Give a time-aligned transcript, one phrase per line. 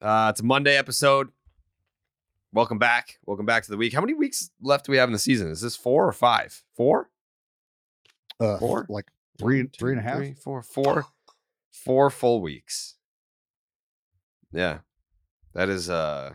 [0.00, 1.28] Uh, it's a Monday episode.
[2.52, 3.18] Welcome back.
[3.26, 3.92] Welcome back to the week.
[3.92, 5.48] How many weeks left do we have in the season?
[5.50, 6.62] Is this four or five?
[6.74, 7.10] Four?
[8.38, 8.86] Uh, Four?
[8.88, 9.06] like
[9.38, 10.16] three, One, two, three and a half.
[10.18, 11.06] three, four, four,
[11.72, 12.96] four full weeks.
[14.52, 14.78] Yeah,
[15.54, 15.88] that is.
[15.90, 16.34] uh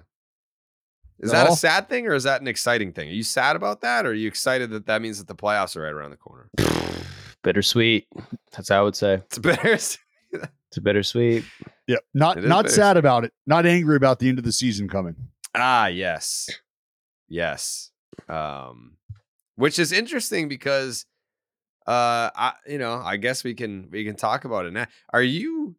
[1.19, 3.09] Is That that a sad thing or is that an exciting thing?
[3.09, 5.75] Are you sad about that, or are you excited that that means that the playoffs
[5.75, 6.49] are right around the corner?
[7.43, 8.07] Bittersweet.
[8.51, 9.15] That's how I would say.
[9.15, 9.77] It's better.
[10.71, 11.43] It's a bittersweet.
[11.85, 13.33] Yeah, not not sad about it.
[13.45, 15.15] Not angry about the end of the season coming.
[15.53, 16.49] Ah, yes.
[17.27, 17.91] Yes.
[18.29, 18.95] Um
[19.55, 21.05] which is interesting because
[21.85, 24.87] uh I you know, I guess we can we can talk about it now.
[25.11, 25.75] Are you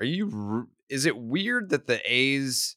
[0.00, 2.76] are you is it weird that the A's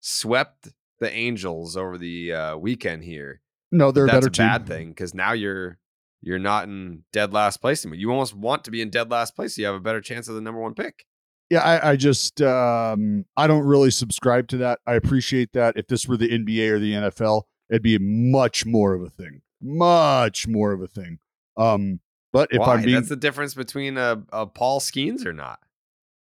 [0.00, 0.68] swept
[1.00, 3.40] the Angels over the uh weekend here?
[3.72, 4.46] No, they're a That's better a team.
[4.46, 5.78] bad thing cuz now you're
[6.26, 8.00] you're not in dead last place anymore.
[8.00, 9.54] You almost want to be in dead last place.
[9.54, 11.06] So you have a better chance of the number 1 pick.
[11.50, 14.80] Yeah, I, I just um, I don't really subscribe to that.
[14.88, 15.76] I appreciate that.
[15.76, 19.42] If this were the NBA or the NFL, it'd be much more of a thing.
[19.62, 21.20] Much more of a thing.
[21.56, 22.00] Um,
[22.32, 22.74] but if Why?
[22.74, 25.60] I'm being That's the difference between a, a Paul Skenes or not.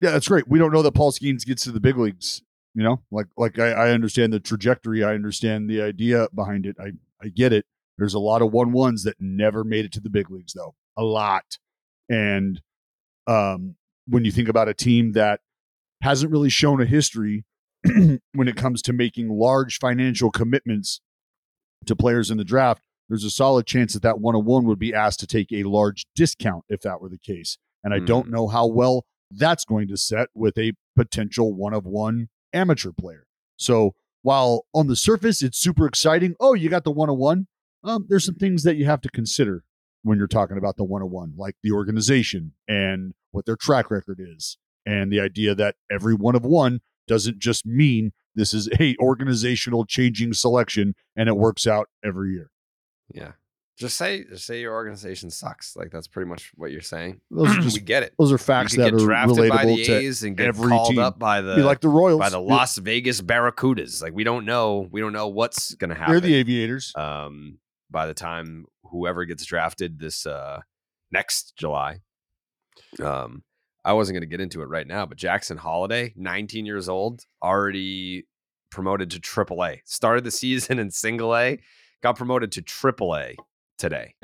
[0.02, 0.48] Yeah, that's great.
[0.48, 2.42] We don't know that Paul Skenes gets to the big leagues.
[2.74, 5.04] You know, like like I, I understand the trajectory.
[5.04, 6.78] I understand the idea behind it.
[6.80, 7.68] I I get it.
[8.02, 10.74] There's a lot of one ones that never made it to the big leagues, though.
[10.98, 11.60] A lot.
[12.10, 12.60] And
[13.28, 13.76] um,
[14.08, 15.42] when you think about a team that
[16.02, 17.46] hasn't really shown a history
[17.84, 21.00] when it comes to making large financial commitments
[21.86, 24.80] to players in the draft, there's a solid chance that that one on one would
[24.80, 27.60] be asked to take a large discount if that were the case.
[27.84, 31.86] And I don't know how well that's going to set with a potential one of
[31.86, 33.28] one amateur player.
[33.58, 37.46] So while on the surface it's super exciting, oh, you got the one on one.
[37.84, 39.64] Um, there's some things that you have to consider
[40.04, 43.90] when you're talking about the one on one, like the organization and what their track
[43.92, 48.70] record is, and the idea that every one of one doesn't just mean this is
[48.80, 52.50] a organizational changing selection and it works out every year.
[53.14, 53.32] Yeah.
[53.78, 55.76] Just say just say your organization sucks.
[55.76, 57.20] Like that's pretty much what you're saying.
[57.32, 58.14] Those are just- we get it.
[58.20, 60.70] those are facts that get are drafted by the relatable to A's and get every
[60.70, 61.00] called team.
[61.00, 62.20] up by the Be like the Royals.
[62.20, 62.40] by the.
[62.40, 64.02] Las Vegas Barracudas.
[64.02, 66.14] Like we don't know we don't know what's gonna happen.
[66.14, 66.94] They're the aviators.
[66.96, 67.58] um
[67.92, 70.62] by the time whoever gets drafted this uh
[71.12, 72.00] next July.
[73.04, 73.44] Um
[73.84, 78.26] I wasn't gonna get into it right now, but Jackson Holliday, 19 years old, already
[78.70, 79.82] promoted to triple A.
[79.86, 81.60] Started the season in single A,
[82.02, 83.36] got promoted to triple A
[83.78, 84.16] today.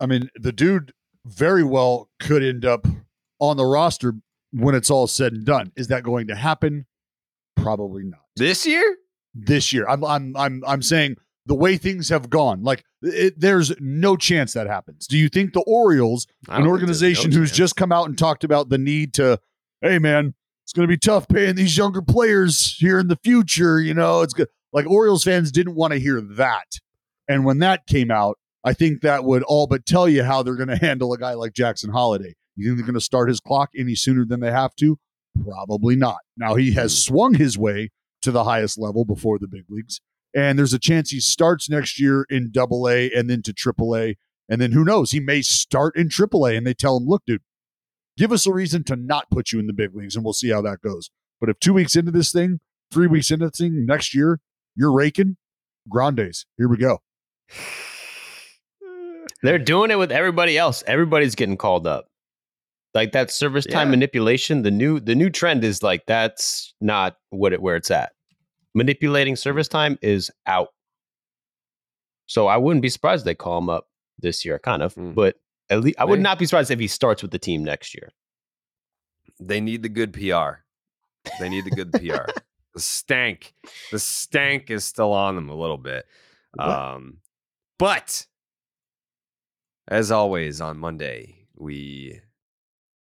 [0.00, 0.92] I mean, the dude
[1.26, 2.86] very well could end up
[3.38, 4.14] on the roster
[4.52, 5.72] when it's all said and done.
[5.76, 6.86] Is that going to happen?
[7.56, 8.20] Probably not.
[8.36, 8.96] This year?
[9.34, 9.86] This year.
[9.88, 11.16] I'm I'm I'm I'm saying
[11.46, 12.62] the way things have gone.
[12.62, 15.06] Like it, there's no chance that happens.
[15.06, 18.68] Do you think the Orioles, an organization no who's just come out and talked about
[18.68, 19.38] the need to,
[19.80, 20.34] hey man,
[20.64, 23.80] it's going to be tough paying these younger players here in the future.
[23.80, 24.48] You know, it's good.
[24.72, 26.78] Like Orioles fans didn't want to hear that,
[27.26, 30.54] and when that came out, I think that would all but tell you how they're
[30.54, 32.34] going to handle a guy like Jackson Holliday.
[32.56, 34.98] You think they're going to start his clock any sooner than they have to?
[35.44, 36.18] Probably not.
[36.36, 37.12] Now he has hmm.
[37.12, 37.90] swung his way
[38.22, 40.00] to the highest level before the big leagues.
[40.34, 43.96] And there's a chance he starts next year in double A and then to triple
[43.96, 44.16] A.
[44.48, 45.10] And then who knows?
[45.10, 47.42] He may start in triple A and they tell him, look, dude,
[48.16, 50.50] give us a reason to not put you in the big leagues and we'll see
[50.50, 51.10] how that goes.
[51.40, 52.60] But if two weeks into this thing,
[52.92, 54.40] three weeks into this thing, next year,
[54.76, 55.36] you're raking,
[55.88, 56.98] Grandes, here we go.
[59.42, 60.84] They're doing it with everybody else.
[60.86, 62.06] Everybody's getting called up.
[62.92, 63.92] Like that service time yeah.
[63.92, 68.12] manipulation, the new the new trend is like that's not what it where it's at
[68.74, 70.68] manipulating service time is out.
[72.26, 73.88] So I wouldn't be surprised they call him up
[74.18, 74.94] this year, kind of.
[74.94, 75.14] Mm.
[75.14, 75.36] But
[75.68, 78.10] at least I would not be surprised if he starts with the team next year.
[79.40, 80.62] They need the good PR.
[81.38, 82.30] They need the good PR.
[82.72, 83.52] The stank,
[83.90, 86.06] the stank is still on them a little bit.
[86.56, 87.18] Um,
[87.80, 88.26] but
[89.88, 92.20] as always on Monday, we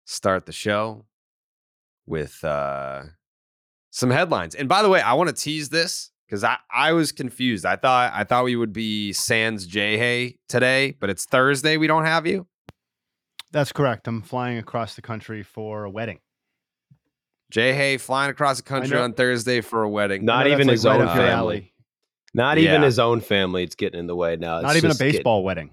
[0.06, 1.04] start the show
[2.06, 3.02] with uh
[3.90, 4.54] some headlines.
[4.54, 7.64] And by the way, I want to tease this because I, I was confused.
[7.64, 11.76] I thought I thought we would be Sans J Hay today, but it's Thursday.
[11.76, 12.46] We don't have you.
[13.50, 14.06] That's correct.
[14.06, 16.18] I'm flying across the country for a wedding.
[17.50, 20.24] Jay Hay flying across the country on Thursday for a wedding.
[20.24, 21.72] Not even his like own right family.
[22.34, 23.64] Not even his own family.
[23.64, 24.58] It's getting in the way now.
[24.58, 25.46] It's Not even a baseball getting...
[25.46, 25.70] wedding.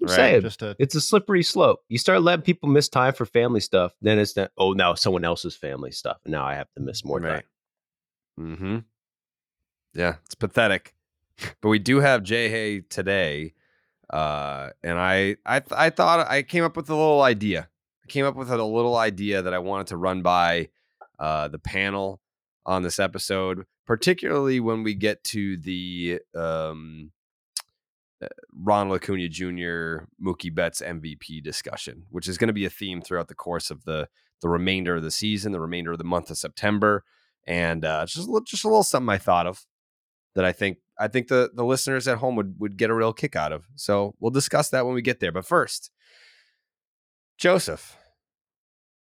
[0.00, 0.14] I'm right.
[0.14, 1.80] saying just a, it's a slippery slope.
[1.88, 5.24] You start letting people miss time for family stuff, then it's that oh now someone
[5.24, 6.18] else's family stuff.
[6.24, 7.44] And now I have to miss more right.
[8.38, 8.56] time.
[8.56, 8.78] Mm-hmm.
[9.94, 10.94] Yeah, it's pathetic.
[11.60, 13.54] but we do have Jay Hay today.
[14.08, 17.68] Uh, and I I I thought I came up with a little idea.
[18.04, 20.68] I came up with a little idea that I wanted to run by
[21.18, 22.20] uh, the panel
[22.66, 27.12] on this episode, particularly when we get to the um,
[28.54, 30.04] Ronald Acuna Jr.
[30.22, 33.84] Mookie Betts MVP discussion, which is going to be a theme throughout the course of
[33.84, 34.08] the
[34.42, 37.04] the remainder of the season, the remainder of the month of September,
[37.46, 39.66] and uh, just a little, just a little something I thought of
[40.34, 43.12] that I think I think the the listeners at home would would get a real
[43.12, 43.66] kick out of.
[43.74, 45.32] So we'll discuss that when we get there.
[45.32, 45.90] But first,
[47.38, 47.96] Joseph,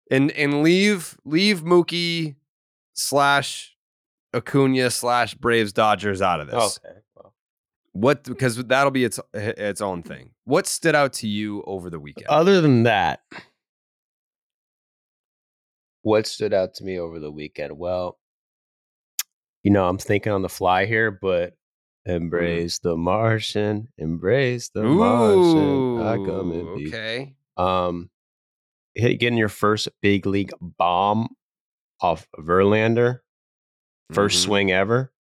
[0.10, 2.36] and and leave leave Mookie
[2.94, 3.75] slash
[4.34, 6.80] Acuna slash Braves Dodgers out of this.
[6.84, 7.00] Okay.
[7.99, 10.29] What because that'll be its its own thing.
[10.45, 12.27] What stood out to you over the weekend?
[12.29, 13.21] Other than that,
[16.03, 17.75] what stood out to me over the weekend?
[17.79, 18.19] Well,
[19.63, 21.53] you know, I'm thinking on the fly here, but
[22.07, 22.11] mm-hmm.
[22.11, 22.81] embrace mm.
[22.83, 26.05] the Martian, embrace the Ooh, Martian.
[26.05, 26.88] I come in.
[26.88, 27.33] Okay.
[27.57, 28.11] Um,
[28.94, 31.29] hit getting your first big league bomb
[31.99, 33.21] off Verlander,
[34.13, 34.29] 1st mm-hmm.
[34.29, 35.11] swing ever.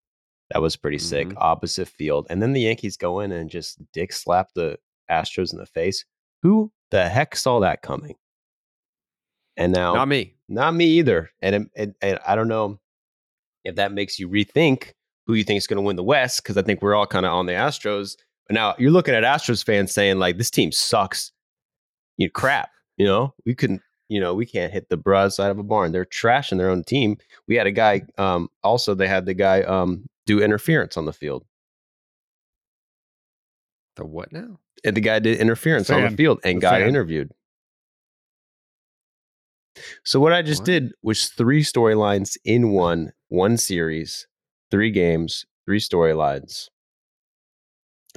[0.51, 1.27] That was pretty sick.
[1.27, 1.37] Mm-hmm.
[1.39, 2.27] Opposite field.
[2.29, 4.77] And then the Yankees go in and just dick slap the
[5.11, 6.05] Astros in the face.
[6.41, 8.15] Who the heck saw that coming?
[9.57, 10.35] And now, not me.
[10.47, 11.31] Not me either.
[11.41, 12.79] And, it, and I don't know
[13.65, 14.93] if that makes you rethink
[15.25, 17.25] who you think is going to win the West, because I think we're all kind
[17.25, 18.15] of on the Astros.
[18.47, 21.33] But now you're looking at Astros fans saying, like, this team sucks.
[22.15, 22.69] You know, crap.
[22.95, 25.91] You know, we couldn't, you know, we can't hit the broadside of a barn.
[25.91, 27.17] They're trashing their own team.
[27.47, 31.13] We had a guy, um, also, they had the guy, um, do interference on the
[31.13, 31.45] field.
[33.95, 34.59] The what now?
[34.85, 36.03] And the guy did interference Fan.
[36.03, 36.87] on the field and the got fan.
[36.87, 37.31] interviewed.
[40.03, 40.65] So what I just what?
[40.67, 44.27] did was three storylines in one, one series,
[44.69, 46.69] three games, three storylines.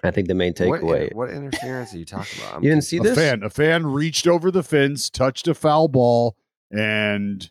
[0.03, 1.15] I think the main takeaway.
[1.15, 2.57] What, what interference are you talking about?
[2.57, 3.17] I'm you didn't see this?
[3.17, 6.37] Fan, a fan reached over the fence, touched a foul ball,
[6.71, 7.51] and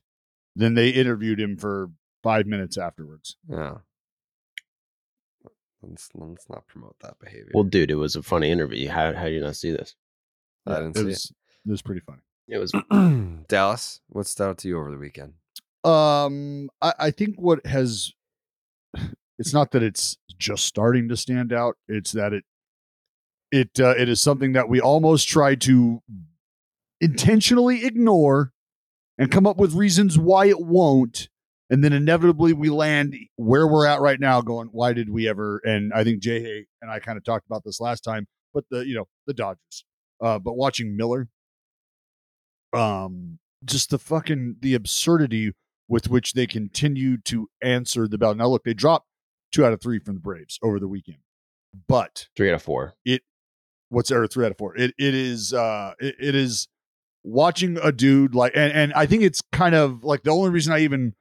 [0.56, 1.92] then they interviewed him for
[2.24, 3.38] five minutes afterwards.
[3.48, 3.78] Yeah.
[5.82, 7.52] Let's let's not promote that behavior.
[7.54, 8.90] Well, dude, it was a funny interview.
[8.90, 9.96] How how do you not see this?
[10.66, 11.36] I didn't it see was, it.
[11.68, 12.22] It was pretty funny.
[12.48, 12.74] It was
[13.48, 14.02] Dallas.
[14.08, 15.34] What stood out to you over the weekend?
[15.84, 18.12] Um, I, I think what has
[19.38, 21.78] it's not that it's just starting to stand out.
[21.88, 22.44] It's that it
[23.52, 26.02] it uh, it is something that we almost try to
[27.02, 28.52] intentionally ignore
[29.18, 31.30] and come up with reasons why it won't
[31.70, 35.62] and then inevitably we land where we're at right now going why did we ever
[35.64, 38.86] and i think jay and i kind of talked about this last time but the
[38.86, 39.86] you know the dodgers
[40.22, 41.28] uh but watching miller
[42.74, 45.52] um just the fucking the absurdity
[45.88, 49.08] with which they continue to answer the bell now look they dropped
[49.52, 51.20] two out of three from the braves over the weekend
[51.88, 52.96] but three out of four.
[53.06, 53.22] It
[53.90, 54.76] what's there three out of four?
[54.76, 56.68] It it is uh it, it is
[57.24, 60.74] watching a dude like and and I think it's kind of like the only reason
[60.74, 61.14] I even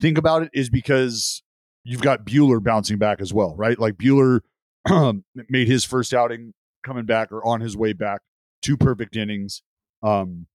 [0.00, 1.42] think about it is because
[1.84, 3.78] you've got Buehler bouncing back as well, right?
[3.78, 4.40] Like Buehler
[5.48, 8.20] made his first outing coming back or on his way back,
[8.62, 9.62] two perfect innings.
[10.02, 10.46] Um,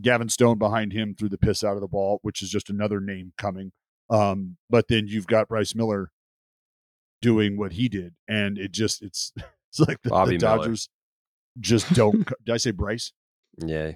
[0.00, 3.00] Gavin Stone behind him threw the piss out of the ball, which is just another
[3.00, 3.72] name coming.
[4.08, 6.10] Um, but then you've got Bryce Miller
[7.22, 9.32] doing what he did, and it just it's
[9.70, 10.88] it's like the, the Dodgers
[11.56, 11.62] Miller.
[11.62, 12.26] just don't.
[12.44, 13.12] did I say Bryce?
[13.56, 13.92] Yeah,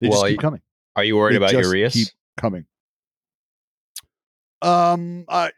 [0.00, 0.60] they well, just keep coming.
[0.96, 1.94] Are you worried they about Urias?
[1.94, 2.66] Keep coming.
[4.62, 5.50] Um, I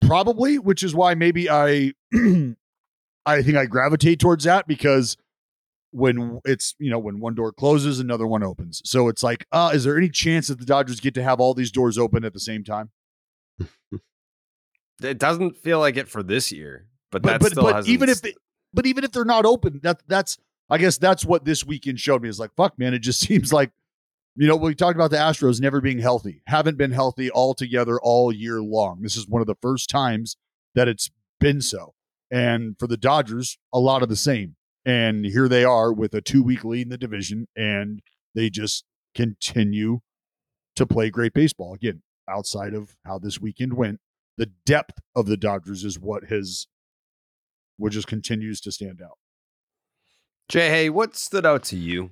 [0.00, 1.92] probably, which is why maybe I
[3.26, 5.16] I think I gravitate towards that because
[5.92, 9.70] when it's you know when one door closes another one opens so it's like uh
[9.74, 12.32] is there any chance that the dodgers get to have all these doors open at
[12.32, 12.90] the same time
[15.02, 17.92] it doesn't feel like it for this year but, but that but, still but hasn't
[17.92, 18.32] even if they,
[18.72, 20.38] but even if they're not open that that's
[20.70, 23.52] i guess that's what this weekend showed me is like fuck man it just seems
[23.52, 23.70] like
[24.36, 27.98] you know we talked about the astros never being healthy haven't been healthy all together
[28.00, 30.36] all year long this is one of the first times
[30.74, 31.94] that it's been so
[32.30, 36.20] and for the dodgers a lot of the same and here they are with a
[36.20, 38.00] two week lead in the division, and
[38.34, 38.84] they just
[39.14, 40.00] continue
[40.76, 41.74] to play great baseball.
[41.74, 44.00] Again, outside of how this weekend went,
[44.36, 46.66] the depth of the Dodgers is what has
[47.76, 49.18] what just continues to stand out.
[50.48, 52.10] Jay, hey, what stood out to you?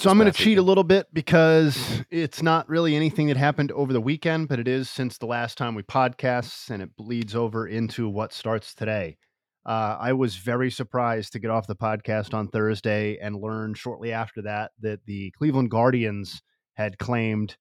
[0.00, 3.70] So I'm going to cheat a little bit because it's not really anything that happened
[3.72, 7.34] over the weekend, but it is since the last time we podcast, and it bleeds
[7.34, 9.18] over into what starts today.
[9.66, 14.10] Uh, I was very surprised to get off the podcast on Thursday and learn shortly
[14.10, 16.40] after that that the Cleveland Guardians
[16.72, 17.58] had claimed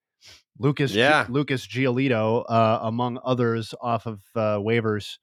[0.58, 1.26] Lucas yeah.
[1.26, 5.18] G- Lucas Giolito, uh, among others, off of uh, waivers.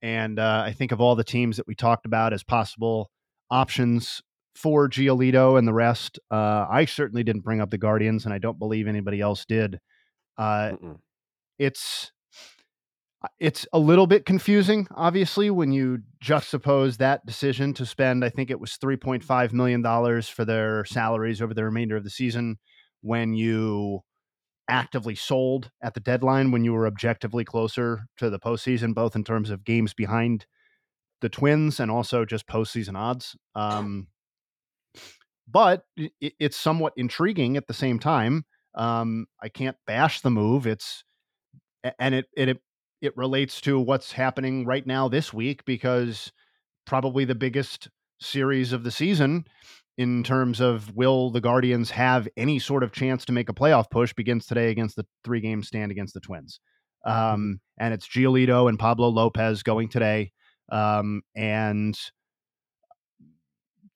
[0.00, 3.10] And uh, I think of all the teams that we talked about as possible
[3.50, 4.22] options
[4.56, 8.38] for Giolito and the rest, uh, I certainly didn't bring up the Guardians, and I
[8.38, 9.78] don't believe anybody else did.
[10.38, 10.72] Uh,
[11.58, 12.12] it's
[13.40, 18.50] it's a little bit confusing, obviously, when you juxtapose that decision to spend, I think
[18.50, 19.82] it was $3.5 million
[20.22, 22.58] for their salaries over the remainder of the season
[23.00, 24.00] when you
[24.68, 29.24] actively sold at the deadline, when you were objectively closer to the postseason, both in
[29.24, 30.46] terms of games behind
[31.20, 33.36] the Twins and also just postseason odds.
[33.54, 34.08] Um,
[35.48, 38.44] but it, it's somewhat intriguing at the same time.
[38.74, 40.66] Um, I can't bash the move.
[40.66, 41.04] It's
[41.98, 42.58] and it it
[43.00, 46.32] it relates to what's happening right now this week because
[46.86, 47.88] probably the biggest
[48.20, 49.44] series of the season
[49.98, 53.90] in terms of will the Guardians have any sort of chance to make a playoff
[53.90, 56.60] push begins today against the three game stand against the Twins.
[57.06, 57.34] Mm-hmm.
[57.34, 60.32] Um, and it's Giolito and Pablo Lopez going today.
[60.70, 61.96] Um, and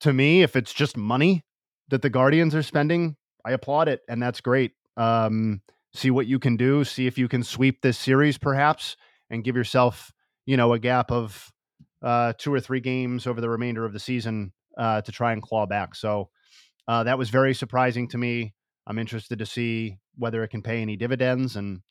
[0.01, 1.43] to me, if it's just money
[1.89, 3.15] that the Guardians are spending,
[3.45, 4.01] I applaud it.
[4.07, 4.73] And that's great.
[4.97, 5.61] Um,
[5.93, 8.95] see what you can do, see if you can sweep this series perhaps
[9.29, 10.11] and give yourself,
[10.45, 11.51] you know, a gap of
[12.01, 15.41] uh, two or three games over the remainder of the season uh, to try and
[15.41, 15.95] claw back.
[15.95, 16.29] So
[16.87, 18.53] uh, that was very surprising to me.
[18.87, 21.81] I'm interested to see whether it can pay any dividends and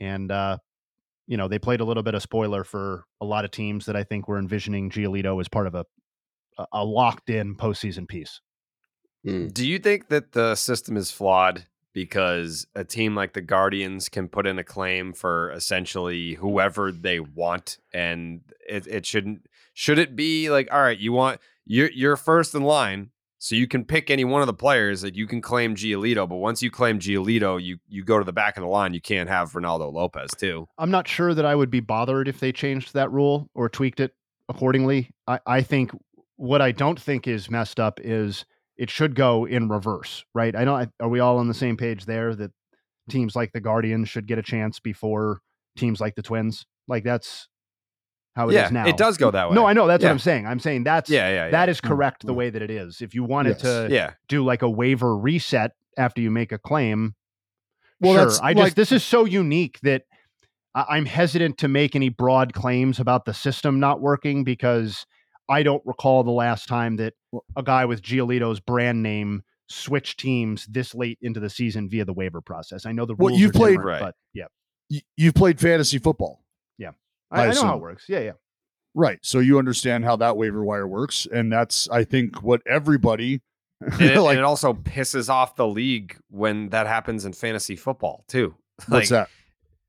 [0.00, 0.58] and uh,
[1.26, 3.96] you know they played a little bit of spoiler for a lot of teams that
[3.96, 5.86] I think were envisioning Giolito as part of a
[6.72, 8.40] a locked in postseason piece.
[9.24, 9.48] Hmm.
[9.48, 14.28] Do you think that the system is flawed because a team like the Guardians can
[14.28, 20.14] put in a claim for essentially whoever they want, and it, it shouldn't should it
[20.14, 24.10] be like all right, you want you're you're first in line, so you can pick
[24.10, 27.62] any one of the players that you can claim Giolito, but once you claim Giolito,
[27.62, 28.94] you you go to the back of the line.
[28.94, 30.68] You can't have Ronaldo Lopez too.
[30.78, 34.00] I'm not sure that I would be bothered if they changed that rule or tweaked
[34.00, 34.14] it
[34.48, 35.10] accordingly.
[35.26, 35.90] I, I think
[36.38, 40.54] what I don't think is messed up is it should go in reverse, right?
[40.54, 40.88] I don't.
[41.00, 42.52] Are we all on the same page there that
[43.10, 45.40] teams like the Guardians should get a chance before
[45.76, 46.64] teams like the Twins?
[46.86, 47.48] Like that's
[48.36, 48.86] how it yeah, is now.
[48.86, 49.56] It does go that way.
[49.56, 50.10] No, I know that's yeah.
[50.10, 50.46] what I'm saying.
[50.46, 51.50] I'm saying that's yeah, yeah, yeah.
[51.50, 52.36] that is mm, correct the mm.
[52.36, 53.02] way that it is.
[53.02, 53.62] If you wanted yes.
[53.62, 54.12] to yeah.
[54.28, 57.16] do like a waiver reset after you make a claim,
[58.00, 58.44] well, sure.
[58.44, 60.04] I just this is so unique that
[60.72, 65.04] I'm hesitant to make any broad claims about the system not working because
[65.48, 67.14] I don't recall the last time that
[67.56, 72.12] a guy with Giolito's brand name switched teams this late into the season via the
[72.12, 72.86] waiver process.
[72.86, 74.00] I know the rules well, you've played, right.
[74.00, 74.46] but yeah,
[75.16, 76.44] you've played fantasy football.
[76.78, 76.90] Yeah,
[77.30, 78.04] I, I, I know how it works.
[78.08, 78.32] Yeah, yeah,
[78.94, 79.18] right.
[79.22, 83.40] So you understand how that waiver wire works, and that's I think what everybody.
[83.80, 87.76] and, it, like, and it also pisses off the league when that happens in fantasy
[87.76, 88.56] football too.
[88.88, 89.28] What's like, that?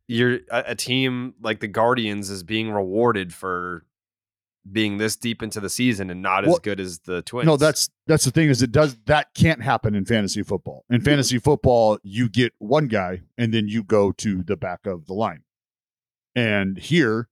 [0.10, 3.86] you're a, a team like the Guardians is being rewarded for
[4.72, 7.46] being this deep into the season and not Well, as good as the Twins.
[7.48, 10.86] No, that's that's the thing is it does that can't happen in fantasy football.
[10.90, 15.06] In fantasy football, you get one guy and then you go to the back of
[15.08, 15.44] the line.
[16.36, 17.30] And here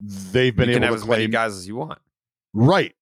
[0.00, 1.98] they've been you can able have to as many guys as you want.
[2.52, 2.94] right.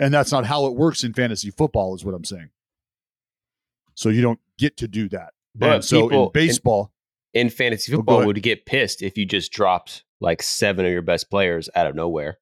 [0.00, 2.50] And that's not how it works in fantasy football, is what I'm saying.
[3.94, 5.32] So you don't get to do that.
[5.56, 6.92] But And so in baseball,
[7.34, 8.26] in fantasy Oh, football ahead.
[8.28, 11.96] would get pissed if you just dropped like seven of your best players out of
[11.96, 12.38] nowhere.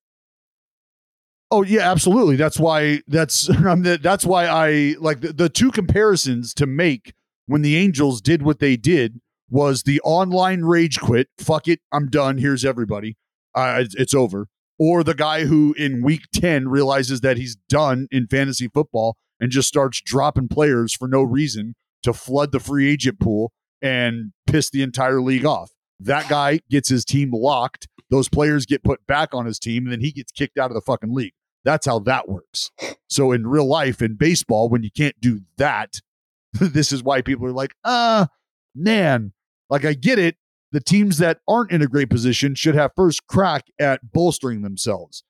[1.57, 2.37] Oh yeah, absolutely.
[2.37, 3.49] That's why that's
[4.03, 7.15] that's why I like the, the two comparisons to make
[7.47, 11.29] when the Angels did what they did was the online rage quit.
[11.39, 12.37] Fuck it, I'm done.
[12.37, 13.17] Here's everybody.
[13.55, 14.49] Uh, it's, it's over.
[14.79, 19.51] Or the guy who in week 10 realizes that he's done in fantasy football and
[19.51, 24.69] just starts dropping players for no reason to flood the free agent pool and piss
[24.69, 25.71] the entire league off.
[26.01, 27.89] That guy gets his team locked.
[28.11, 30.75] Those players get put back on his team, and then he gets kicked out of
[30.75, 31.33] the fucking league.
[31.67, 32.71] That's how that works.
[33.09, 36.01] So in real life, in baseball, when you can't do that,
[36.53, 38.29] this is why people are like, ah,
[38.73, 39.33] man,
[39.69, 40.37] like I get it.
[40.71, 45.25] The teams that aren't in a great position should have first crack at bolstering themselves.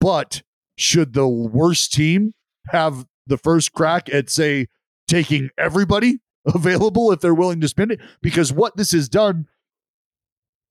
[0.00, 0.42] But
[0.78, 2.32] should the worst team
[2.68, 4.68] have the first crack at, say,
[5.06, 8.00] taking everybody available if they're willing to spend it?
[8.22, 9.48] Because what this has done,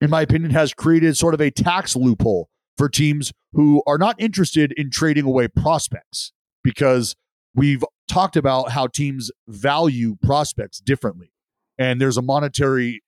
[0.01, 4.15] in my opinion, has created sort of a tax loophole for teams who are not
[4.19, 6.31] interested in trading away prospects
[6.63, 7.15] because
[7.53, 11.31] we've talked about how teams value prospects differently.
[11.77, 13.01] And there's a monetary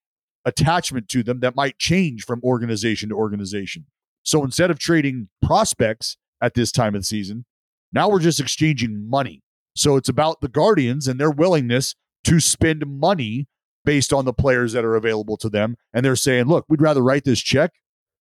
[0.46, 3.86] attachment to them that might change from organization to organization.
[4.24, 7.46] So instead of trading prospects at this time of the season,
[7.92, 9.42] now we're just exchanging money.
[9.76, 11.96] So it's about the Guardians and their willingness
[12.26, 13.48] to spend money
[13.84, 15.76] based on the players that are available to them.
[15.94, 17.72] And they're saying, look, we'd rather write this check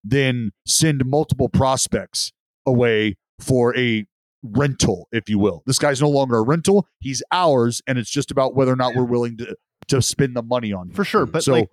[0.04, 2.32] than send multiple prospects
[2.66, 4.06] away for a
[4.42, 5.62] rental, if you will.
[5.66, 8.94] This guy's no longer a rental, he's ours, and it's just about whether or not
[8.94, 9.56] we're willing to
[9.88, 10.94] to spend the money on him.
[10.94, 11.70] For sure, but so like,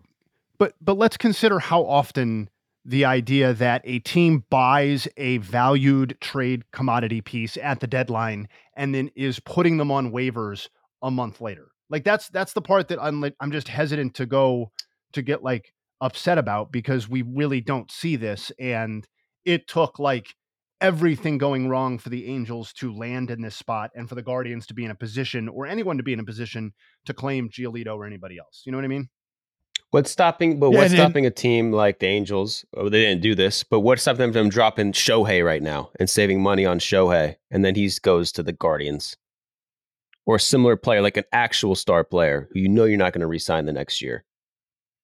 [0.58, 2.50] but but let's consider how often
[2.84, 8.96] the idea that a team buys a valued trade commodity piece at the deadline and
[8.96, 10.68] then is putting them on waivers
[11.02, 11.72] a month later.
[11.90, 14.72] Like that's that's the part that I'm like I'm just hesitant to go
[15.14, 19.08] to get like upset about because we really don't see this and
[19.46, 20.34] it took like
[20.82, 24.66] everything going wrong for the Angels to land in this spot and for the Guardians
[24.68, 26.74] to be in a position or anyone to be in a position
[27.06, 28.64] to claim Giolito or anybody else.
[28.66, 29.08] You know what I mean?
[29.92, 30.58] What's stopping?
[30.60, 32.66] But Yeah, what's and- and- stopping a team like the Angels?
[32.76, 36.10] Oh, they didn't do this, but what's stopping them from dropping Shohei right now and
[36.10, 39.18] saving money on Shohei, and then he goes to the Guardians,
[40.26, 43.22] or a similar player like an actual star player who you know you're not going
[43.22, 44.24] to re-sign the next year,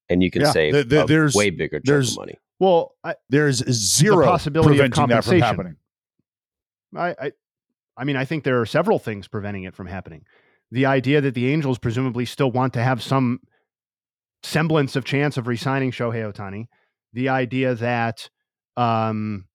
[0.10, 2.36] and you can Yeah, save the- the- a there's- way bigger chunk there's- of money.
[2.60, 5.42] Well, I, there's zero possibility of preventing that from compensation.
[5.42, 5.76] happening.
[6.96, 7.32] I, I,
[7.98, 10.24] I mean, I think there are several things preventing it from happening.
[10.72, 13.40] The idea that the Angels presumably still want to have some
[14.44, 16.66] semblance of chance of resigning Shohei Ohtani.
[17.14, 18.30] The idea that,
[18.76, 19.46] um,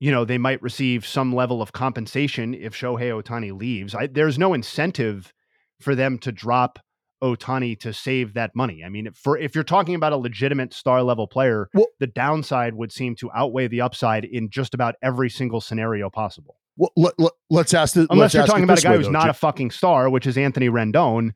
[0.00, 3.94] you know, they might receive some level of compensation if Shohei Ohtani leaves.
[3.94, 5.32] I, there's no incentive
[5.80, 6.78] for them to drop
[7.24, 8.84] Ohtani to save that money.
[8.84, 12.92] I mean, for if you're talking about a legitimate star level player, the downside would
[12.92, 16.58] seem to outweigh the upside in just about every single scenario possible.
[16.76, 17.14] Well, let,
[17.50, 18.06] let, us ask this.
[18.10, 19.30] Unless let's you're talking about a guy way, who's though, not Jim.
[19.30, 21.30] a fucking star, which is Anthony Rendon,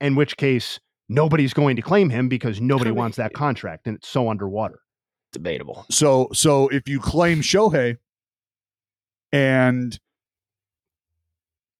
[0.00, 0.78] in which case
[1.08, 4.80] nobody's going to claim him because nobody wants that contract and it's so underwater.
[5.32, 5.86] Debatable.
[5.90, 7.96] So so if you claim Shohei
[9.32, 9.98] and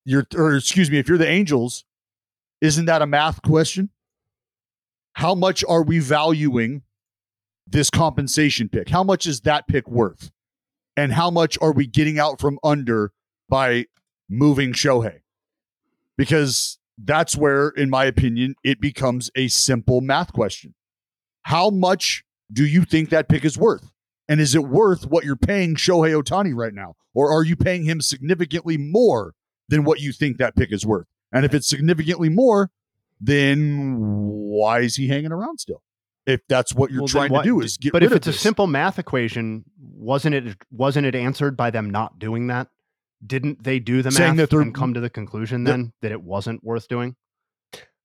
[0.06, 1.84] you're or excuse me, if you're the Angels,
[2.62, 3.90] isn't that a math question?
[5.14, 6.82] How much are we valuing
[7.66, 8.88] this compensation pick?
[8.88, 10.30] How much is that pick worth?
[10.96, 13.12] And how much are we getting out from under
[13.48, 13.86] by
[14.30, 15.20] moving Shohei?
[16.16, 20.74] Because that's where, in my opinion, it becomes a simple math question.
[21.42, 23.90] How much do you think that pick is worth?
[24.28, 26.94] And is it worth what you're paying Shohei Ohtani right now?
[27.12, 29.34] Or are you paying him significantly more
[29.68, 31.06] than what you think that pick is worth?
[31.32, 32.70] And if it's significantly more,
[33.20, 35.82] then why is he hanging around still?
[36.26, 38.16] If that's what you're Well, trying what- to do is get but rid if of
[38.18, 42.68] it's a simple math equation, wasn't it wasn't it answered by them not doing that?
[43.26, 46.22] Didn't they do the Saying math that and come to the conclusion then that it
[46.22, 47.16] wasn't worth doing?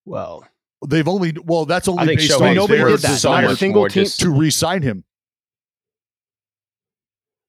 [0.06, 0.48] Well,
[0.88, 3.18] They've only well, that's only think based Shohei's on nobody their did that.
[3.20, 5.04] so Not a single team- to re-sign him.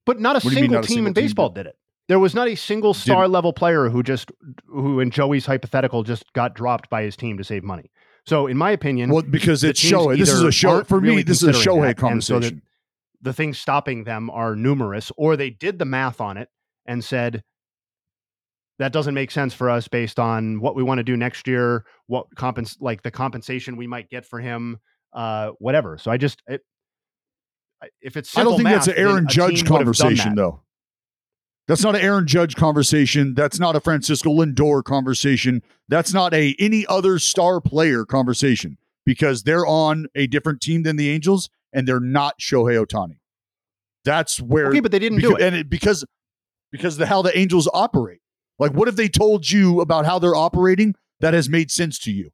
[0.05, 1.77] But not a What do single not a team single in team baseball did it.
[2.09, 4.31] There was not a single star level player who just
[4.65, 7.91] who in Joey's hypothetical just got dropped by his team to save money.
[8.25, 10.17] So, in my opinion, well, because it's Shohei.
[10.17, 11.09] This is a show for me.
[11.09, 12.61] really This is a Shohei and so conversation.
[13.21, 16.49] the things stopping them are numerous, or they did the math on it
[16.85, 17.43] and said
[18.79, 21.85] that doesn't make sense for us based on what we want to do next year,
[22.07, 24.79] what compens like the compensation we might get for him,
[25.13, 25.97] uh, whatever.
[25.99, 26.61] So I just it,
[28.01, 30.63] if it's I don't think that's an Aaron Judge team would have done conversation, though.
[31.69, 33.35] That's not an Aaron Judge conversation.
[33.35, 35.61] That's not a Francisco Lindor conversation.
[35.87, 40.95] That's not a any other star player conversation because they're on a different team than
[40.95, 43.19] the Angels and they're not Shohei Ohtani.
[44.03, 45.43] That's where Okay, but they didn't do it.
[45.43, 46.03] and it because
[46.71, 48.21] because the how the Angels operate.
[48.57, 52.11] Like, what if they told you about how they're operating that has made sense to
[52.11, 52.31] you?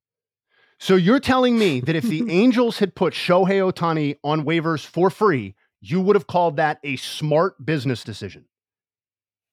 [0.79, 5.09] So you're telling me that if the Angels had put Shohei Ohtani on waivers for
[5.09, 8.45] free, you would have called that a smart business decision.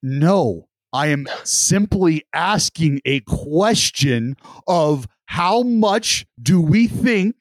[0.02, 4.36] No, I am simply asking a question
[4.66, 7.36] of how much do we think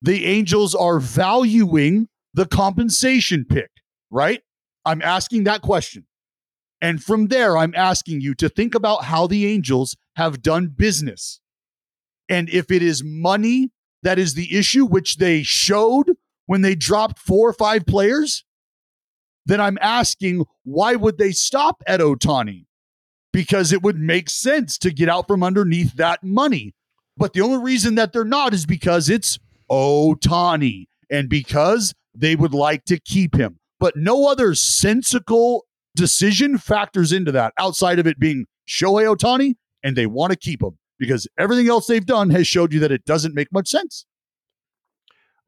[0.00, 3.70] the Angels are valuing the compensation pick,
[4.10, 4.42] right?
[4.84, 6.06] I'm asking that question.
[6.80, 11.40] And from there, I'm asking you to think about how the Angels have done business.
[12.28, 13.70] And if it is money
[14.02, 16.12] that is the issue, which they showed
[16.46, 18.44] when they dropped four or five players,
[19.48, 22.66] then I'm asking why would they stop at Ohtani?
[23.32, 26.74] Because it would make sense to get out from underneath that money.
[27.16, 29.38] But the only reason that they're not is because it's
[29.70, 33.58] Ohtani and because they would like to keep him.
[33.80, 35.64] But no other sensical
[35.96, 40.62] decision factors into that outside of it being Shohei Ohtani and they want to keep
[40.62, 44.04] him because everything else they've done has showed you that it doesn't make much sense.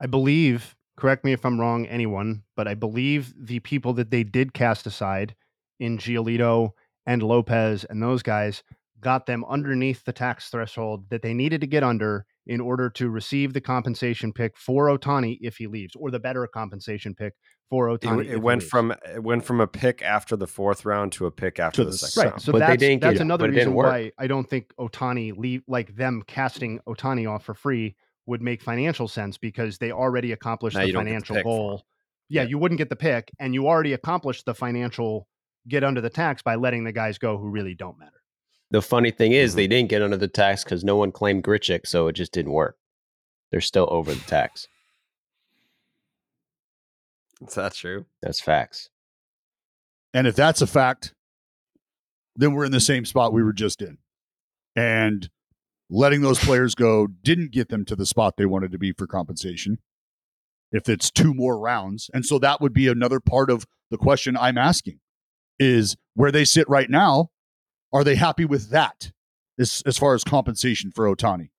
[0.01, 4.23] I believe, correct me if I'm wrong, anyone, but I believe the people that they
[4.23, 5.35] did cast aside
[5.79, 6.71] in Giolito
[7.07, 8.63] and Lopez and those guys
[9.01, 13.09] got them underneath the tax threshold that they needed to get under in order to
[13.09, 17.35] receive the compensation pick for Ohtani if he leaves, or the better compensation pick
[17.71, 18.27] for Ohtani.
[18.27, 21.31] It, it went from it went from a pick after the fourth round to a
[21.31, 22.31] pick after the second right.
[22.33, 22.43] round.
[22.43, 27.31] So that's, that's another reason why I don't think Ohtani leave like them casting Ohtani
[27.31, 30.99] off for free would make financial sense because they already accomplished Now the you the
[30.99, 31.85] financial goal.
[32.29, 35.27] Yeah, you wouldn't get the pick, and you already accomplished the financial
[35.69, 38.23] get under the tax by letting the guys go who really don't matter.
[38.71, 39.41] The funny thing Mm-hmm.
[39.41, 42.33] is, they didn't get under the tax because no one claimed Grichuk, so it just
[42.33, 42.77] didn't work.
[43.51, 44.69] They're still over the tax.
[47.47, 48.07] Is that true?
[48.23, 48.91] That's facts.
[50.15, 51.15] And if that's a fact,
[52.37, 53.99] then we're in the same spot we were just in.
[54.77, 55.29] And
[55.91, 59.07] letting those players go didn't get them to the spot they wanted to be for
[59.07, 59.79] compensation.
[60.73, 62.09] If it's two more rounds.
[62.15, 65.01] And so that would be another part of the question I'm asking
[65.59, 67.31] is where they sit right now,
[67.93, 69.11] are they happy with that
[69.59, 71.51] as, as far as compensation for Ohtani?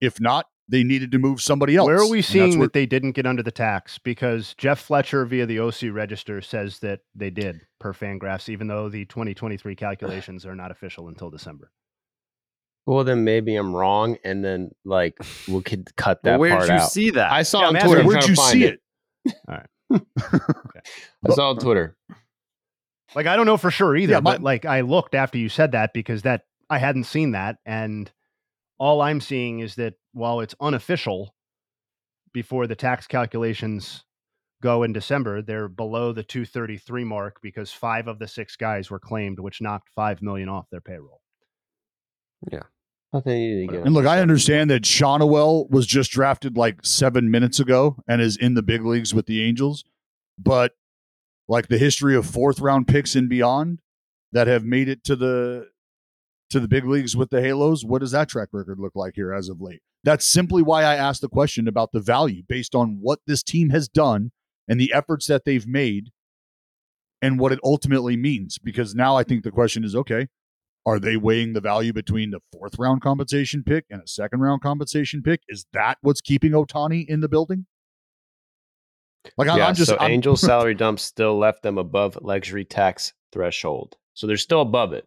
[0.00, 1.86] If not, they needed to move somebody else.
[1.86, 3.98] Where are we seeing where- that they didn't get under the tax?
[3.98, 8.88] Because Jeff Fletcher via the OC register says that they did per Fangraphs, even though
[8.88, 11.70] the 2023 calculations are not official until December.
[12.88, 16.68] Well, then maybe I'm wrong, and then like we could cut that Well, where'd part
[16.70, 16.90] you out.
[16.90, 17.30] see that?
[17.30, 18.04] I saw Yeah, on Twitter.
[18.04, 18.80] where'd you see it.
[19.46, 19.66] All right.
[21.28, 21.96] I saw on Twitter.
[23.14, 25.48] Like I don't know for sure either, Yeah, my- but like I looked after you
[25.50, 28.10] said that because that I hadn't seen that, and
[28.78, 31.34] all I'm seeing is that while it's unofficial,
[32.32, 34.04] before the tax calculations
[34.62, 38.98] go in December, they're below the 233 mark because five of the six guys were
[38.98, 41.20] claimed, which knocked five million off their payroll.
[42.50, 42.62] Yeah.
[43.12, 46.56] I think you need to get And look, I understand that Schanuel was just drafted
[46.56, 49.84] like seven minutes ago and is in the big leagues with the Angels,
[50.38, 50.72] but
[51.48, 53.80] like the history of fourth round picks and beyond
[54.32, 55.68] that have made it to the
[56.50, 59.32] to the big leagues with the Halos, what does that track record look like here
[59.32, 59.82] as of late?
[60.04, 63.70] That's simply why I asked the question about the value based on what this team
[63.70, 64.32] has done
[64.66, 66.10] and the efforts that they've made
[67.20, 68.58] and what it ultimately means.
[68.58, 70.28] Because now I think the question is okay,
[70.88, 74.62] are they weighing the value between the fourth round compensation pick and a second round
[74.62, 75.42] compensation pick?
[75.48, 77.66] Is that what's keeping Ohtani in the building?
[79.36, 82.64] Like I'm, yeah, I'm just so I'm- Angels salary dump still left them above luxury
[82.64, 85.06] tax threshold, so they're still above it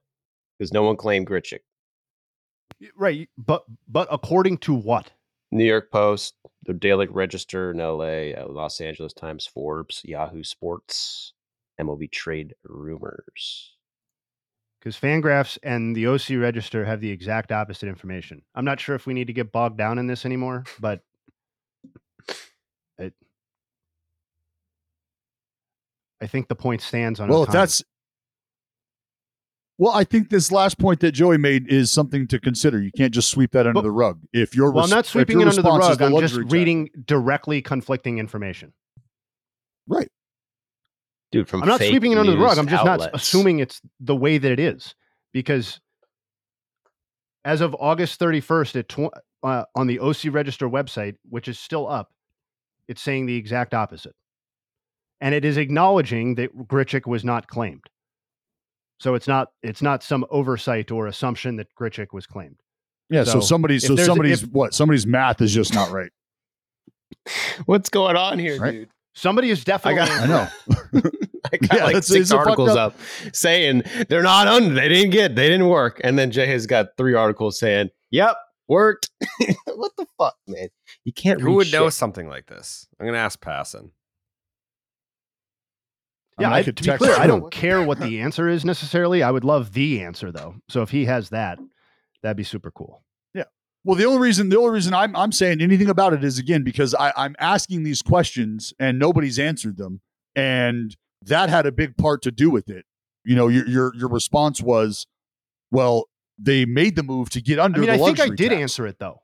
[0.60, 1.60] because no one claimed Grichuk.
[2.96, 5.12] Right, but but according to what?
[5.52, 11.34] New York Post, the Daily Register in LA, uh, Los Angeles Times, Forbes, Yahoo Sports,
[11.80, 13.74] MLB Trade Rumors.
[14.82, 18.42] Because Fangraphs and the OC Register have the exact opposite information.
[18.56, 21.02] I'm not sure if we need to get bogged down in this anymore, but
[22.98, 23.14] it,
[26.20, 27.30] I think the point stands on.
[27.30, 27.84] well, if that's
[29.78, 32.82] Well, I think this last point that Joey made is something to consider.
[32.82, 34.20] You can't just sweep that under But- the rug.
[34.34, 36.02] If you're Well, I'm not sweeping it under the rug.
[36.02, 36.50] I'm just reading.
[36.50, 38.74] reading directly conflicting information.
[39.88, 40.10] Right.
[41.32, 42.58] Dude, from I'm not fake sweeping it under the rug.
[42.58, 44.96] I'm just not assuming it's the way that it is
[45.32, 45.80] because
[47.46, 49.14] as of August 31st at tw-
[49.44, 52.12] uh, on the OC Register website, which is still up,
[52.88, 54.14] it's saying the exact opposite.
[55.22, 57.84] And it is acknowledging that Grichuk was not claimed.
[59.00, 62.58] So it's not it's not some oversight or assumption that Grichuk was claimed.
[63.10, 63.24] Yeah.
[63.24, 64.74] So, somebody's if so somebody's if- what?
[64.74, 66.12] Somebody's math is just not right.
[67.66, 68.72] What's going on here, Right.
[68.72, 68.90] dude?
[69.14, 70.48] Somebody is definitely I know.
[71.54, 73.36] I got Yeah, like it's- six it's a fucked articles up- up.
[73.36, 74.74] saying they're not under.
[74.74, 75.36] They didn't get.
[75.36, 76.00] They didn't work.
[76.04, 78.36] And then Jay has got three articles saying, "Yep,
[78.70, 79.10] worked."
[79.66, 80.70] what the fuck, man?
[81.04, 81.42] You can't.
[81.42, 82.88] Who read would know something like this?
[83.00, 83.90] I'm gonna ask Passan.
[86.38, 87.16] I Yeah, mean, I I, could to be clear.
[87.18, 89.22] I don't care what the answer is necessarily.
[89.24, 90.56] I would love the answer though.
[90.70, 91.60] So if he has that,
[92.24, 93.04] that'd be super cool.
[93.84, 96.64] Well, the only reason the only reason I'm I'm saying anything about it is again
[96.64, 100.02] because I, I'm asking these questions and nobody's answered them,
[100.36, 102.86] and that had a big part to do with it.
[103.24, 105.08] You know, your your your response was,
[105.72, 106.06] well,
[106.38, 107.80] they made the move to get I under.
[107.82, 108.62] mean, the I think I did tax.
[108.62, 109.22] answer it though.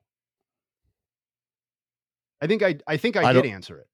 [2.41, 3.87] I think I I think I, I did answer it.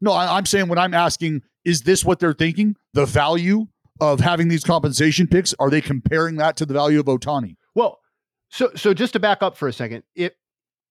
[0.00, 2.76] No, I, I'm saying when I'm asking, is this what they're thinking?
[2.94, 3.66] The value
[4.00, 5.54] of having these compensation picks?
[5.58, 7.56] Are they comparing that to the value of Ohtani?
[7.74, 7.98] Well,
[8.50, 10.32] so so just to back up for a second, if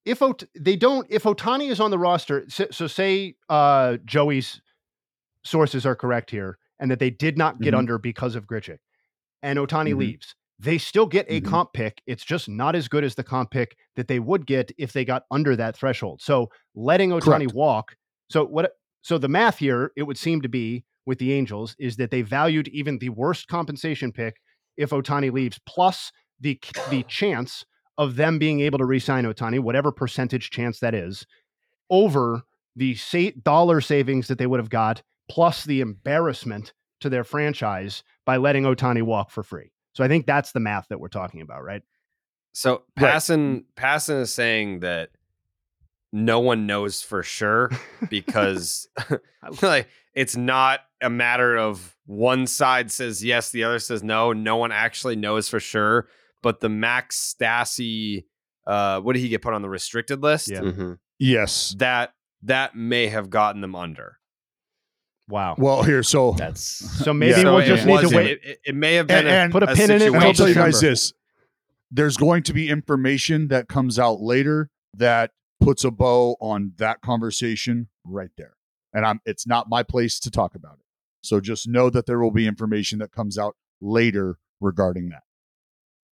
[0.06, 4.62] if Ot- they don't if Ohtani is on the roster, so, so say uh, Joey's
[5.43, 7.78] sources are correct here, and that they did not get Mhm.
[7.80, 8.80] under because of Grichuk,
[9.41, 9.98] and Ohtani Mhm.
[9.98, 11.46] leaves, they still get a Mhm.
[11.46, 12.02] comp pick.
[12.06, 15.06] It's just not as good as the comp pick that they would get if they
[15.06, 16.22] got under that threshold.
[16.22, 17.54] So letting Ohtani Correct.
[17.54, 17.96] walk.
[18.30, 18.74] So what?
[19.04, 22.22] So the math here, it would seem to be with the Angels is that they
[22.22, 24.41] valued even the worst compensation pick
[24.76, 27.65] if Ohtani leaves, plus the the chance
[27.97, 31.26] of them being able to re-sign Ohtani, whatever percentage chance that is,
[31.89, 32.43] over
[32.76, 38.04] the sa- dollar savings that they would have got, plus the embarrassment to their franchise
[38.26, 39.71] by letting Ohtani walk for free.
[39.93, 41.82] So I think that's the math that we're talking about, right?
[42.54, 43.13] So Right.
[43.13, 45.10] Passan Passan is saying that
[46.12, 47.71] no one knows for sure
[48.10, 48.88] because
[49.62, 54.34] like it's not a matter of one side says yes, the other says no.
[54.34, 56.08] No one actually knows for sure.
[56.48, 58.24] But the Max Stassi,
[58.66, 60.50] uh, what did he get put on the restricted list?
[60.50, 60.62] Yeah.
[60.62, 60.98] Mhm.
[61.20, 61.76] Yes.
[61.78, 64.18] That that may have gotten them under.
[65.28, 65.56] Wow.
[65.58, 66.62] Well, here, so That's
[67.04, 67.44] So maybe Yeah.
[67.50, 68.28] we'll it just need to wait.
[68.32, 70.16] It, it- it may have been And- a, and Put a pin in it And
[70.24, 71.12] I'll tell you guys this:
[71.92, 77.02] there's going to be information that comes out later that puts a bow on that
[77.02, 78.56] conversation right there.
[78.94, 80.86] And I'm it's not my place to talk about it.
[81.24, 85.24] So just know that there will be information that comes out later regarding that.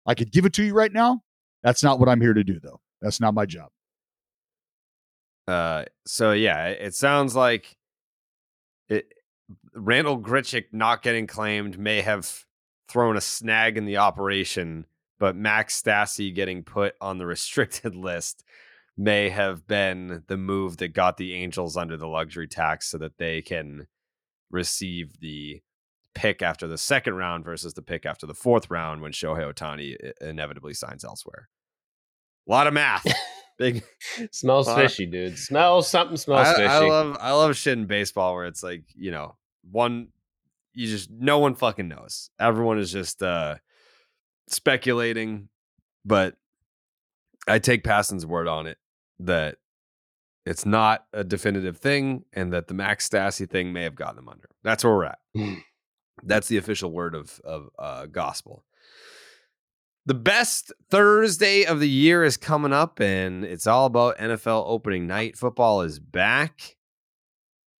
[0.05, 1.23] I could give it to you right now.
[1.63, 2.79] That's not what I'm here to do, though.
[3.01, 3.69] That's not my job.
[5.47, 7.77] Uh, so yeah, it, sounds like
[8.89, 9.05] it.
[9.75, 12.45] Randal Grichuk not getting claimed may have
[12.87, 14.85] thrown a snag in the operation,
[15.19, 18.43] but Max Stassi getting put on the restricted list
[18.97, 23.17] may have been the move that got the Angels under the luxury tax so that
[23.17, 23.87] they can
[24.49, 25.61] receive the
[26.15, 29.95] pick after the second round versus the pick after the fourth round when Shohei Ohtani
[30.21, 31.49] inevitably signs elsewhere.
[32.47, 33.05] A lot of math.
[33.57, 33.83] Big
[34.31, 35.37] smells Uh, fishy, dude.
[35.37, 36.17] Smells something.
[36.17, 36.67] Smells I, fishy.
[36.67, 39.35] I love I love shit in baseball where it's like you know
[39.71, 40.09] one
[40.73, 42.29] you just no one fucking knows.
[42.39, 43.55] Everyone is just uh
[44.49, 45.47] speculating,
[46.03, 46.35] but
[47.47, 48.77] I take Passan's word on it
[49.19, 49.57] that
[50.45, 54.29] it's not a definitive thing, and that the Max Stassi thing may have gotten them
[54.29, 54.49] under.
[54.63, 55.19] That's where we're at.
[56.23, 58.63] That's the official word of of uh, gospel.
[60.07, 65.07] The best Thursday of the year is coming up, and it's all about NFL opening
[65.07, 65.35] night.
[65.35, 66.75] Football is back.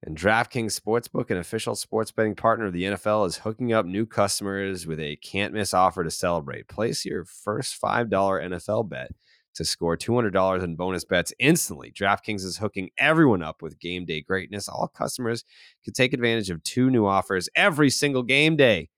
[0.02, 4.06] And DraftKings Sportsbook, an official sports betting partner of the NFL, is hooking up new
[4.06, 6.68] customers with a can't miss offer to celebrate.
[6.68, 9.12] Place your first $5 NFL bet
[9.56, 11.92] to score $200 in bonus bets instantly.
[11.92, 14.68] DraftKings is hooking everyone up with game day greatness.
[14.68, 15.44] All customers
[15.84, 18.90] can take advantage of two new offers every single game day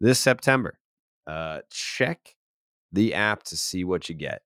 [0.00, 0.78] this September.
[1.26, 2.34] Uh, check
[2.90, 4.42] the app to see what you get.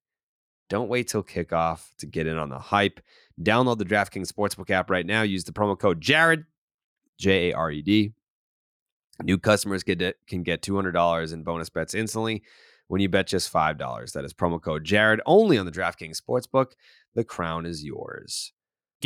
[0.69, 3.01] Don't wait till kickoff to get in on the hype.
[3.41, 5.23] Download the DraftKings Sportsbook app right now.
[5.23, 6.45] Use the promo code Jared,
[7.19, 8.13] J A R E D.
[9.23, 12.43] New customers get it, can get $200 in bonus bets instantly
[12.88, 14.12] when you bet just $5.
[14.12, 16.72] That is promo code Jared only on the DraftKings Sportsbook.
[17.14, 18.53] The crown is yours.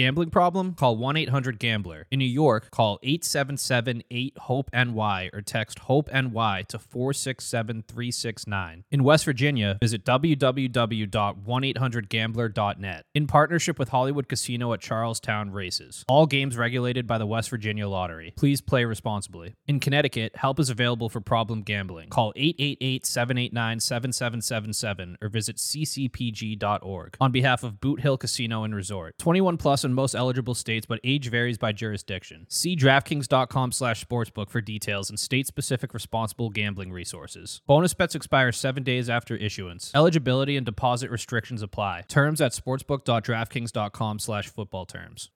[0.00, 0.72] Gambling problem?
[0.72, 2.06] Call 1 800 Gambler.
[2.10, 8.84] In New York, call 877 8 HOPE NY or text HOPE NY to 467 369.
[8.90, 13.04] In West Virginia, visit www.1800Gambler.net.
[13.14, 16.02] In partnership with Hollywood Casino at Charlestown Races.
[16.08, 18.32] All games regulated by the West Virginia Lottery.
[18.38, 19.54] Please play responsibly.
[19.66, 22.08] In Connecticut, help is available for problem gambling.
[22.08, 27.18] Call 888 789 7777 or visit ccpg.org.
[27.20, 29.18] On behalf of Boot Hill Casino and Resort.
[29.18, 32.46] 21 plus in most eligible states, but age varies by jurisdiction.
[32.48, 37.61] See DraftKings.com slash sportsbook for details and state-specific responsible gambling resources.
[37.66, 39.90] Bonus bets expire seven days after issuance.
[39.94, 42.05] Eligibility and deposit restrictions apply.
[42.09, 45.31] Terms at sportsbook.draftkings.com slash football terms.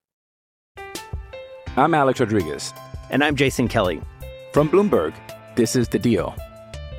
[1.76, 2.72] I'm Alex Rodriguez.
[3.10, 4.00] And I'm Jason Kelly.
[4.52, 5.12] From Bloomberg,
[5.56, 6.34] this is The Deal.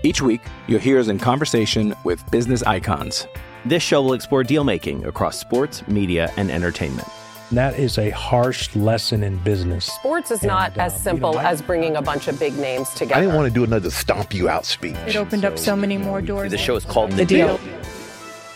[0.04, 3.26] Each week, you'll hear us in conversation with business icons.
[3.65, 7.08] This show will explore deal making across sports, media, and entertainment.
[7.51, 9.86] That is a harsh lesson in business.
[9.86, 12.39] Sports is not And, as um, simple you know, I- as bringing a bunch of
[12.39, 13.15] big names together.
[13.15, 14.95] I didn't want to do another stomp you out speech.
[15.08, 16.51] It opened up so many more doors.
[16.51, 17.60] The show is called The Deal.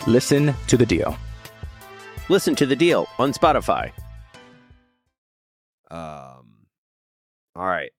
[0.06, 1.16] Listen to the deal.
[2.28, 3.92] Listen to the deal on Spotify.
[5.90, 6.56] Um,
[7.54, 7.90] all right.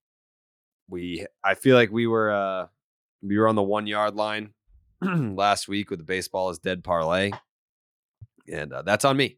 [0.90, 2.68] We I feel like we were uh
[3.22, 4.54] we were on the one yard line
[5.02, 7.32] last week with the baseball is dead parlay,
[8.52, 9.38] and uh, that's on me.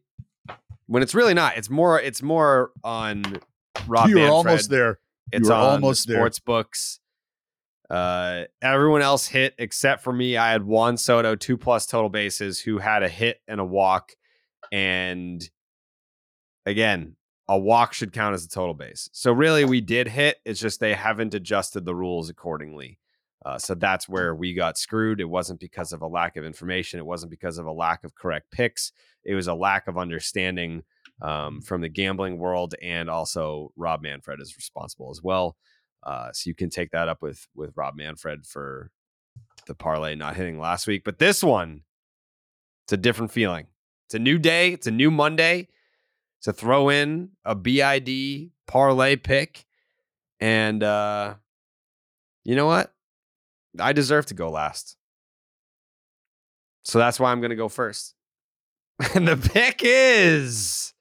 [0.86, 3.22] When it's really not, it's more it's more on
[3.86, 4.08] Rob.
[4.08, 4.30] You're Manfred.
[4.30, 4.98] almost there.
[5.32, 6.22] It's on almost the there.
[6.22, 7.00] sports books.
[7.90, 10.36] Uh, everyone else hit except for me.
[10.36, 14.12] I had Juan Soto, two plus total bases, who had a hit and a walk.
[14.72, 15.48] And
[16.66, 17.16] again,
[17.48, 19.08] a walk should count as a total base.
[19.12, 20.38] So really, we did hit.
[20.44, 22.98] It's just they haven't adjusted the rules accordingly.
[23.44, 25.20] Uh, so that's where we got screwed.
[25.20, 26.98] It wasn't because of a lack of information.
[26.98, 28.92] It wasn't because of a lack of correct picks.
[29.24, 30.82] It was a lack of understanding
[31.20, 35.56] um, from the gambling world, and also Rob Manfred is responsible as well.
[36.02, 38.90] Uh, so you can take that up with with Rob Manfred for
[39.66, 41.02] the parlay not hitting last week.
[41.04, 41.82] But this one,
[42.84, 43.66] it's a different feeling.
[44.06, 44.72] It's a new day.
[44.72, 45.68] It's a new Monday
[46.42, 49.64] to throw in a BID parlay pick.
[50.40, 51.34] And uh,
[52.44, 52.93] you know what?
[53.78, 54.96] I deserve to go last.
[56.82, 58.14] So that's why I'm going to go first.
[59.14, 60.94] And the pick is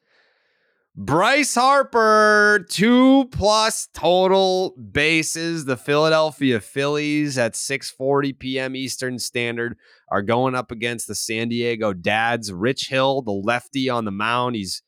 [0.96, 5.66] Bryce Harper, two plus total bases.
[5.66, 8.76] The Philadelphia Phillies at 6:40 p.m.
[8.76, 9.78] Eastern Standard
[10.10, 12.52] are going up against the San Diego Dads.
[12.52, 14.82] Rich Hill, the lefty on the mound, he's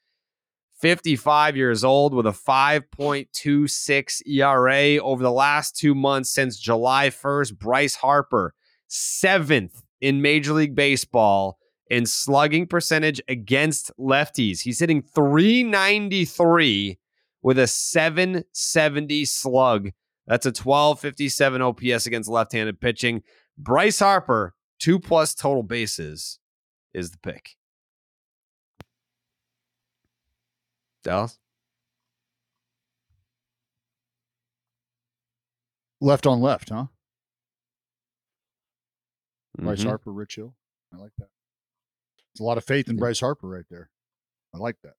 [0.80, 7.58] 55 years old with a 5.26 ERA over the last two months since July 1st.
[7.58, 8.54] Bryce Harper,
[8.88, 11.58] seventh in Major League Baseball
[11.90, 14.62] in slugging percentage against lefties.
[14.62, 17.00] He's hitting 393
[17.42, 19.92] with a 770 slug.
[20.28, 23.22] That's a 1257 OPS against left handed pitching.
[23.58, 26.40] Bryce Harper, two plus total bases,
[26.94, 27.52] is the pick.
[31.06, 31.38] Dallas?
[36.02, 36.88] Left on left, huh?
[39.58, 39.86] Bryce Mhm.
[39.86, 40.56] Harper, Rich Hill.
[40.94, 41.30] I like that.
[42.34, 43.90] It's a lot of faith in Bryce Harper right there.
[44.54, 44.96] I like that.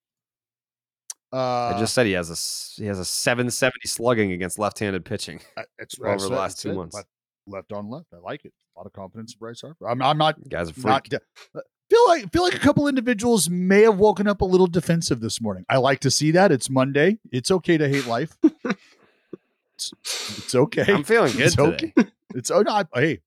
[1.33, 5.41] Uh, I just said he has a he has a 770 slugging against left-handed pitching
[5.79, 6.75] it's over the last two it.
[6.75, 6.95] months.
[6.95, 7.09] Left,
[7.47, 8.07] left on left.
[8.15, 8.55] I like it.
[8.75, 9.89] A lot of confidence in Bryce Harper.
[9.89, 10.37] I'm, I'm not.
[10.49, 10.87] Guy's a freak.
[10.87, 11.15] not
[11.55, 15.21] uh, feel like feel like a couple individuals may have woken up a little defensive
[15.21, 15.65] this morning.
[15.69, 16.53] I like to see that.
[16.53, 17.19] It's Monday.
[17.31, 18.37] It's okay to hate life.
[18.43, 20.85] it's, it's okay.
[20.89, 21.93] I'm feeling good it's today.
[21.99, 22.11] Okay.
[22.35, 22.71] It's oh no.
[22.71, 23.21] I, hey,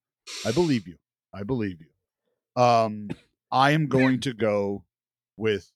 [0.45, 0.97] I believe you.
[1.33, 2.61] I believe you.
[2.61, 3.09] Um,
[3.51, 4.83] I am going to go
[5.35, 5.71] with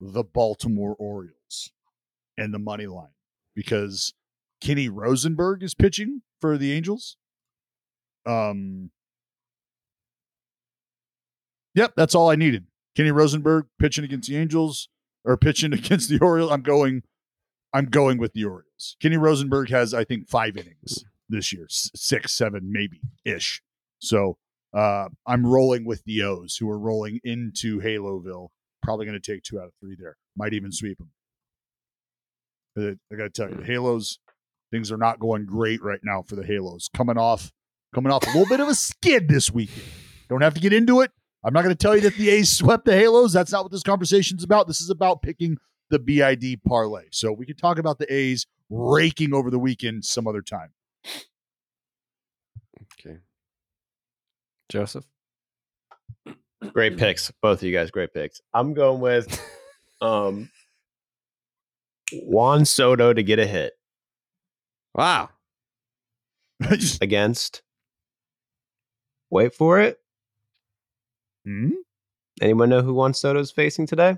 [0.00, 1.70] the Baltimore Orioles
[2.36, 3.14] and the money line
[3.54, 4.14] because
[4.60, 7.16] Kenny Rosenberg is pitching for the Angels.
[8.24, 8.90] Um,
[11.76, 12.66] yep, that's all I needed.
[12.96, 14.88] Kenny Rosenberg pitching against the Angels
[15.24, 16.50] or pitching against the Orioles.
[16.50, 17.02] I'm going.
[17.72, 18.96] I'm going with the Orioles.
[19.02, 23.60] Kenny Rosenberg has, I think, five innings this year, six, seven, maybe ish.
[23.98, 24.38] So
[24.72, 28.48] uh, I'm rolling with the O's, who are rolling into Haloville.
[28.82, 30.16] Probably going to take two out of three there.
[30.36, 31.10] Might even sweep them.
[32.78, 34.20] I got to tell you, the Halos
[34.70, 36.88] things are not going great right now for the Halos.
[36.94, 37.52] Coming off,
[37.94, 39.86] coming off a little bit of a skid this weekend.
[40.28, 41.10] Don't have to get into it.
[41.44, 43.32] I'm not going to tell you that the A's swept the Halos.
[43.32, 44.66] That's not what this conversation's about.
[44.66, 45.58] This is about picking
[45.90, 47.04] the BID parlay.
[47.12, 50.70] So we can talk about the A's raking over the weekend some other time.
[53.00, 53.18] Okay.
[54.68, 55.04] Joseph?
[56.72, 57.90] Great picks, both of you guys.
[57.90, 58.40] Great picks.
[58.52, 59.40] I'm going with
[60.00, 60.50] um
[62.12, 63.74] Juan Soto to get a hit.
[64.94, 65.30] Wow.
[67.00, 67.62] Against.
[69.30, 69.98] Wait for it.
[71.46, 71.70] Hmm?
[72.40, 74.16] Anyone know who Juan Soto's facing today?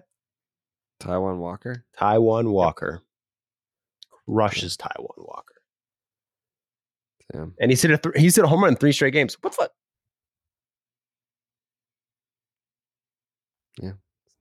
[1.00, 1.84] Taijuan Walker.
[1.96, 3.02] Taijuan Walker.
[4.26, 5.54] Rushes Taijuan Walker.
[7.32, 7.54] Damn.
[7.60, 9.36] And he's hit a th- he's hit a home run in three straight games.
[9.40, 9.70] What the?
[13.80, 13.92] Yeah.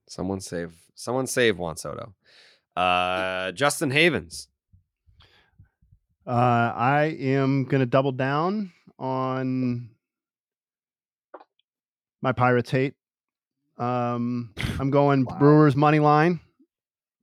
[0.08, 2.14] Someone save someone save Juan Soto.
[2.74, 4.48] Uh Justin Havens.
[6.26, 9.88] Uh, I am going to double down on
[12.22, 12.94] my Pirates hate.
[13.78, 16.40] Um, I'm going Brewers money line.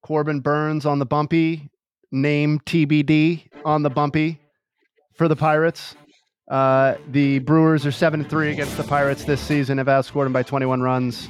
[0.02, 1.70] Corbin Burnes on the bumpy.
[2.12, 4.39] Name TBD on the bumpy
[5.16, 5.96] for the Pirates.
[6.50, 9.80] Uh, the Brewers are seven and three against the Pirates this season.
[9.80, 11.28] Have outscored them by 21 runs.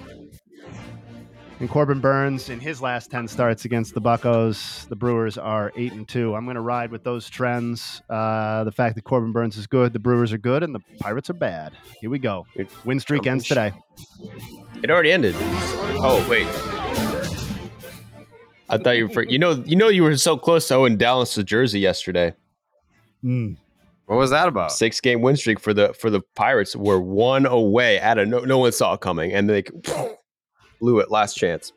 [1.60, 5.93] And Corbin Burnes in his last 10 starts against the Buckos, the Brewers are 8
[5.93, 6.36] and 2.
[6.36, 8.01] I'm going to ride with those trends.
[8.10, 11.30] Uh, the fact that Corbin Burnes is good, the Brewers are good, and the Pirates
[11.30, 11.72] are bad.
[12.01, 12.45] Here we go.
[12.84, 13.72] Win streak ends today.
[14.84, 15.36] It already ended.
[15.97, 16.47] Oh wait.
[18.68, 19.24] I thought you were.
[19.24, 19.64] You know.
[19.66, 19.88] You know.
[19.88, 22.34] You were so close to Owen Dallas to Jersey yesterday.
[23.24, 23.58] Mm.
[24.08, 24.72] What was that about?
[24.72, 27.99] Six game win streak for the for the Pirates were one away.
[27.99, 29.64] At a no, no one saw it coming, and they
[30.80, 31.71] blew it last chance.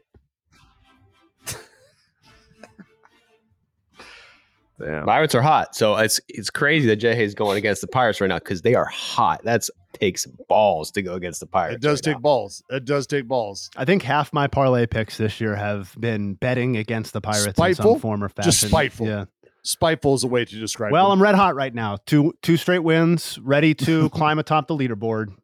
[4.80, 5.06] Damn.
[5.06, 8.28] Pirates are hot, so it's it's crazy that Jay Hayes going against the Pirates right
[8.28, 9.40] now because they are hot.
[9.42, 11.76] That's takes balls to go against the Pirates.
[11.76, 12.20] It does right take now.
[12.20, 12.62] balls.
[12.70, 13.70] It does take balls.
[13.76, 17.74] I think half my parlay picks this year have been betting against the Pirates in
[17.74, 18.50] some form or fashion.
[18.50, 19.06] Just spiteful.
[19.06, 19.24] Yeah.
[19.62, 20.92] Spiteful is a way to describe it.
[20.92, 21.12] Well, it.
[21.12, 21.98] I'm red hot right now.
[22.06, 25.34] Two two straight wins, ready to climb atop the leaderboard.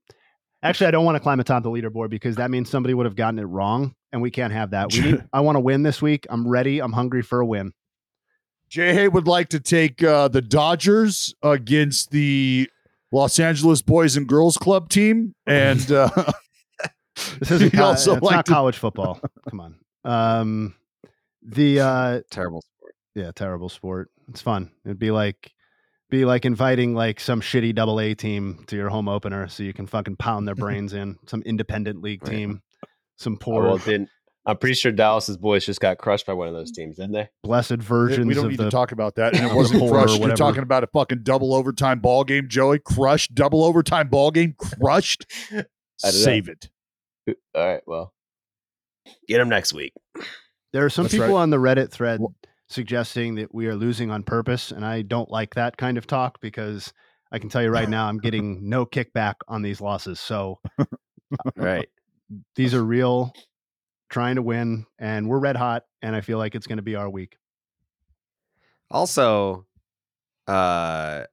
[0.64, 3.14] Actually, I don't want to climb atop the leaderboard because that means somebody would have
[3.16, 4.92] gotten it wrong, and we can't have that.
[4.92, 6.26] We need, I want to win this week.
[6.30, 6.80] I'm ready.
[6.80, 7.72] I'm hungry for a win.
[8.70, 12.68] Jay Hay would like to take uh, the Dodgers against the
[13.12, 16.08] Los Angeles Boys and Girls Club team, and uh,
[17.38, 19.20] This isn't he'd co- also it's like not to- college football.
[19.48, 19.76] Come on.
[20.04, 20.74] Um,
[21.42, 22.94] the uh, Terrible sport.
[23.14, 24.10] yeah, terrible sport.
[24.28, 24.70] It's fun.
[24.84, 25.52] It'd be like
[26.14, 29.72] be like inviting like some shitty double A team to your home opener so you
[29.72, 31.18] can fucking pound their brains in.
[31.26, 32.62] Some independent league team.
[33.16, 34.08] Some Oh, poor well, then
[34.46, 36.74] I'm pretty sure Dallas's boys just got crushed by one of those mm.
[36.74, 37.28] teams, didn't they?
[37.42, 39.36] blessed versions we don't of need the to talk about that.
[39.36, 40.20] And it wasn't crushed.
[40.20, 42.78] You're talking about a fucking double overtime ball game, Joey.
[42.78, 45.26] Crushed, double overtime ball game, crushed.
[45.52, 45.56] I
[46.02, 46.10] know.
[46.10, 46.68] Save it.
[47.54, 48.12] All right, well,
[49.28, 49.92] get them next week.
[50.72, 51.42] There are some That's people right.
[51.42, 52.20] on the Reddit thread
[52.68, 56.40] suggesting that we are losing on purpose, and I don't like that kind of talk
[56.40, 56.92] because
[57.32, 60.20] I can tell you right now I'm getting no kickback on these losses.
[60.20, 60.60] So
[61.56, 61.88] Right.
[62.56, 63.32] these are real,
[64.08, 66.94] trying to win, and we're red hot, and I feel like it's going to be
[66.94, 67.36] our week.
[68.90, 69.66] Also,
[70.46, 71.24] uh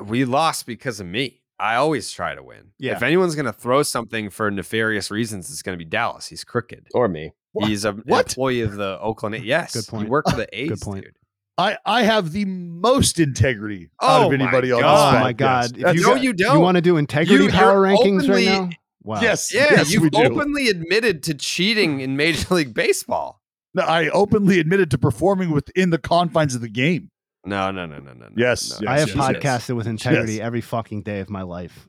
[0.00, 1.42] we lost because of me.
[1.60, 2.70] I always try to win.
[2.78, 2.92] Yeah.
[2.92, 6.26] If anyone's gonna throw something for nefarious reasons, it's gonna be Dallas.
[6.26, 6.86] He's crooked.
[6.94, 7.32] Or me.
[7.60, 8.28] He's a What?
[8.28, 9.34] employee of the Oakland.
[9.34, 10.04] A- Yes, Good point.
[10.04, 11.04] You work for the A's, Good point.
[11.04, 11.14] dude.
[11.56, 15.36] I, I have the most integrity out Oh of anybody on this Oh my podcast.
[15.36, 15.78] God!
[15.90, 16.54] If you, No, you don't.
[16.54, 18.70] You want to do integrity You- power you're rankings right now?
[19.02, 19.20] Wow.
[19.22, 20.22] Yes, Yeah, yes, you've we do.
[20.22, 23.40] openly admitted to cheating in Major League Baseball.
[23.74, 27.10] No, I openly admitted to performing within the confines of the game.
[27.44, 28.26] No, no, no, no, no.
[28.26, 28.88] no, Yes, no.
[28.90, 29.26] I have yes, Jesus.
[29.44, 30.42] podcasted with integrity Yes.
[30.42, 31.88] every fucking day of my life.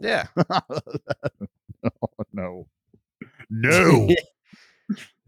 [0.00, 0.26] Yeah.
[0.36, 0.70] oh,
[2.32, 2.66] no.
[3.50, 4.08] No.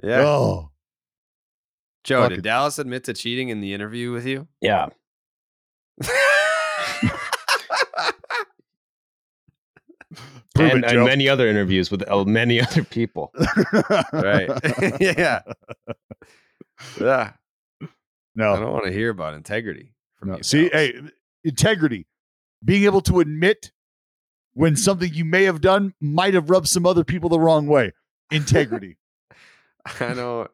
[0.01, 0.21] Yeah.
[0.21, 0.71] Oh.
[2.05, 4.47] Joe, fucking- did Dallas admit to cheating in the interview with you?
[4.61, 4.87] Yeah.
[10.55, 13.33] Prove and, it, and many other interviews with uh, many other people.
[14.13, 14.49] right.
[15.01, 15.41] yeah.
[17.01, 17.33] Yeah.
[18.55, 20.37] I don't want to hear about integrity from no.
[20.37, 20.43] you.
[20.43, 21.01] See, hey,
[21.45, 22.07] integrity.
[22.65, 23.73] Being able to admit
[24.55, 27.93] when something you may have done might have rubbed some other people the wrong way.
[28.31, 28.97] Integrity.
[30.01, 30.51] I don't.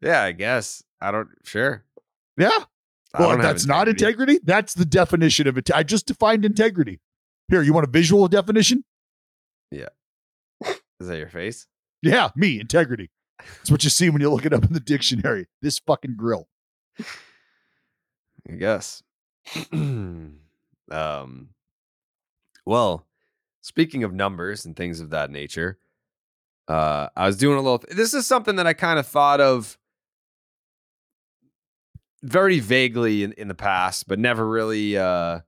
[0.00, 0.82] Yeah, I guess.
[1.00, 1.28] I don't.
[1.44, 1.84] Sure.
[2.36, 2.50] yeah.
[3.14, 4.40] I Well, that's not integrity.
[4.44, 5.70] That's the definition of it.
[5.74, 7.00] I just defined integrity.
[7.48, 8.84] Here, you want a visual definition?
[9.70, 9.88] Yeah.
[11.00, 11.66] Is that your face?
[12.02, 13.10] Yeah, me, integrity.
[13.38, 15.46] That's what you see when you look it up in the dictionary.
[15.62, 16.48] This fucking grill.
[18.48, 19.02] I guess.
[19.72, 20.38] um.
[22.64, 23.06] Well,
[23.60, 25.78] speaking of numbers and things of that nature,
[26.68, 27.82] uh, I was doing a little.
[27.90, 29.78] This is something that I kind of thought of
[32.22, 35.40] very vaguely in, in the past, but never really uh,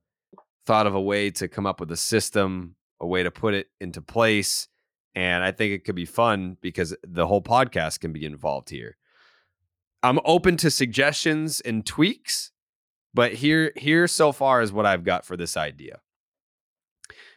[0.67, 3.69] thought of a way to come up with a system, a way to put it
[3.81, 4.69] into place.
[5.15, 8.98] And I think it could be fun because the whole podcast can be involved here.
[10.03, 12.53] I'm open to suggestions and tweaks,
[13.13, 16.01] but here here so far is what I've got for this idea.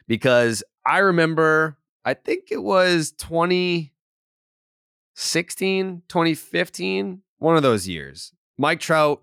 [0.08, 8.34] Because I remember I think it was 2016, 2015, one of those years.
[8.58, 9.22] Mike Trout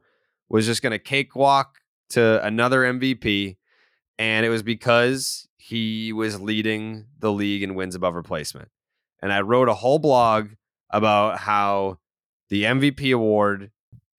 [0.49, 1.79] was just going to cakewalk
[2.11, 3.57] to another MVP
[4.19, 8.69] and it was because he was leading the league in wins above replacement.
[9.23, 10.51] And I wrote a whole blog
[10.91, 11.99] about how
[12.51, 13.71] the MVP award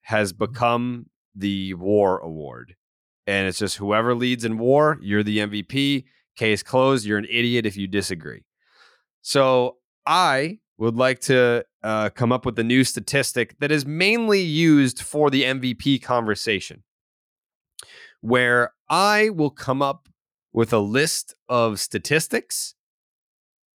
[0.03, 2.75] has become the war award.
[3.27, 6.05] And it's just whoever leads in war, you're the MVP.
[6.35, 7.05] Case closed.
[7.05, 8.43] You're an idiot if you disagree.
[9.21, 14.41] So I would like to uh, come up with a new statistic that is mainly
[14.41, 16.83] used for the MVP conversation,
[18.21, 20.07] where I will come up
[20.53, 22.75] with a list of statistics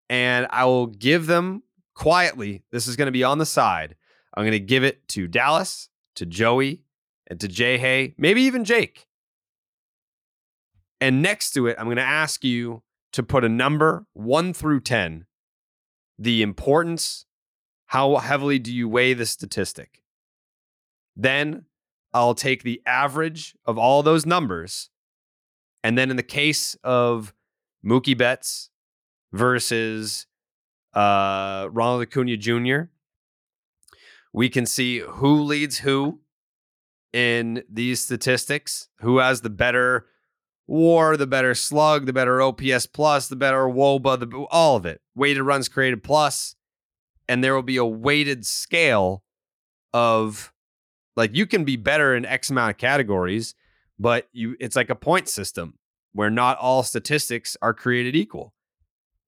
[0.09, 1.63] and I will give them
[1.95, 2.63] quietly.
[2.71, 3.95] This is going to be on the side.
[4.33, 6.83] I'm going to give it to Dallas, to Joey,
[7.27, 9.07] and to Jay Hay, maybe even Jake.
[10.99, 14.81] And next to it, I'm going to ask you to put a number one through
[14.81, 15.25] 10,
[16.17, 17.25] the importance,
[17.87, 20.03] how heavily do you weigh the statistic?
[21.15, 21.65] Then
[22.13, 24.89] I'll take the average of all those numbers.
[25.83, 27.33] And then in the case of
[27.85, 28.69] Mookie Betts
[29.33, 30.27] versus
[30.93, 32.83] uh, Ronald Acuna Jr.,
[34.33, 36.21] we can see who leads who
[37.13, 40.07] in these statistics, who has the better
[40.67, 45.01] war, the better slug, the better OPS plus, the better WOBA, the, all of it.
[45.15, 46.55] Weighted runs created plus,
[47.27, 49.23] and there will be a weighted scale
[49.93, 50.53] of
[51.17, 53.53] like you can be better in X amount of categories,
[53.99, 55.77] but you it's like a point system
[56.13, 58.53] where not all statistics are created equal.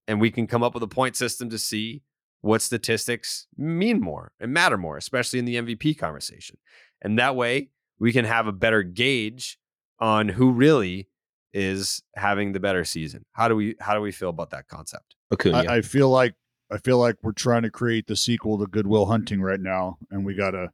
[0.07, 2.03] And we can come up with a point system to see
[2.43, 6.57] what statistics mean more and matter more, especially in the MVP conversation.
[7.01, 7.69] And that way
[7.99, 9.57] we can have a better gauge
[9.97, 11.07] on who really
[11.53, 13.23] is having the better season.
[13.31, 15.15] How do we how do we feel about that concept?
[15.53, 16.35] I, I feel like
[16.69, 19.97] I feel like we're trying to create the sequel to Good Will Hunting right now,
[20.11, 20.71] and we got a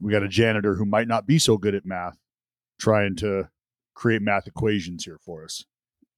[0.00, 2.18] we got a janitor who might not be so good at math
[2.78, 3.48] trying to
[3.94, 5.64] create math equations here for us.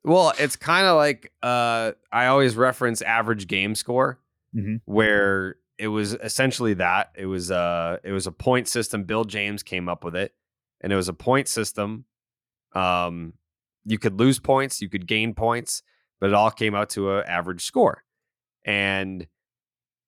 [0.02, 4.18] Well, it's kind of like uh, I always reference average game score,
[4.56, 4.76] mm-hmm.
[4.84, 9.04] where it was essentially that it was uh it was a point system.
[9.04, 10.34] Bill James came up with it,
[10.80, 12.06] and it was a point system.
[12.74, 13.34] Um,
[13.84, 15.82] you could lose points, you could gain points,
[16.20, 18.04] but it all came out to an average score.
[18.64, 19.26] And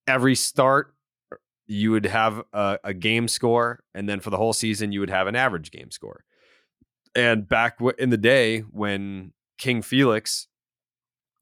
[0.06, 0.94] every start,
[1.66, 5.10] you would have a, a, game score, and then for the whole season, you would
[5.10, 6.24] have an average game score.
[7.14, 10.48] And back in the day when King Felix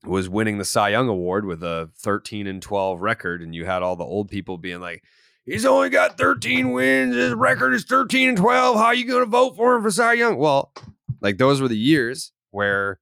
[0.06, 3.82] was winning the Cy Young Award with a 13 and 12 record, and you had
[3.82, 5.02] all the old people being like,
[5.44, 7.14] he's only got 13 wins.
[7.14, 8.76] His record is 13 and 12.
[8.76, 10.38] How are you going to vote for him for Cy Young?
[10.38, 10.72] Well,
[11.20, 13.00] like those were the years where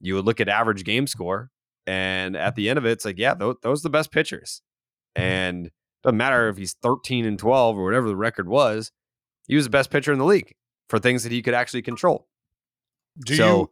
[0.00, 1.50] you would look at average game score,
[1.86, 4.62] and at the end of it, it's like, yeah, those, those are the best pitchers.
[5.14, 5.72] And it
[6.02, 8.92] doesn't matter if he's 13 and 12 or whatever the record was,
[9.48, 10.54] he was the best pitcher in the league
[10.88, 12.28] for things that he could actually control.
[13.24, 13.70] Do so, you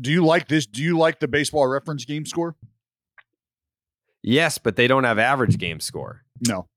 [0.00, 0.66] do you like this?
[0.66, 2.56] Do you like the baseball reference game score?
[4.22, 6.22] Yes, but they don't have average game score.
[6.46, 6.68] No.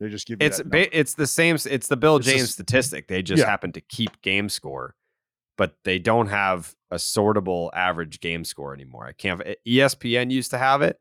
[0.00, 1.56] They just give it's ba- it's the same.
[1.70, 3.08] It's the Bill it's James just, statistic.
[3.08, 3.46] They just yeah.
[3.46, 4.96] happen to keep game score,
[5.56, 9.06] but they don't have a sortable average game score anymore.
[9.06, 9.40] I can't.
[9.66, 10.98] ESPN used to have it.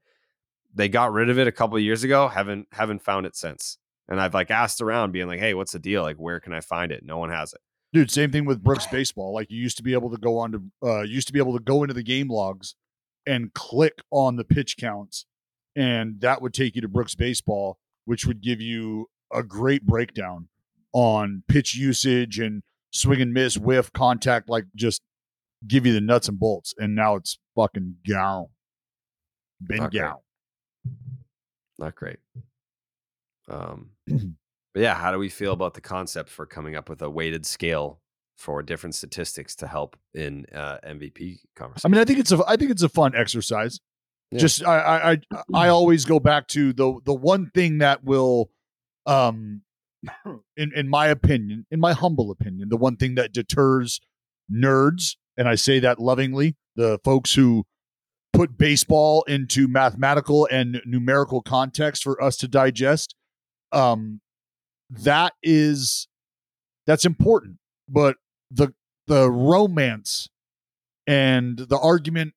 [0.76, 2.28] They got rid of it a couple years ago.
[2.28, 3.78] Haven't haven't found it since.
[4.08, 6.04] And I've like asked around, being like, "Hey, what's the deal?
[6.04, 7.62] Like, where can I find it?" No one has it.
[7.94, 9.34] Dude, same thing with Brooks baseball.
[9.34, 11.58] Like you used to be able to go on to uh used to be able
[11.58, 12.76] to go into the game logs
[13.26, 15.26] and click on the pitch counts
[15.76, 20.48] and that would take you to Brooks baseball which would give you a great breakdown
[20.94, 25.02] on pitch usage and swing and miss, whiff, contact, like just
[25.68, 26.74] give you the nuts and bolts.
[26.78, 28.48] And now it's fucking gown.
[29.66, 29.92] Been Not.
[29.92, 30.02] Great.
[31.80, 32.18] Not great.
[33.50, 33.90] Um,
[34.74, 37.46] but yeah, how do we feel about the concept for coming up with a weighted
[37.46, 38.00] scale
[38.36, 41.86] for different statistics to help in uh, MVP conversation?
[41.86, 43.80] I mean, I think it's a I think it's a fun exercise.
[44.32, 44.40] Yeah.
[44.40, 48.50] Just I, I I always go back to the the one thing that will
[49.06, 49.62] um
[50.58, 54.02] in in my opinion, in my humble opinion, the one thing that deters
[54.52, 57.66] nerds, and I say that lovingly, the folks who
[58.34, 63.14] put baseball into mathematical and numerical context for us to digest,
[63.72, 64.22] um,
[65.02, 66.08] that is
[66.86, 67.58] that's important.
[67.88, 68.18] But
[68.52, 68.74] the
[69.08, 70.30] the romance
[71.08, 72.34] and the argument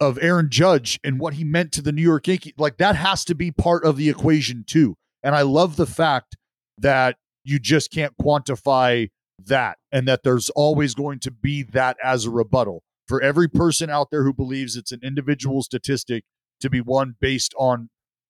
[0.00, 3.24] of Aaron Judge and what he meant to the New York Yankees, like that has
[3.26, 4.96] to be part of the equation too.
[5.22, 6.36] And I love the fact
[6.76, 9.10] that you just can't quantify
[9.46, 13.90] that and that there's always going to be that as a rebuttal for every person
[13.90, 16.24] out there who believes it's an individual statistic
[16.60, 17.88] to be one based on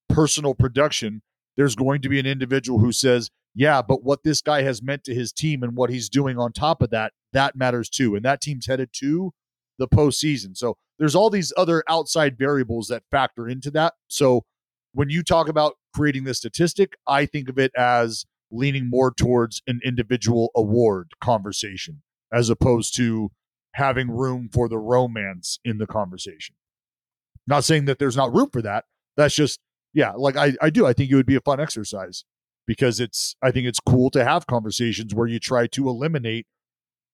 [0.08, 1.22] personal production
[1.56, 5.04] there's going to be an individual who says yeah but what this guy has meant
[5.04, 8.24] to his team and what he's doing on top of that that matters too and
[8.24, 9.32] that team's headed to
[9.78, 14.44] the postseason so there's all these other outside variables that factor into that so
[14.92, 19.62] when you talk about creating this statistic i think of it as leaning more towards
[19.66, 23.30] an individual award conversation as opposed to
[23.74, 26.54] having room for the romance in the conversation.
[27.46, 28.84] Not saying that there's not room for that.
[29.16, 29.60] That's just,
[29.92, 30.86] yeah, like I, I do.
[30.86, 32.24] I think it would be a fun exercise
[32.66, 36.46] because it's, I think it's cool to have conversations where you try to eliminate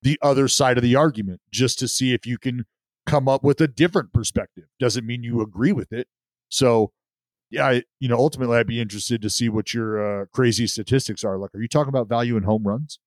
[0.03, 2.67] the other side of the argument just to see if you can
[3.07, 4.65] come up with a different perspective.
[4.79, 6.09] Doesn't mean you agree with it.
[6.49, 6.93] So
[7.51, 11.25] yeah, I, you know, ultimately, I'd be interested to see what your uh, crazy statistics
[11.25, 11.39] are.
[11.39, 12.99] Like, are you talking about value in home runs?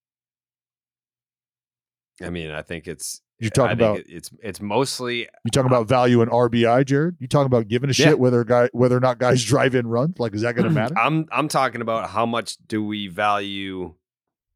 [2.22, 5.88] I mean, I think it's you talking about it's it's mostly you talking uh, about
[5.88, 7.18] value in RBI, Jared.
[7.20, 8.14] You talking about giving a shit yeah.
[8.14, 10.20] whether guy whether or not guys drive in runs.
[10.20, 10.76] Like, is that going to mm.
[10.76, 10.98] matter?
[10.98, 13.96] I'm I'm talking about how much do we value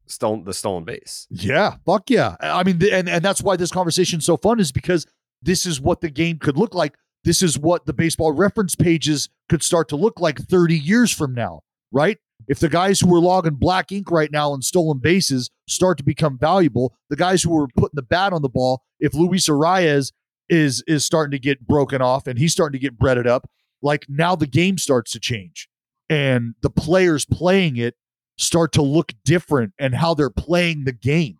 [0.06, 1.26] stolen the stolen base?
[1.30, 2.36] Yeah, fuck yeah.
[2.40, 5.06] I mean, and and that's why this conversation is so fun is because
[5.42, 6.94] this is what the game could look like
[7.26, 11.34] this is what the baseball reference pages could start to look like 30 years from
[11.34, 12.18] now, right?
[12.48, 16.04] If the guys who are logging black ink right now and stolen bases start to
[16.04, 20.12] become valuable, the guys who are putting the bat on the ball, if Luis Arraez
[20.48, 23.50] is is starting to get broken off and he's starting to get breaded up,
[23.82, 25.68] like now the game starts to change
[26.08, 27.96] and the players playing it
[28.38, 31.38] start to look different and how they're playing the game.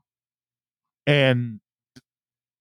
[1.07, 1.61] And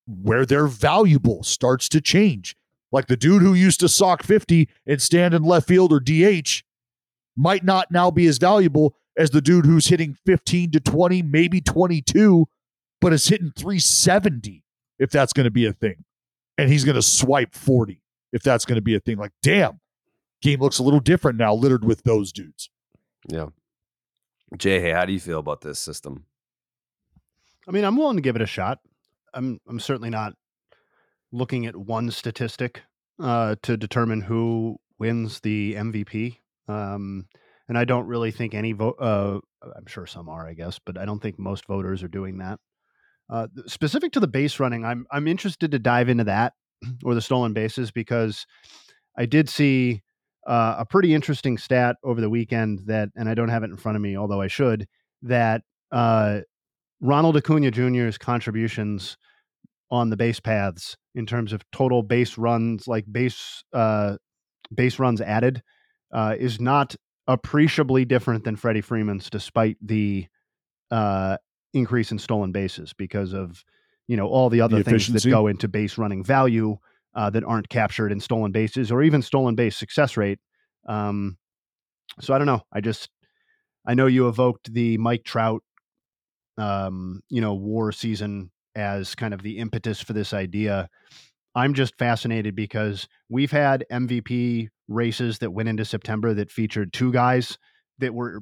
[0.07, 2.55] where they're valuable starts to change.
[2.91, 6.61] Like the dude who used to sock 50 and stand in left field or DH
[7.35, 11.61] might not now be as valuable as the dude who's hitting 15 to 20, maybe
[11.61, 12.47] 22,
[13.01, 14.63] but is hitting 370
[14.99, 16.03] if that's going to be a thing.
[16.57, 19.17] And he's going to swipe 40 if that's going to be a thing.
[19.17, 19.79] Like, damn,
[20.41, 22.69] game looks a little different now, littered with those dudes.
[23.27, 23.47] Yeah.
[24.57, 26.25] Jay, hey, how do you feel about this system?
[27.67, 28.79] I mean, I'm willing to give it a shot.
[29.33, 30.33] I'm I'm certainly not
[31.31, 32.83] looking at one statistic
[33.19, 36.37] uh, to determine who wins the MVP.
[36.67, 37.25] Um,
[37.67, 38.95] and I don't really think any vote.
[38.99, 39.39] Uh,
[39.75, 42.59] I'm sure some are, I guess, but I don't think most voters are doing that.
[43.29, 46.53] Uh, specific to the base running, I'm I'm interested to dive into that
[47.03, 48.45] or the stolen bases because
[49.17, 50.03] I did see
[50.45, 53.77] uh, a pretty interesting stat over the weekend that, and I don't have it in
[53.77, 54.87] front of me, although I should,
[55.23, 56.41] that uh,
[57.01, 59.17] Ronald Acuna Jr.'s contributions
[59.89, 64.17] on the base paths in terms of total base runs, like base uh,
[64.73, 65.63] base runs added,
[66.11, 66.95] uh, is not
[67.27, 70.27] appreciably different than Freddie Freeman's, despite the
[70.91, 71.37] uh,
[71.73, 73.63] increase in stolen bases because of
[74.07, 76.77] you know all the other the things that go into base running value
[77.15, 80.39] uh, that aren't captured in stolen bases or even stolen base success rate.
[80.87, 81.37] Um,
[82.19, 82.61] so I don't know.
[82.71, 83.09] I just
[83.85, 85.63] I know you evoked the Mike Trout,
[86.57, 90.89] um, you know, war season as kind of the impetus for this idea.
[91.55, 97.11] I'm just fascinated because we've had MVP races that went into September that featured two
[97.11, 97.57] guys
[97.99, 98.41] that were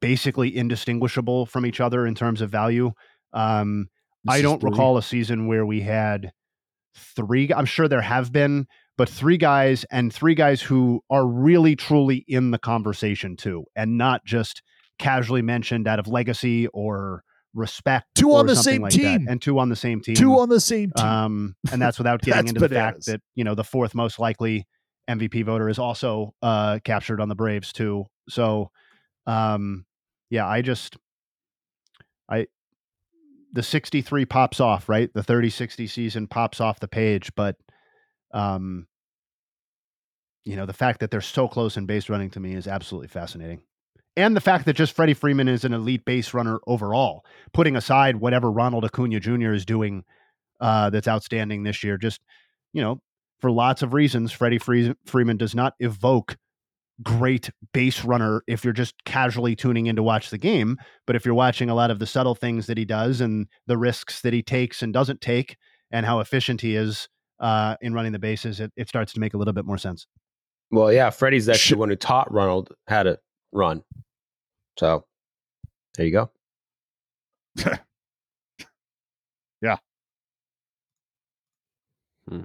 [0.00, 2.92] basically indistinguishable from each other in terms of value.
[3.32, 3.88] Um,
[4.28, 6.32] I don't recall a season where we had
[6.94, 7.50] three.
[7.52, 8.66] I'm sure there have been,
[8.96, 13.96] but three guys and three guys who are really truly in the conversation too, and
[13.96, 14.62] not just
[14.98, 17.22] casually mentioned out of legacy or
[17.54, 18.06] respect.
[18.14, 19.30] Two on the same like team, that.
[19.30, 20.14] and two on the same team.
[20.14, 21.06] Two on the same team.
[21.06, 23.04] Um, and that's without getting that's into bananas.
[23.04, 24.66] the fact that you know the fourth most likely
[25.08, 28.04] MVP voter is also uh, captured on the Braves too.
[28.28, 28.70] So,
[29.26, 29.86] um,
[30.30, 30.96] yeah, I just,
[32.28, 32.46] I,
[33.52, 35.10] the 63 pops off, right?
[35.14, 37.56] The 30 60 season pops off the page, but,
[38.34, 38.86] um,
[40.44, 43.08] you know, the fact that they're so close in base running to me is absolutely
[43.08, 43.62] fascinating
[44.18, 48.16] and the fact that just Freddie Freeman is an elite base runner overall, putting aside
[48.16, 49.52] whatever Ronald Acuna Jr.
[49.52, 50.04] is doing
[50.60, 51.96] uh, that's outstanding this year.
[51.96, 52.20] Just,
[52.72, 53.00] you know,
[53.38, 56.36] for lots of reasons, Freddie Freeman does not evoke
[57.00, 60.78] great base runner if you're just casually tuning in to watch the game.
[61.06, 63.78] But if you're watching a lot of the subtle things that he does and the
[63.78, 65.56] risks that he takes and doesn't take
[65.92, 67.08] and how efficient he is
[67.38, 70.08] uh, in running the bases, it, it starts to make a little bit more sense.
[70.72, 73.20] Well, yeah, Freddie's actually the one who taught Ronald how to
[73.52, 73.84] run.
[74.78, 75.04] So
[75.96, 76.30] there you go.
[79.60, 79.76] yeah.
[82.28, 82.42] Hmm.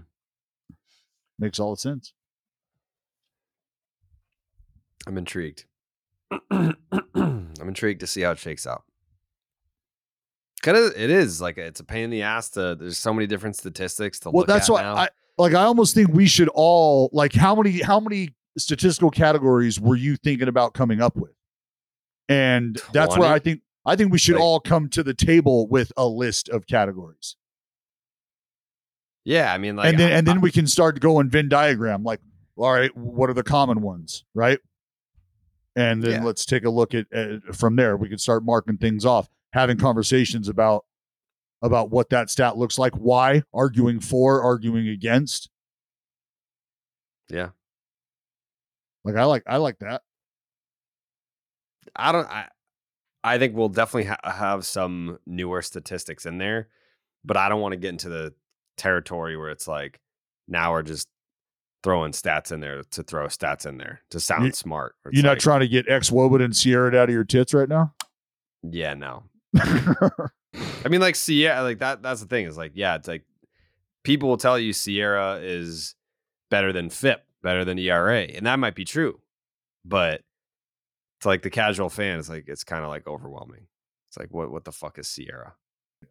[1.38, 2.14] Makes all the sense.
[5.06, 5.66] I'm intrigued.
[6.52, 6.78] I'm
[7.60, 8.84] intrigued to see how it shakes out.
[10.64, 12.76] Kind of, it is like it's a pain in the ass to.
[12.76, 14.96] There's so many different statistics to Well, look that's at why now.
[14.96, 15.54] I like.
[15.54, 20.16] I almost think we should all like how many how many statistical categories were you
[20.16, 21.34] thinking about coming up with?
[22.30, 25.68] And that's where I think I think we should Like- all come to the table
[25.68, 27.36] with a list of categories,
[29.26, 32.04] yeah, I mean, like, and then I- and then we can start going Venn diagram.
[32.04, 32.22] Like,
[32.56, 34.60] all right, what are the common ones, right?
[35.76, 36.24] And then Yeah.
[36.24, 37.98] let's take a look at, at from there.
[37.98, 40.86] We can start marking things off, having conversations about
[41.62, 45.50] about what that stat looks like, why, arguing for, arguing against.
[47.30, 47.50] yeah,
[49.06, 50.04] Like I like I like that.
[51.96, 52.28] I don't.
[52.28, 52.48] I,
[53.24, 56.68] I think we'll definitely ha- have some newer statistics in there,
[57.24, 58.34] but I don't want to get into the
[58.78, 60.00] territory where it's like
[60.48, 61.08] now we're just
[61.84, 64.96] throwing stats in there to throw stats in there to sound You- smart.
[65.06, 67.54] It's You're not like, trying to get X Wobit and SIERA out of your tits
[67.54, 67.94] right now.
[68.64, 69.24] Yeah, no.
[69.56, 72.02] I mean, like SIERA, like that.
[72.02, 72.46] That's the thing.
[72.46, 73.24] Is like, yeah, it's like
[74.04, 75.96] people will tell you SIERA is
[76.50, 79.20] better than FIP, better than ERA, and that might be true,
[79.86, 80.22] but
[81.24, 83.68] it's like the casual fan is like it's kind of like overwhelming.
[84.10, 85.54] It's like what what the fuck is SIERA?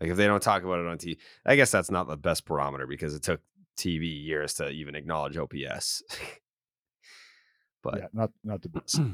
[0.00, 2.46] Like if they don't talk about it on TV, I guess that's not the best
[2.46, 3.42] barometer because it took
[3.76, 6.02] TV years to even acknowledge OPS.
[7.82, 9.00] but yeah, not not the best.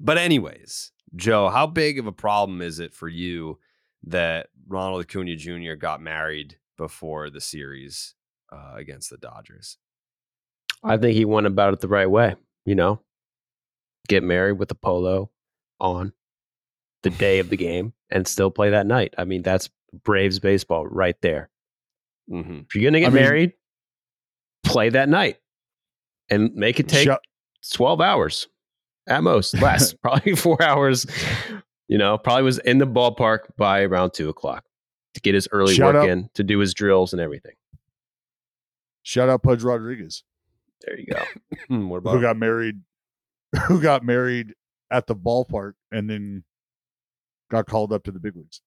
[0.00, 3.60] But anyways, Joe, how big of a problem is it for you
[4.02, 5.74] that Ronald Acuna Jr.
[5.74, 8.14] got married before the series
[8.52, 9.78] uh, against the Dodgers?
[10.82, 12.34] I think he went about it the right way.
[12.66, 13.00] You know,
[14.08, 15.30] get married with a polo
[15.80, 16.12] on
[17.02, 19.14] the day of the game and still play that night.
[19.18, 19.68] I mean, that's
[20.04, 21.50] Braves baseball right there.
[22.30, 22.60] Mm-hmm.
[22.68, 23.52] If you're gonna get I mean- married,
[24.64, 25.36] play that night
[26.30, 27.20] and make it take Shut-
[27.72, 28.48] 12 hours
[29.06, 31.06] at most, less, probably four hours.
[31.88, 34.64] You know, probably was in the ballpark by around two o'clock
[35.12, 37.54] to get his early Shout work out- in, to do his drills and everything.
[39.02, 40.24] Shout out Pudge Rodriguez,
[40.80, 41.22] There you go.
[41.68, 42.80] Hmm, what who got married,
[43.66, 44.54] who got married
[44.90, 46.44] at the ballpark and then
[47.50, 48.60] got called up to the big leagues.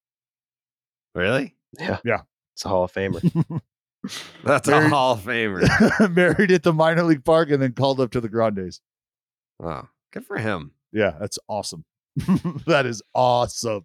[1.14, 1.54] really?
[1.78, 1.98] Yeah.
[2.04, 2.20] Yeah.
[2.54, 3.20] It's a Hall of Famer.
[4.44, 6.14] That's a Hall of Famer.
[6.14, 8.80] married at the minor league park and then called up to the Grandes.
[9.58, 10.72] Wow, good for him.
[10.92, 11.84] Yeah, that's awesome.
[12.66, 13.84] that is awesome.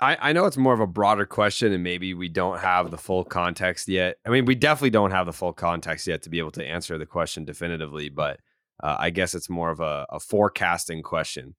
[0.00, 2.98] I, I know it's more of a broader question, and maybe we don't have the
[2.98, 4.16] full context yet.
[4.26, 6.98] I mean, we definitely don't have the full context yet to be able to answer
[6.98, 8.40] the question definitively, but
[8.82, 11.54] uh, I guess it's more of a, a forecasting question.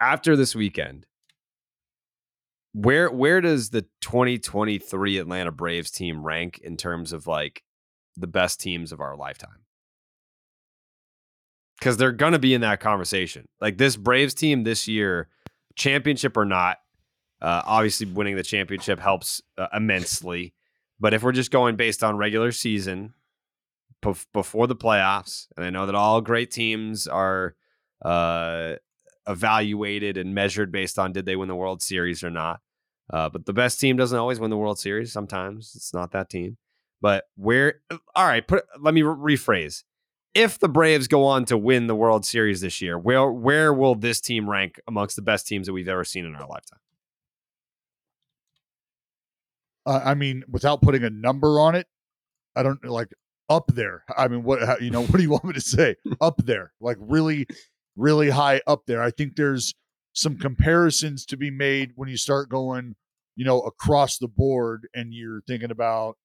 [0.00, 1.06] After this weekend,
[2.74, 7.62] where where does the 2023 Atlanta Braves team rank in terms of like
[8.16, 9.64] the best teams of our lifetime?
[11.78, 13.48] Because they're gonna be in that conversation.
[13.60, 15.28] Like this Braves team this year,
[15.74, 16.78] championship or not,
[17.40, 20.52] uh, obviously, winning the championship helps uh, immensely.
[21.00, 23.14] But if we're just going based on regular season
[24.02, 27.54] bef- before the playoffs, and I know that all great teams are
[28.04, 28.74] uh,
[29.26, 32.60] evaluated and measured based on did they win the World Series or not.
[33.12, 35.12] Uh, but the best team doesn't always win the World Series.
[35.12, 36.56] Sometimes it's not that team.
[37.00, 37.80] But where?
[38.14, 38.64] All right, put.
[38.80, 39.84] Let me re- rephrase.
[40.34, 43.94] If the Braves go on to win the World Series this year, where where will
[43.94, 46.80] this team rank amongst the best teams that we've ever seen in our lifetime?
[49.86, 51.86] Uh, I mean, without putting a number on it,
[52.56, 53.08] I don't like
[53.48, 54.04] up there.
[54.16, 55.02] I mean, what how, you know?
[55.06, 55.96] What do you want me to say?
[56.20, 57.46] up there, like really,
[57.96, 59.02] really high up there.
[59.02, 59.74] I think there's
[60.12, 62.96] some comparisons to be made when you start going,
[63.36, 66.16] you know, across the board, and you're thinking about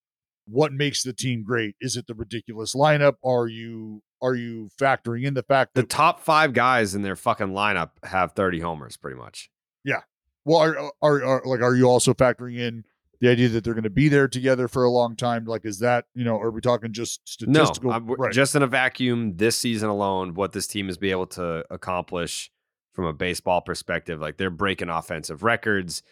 [0.46, 1.76] what makes the team great.
[1.82, 3.14] Is it the ridiculous lineup?
[3.24, 7.16] Are you are you factoring in the fact that The top five guys in their
[7.16, 9.50] fucking lineup have 30 homers, pretty much.
[9.84, 10.02] Yeah.
[10.46, 12.84] Well, are, are, are like, are you also factoring in
[13.22, 15.46] the idea that they're going to be there together for a long time?
[15.46, 17.92] Like, is that, you know, are we talking just statistical?
[17.92, 18.34] I'm- right.
[18.34, 22.52] just in a vacuum this season alone, what this team is be able to accomplish
[22.94, 26.04] from a baseball perspective, like they're breaking offensive records.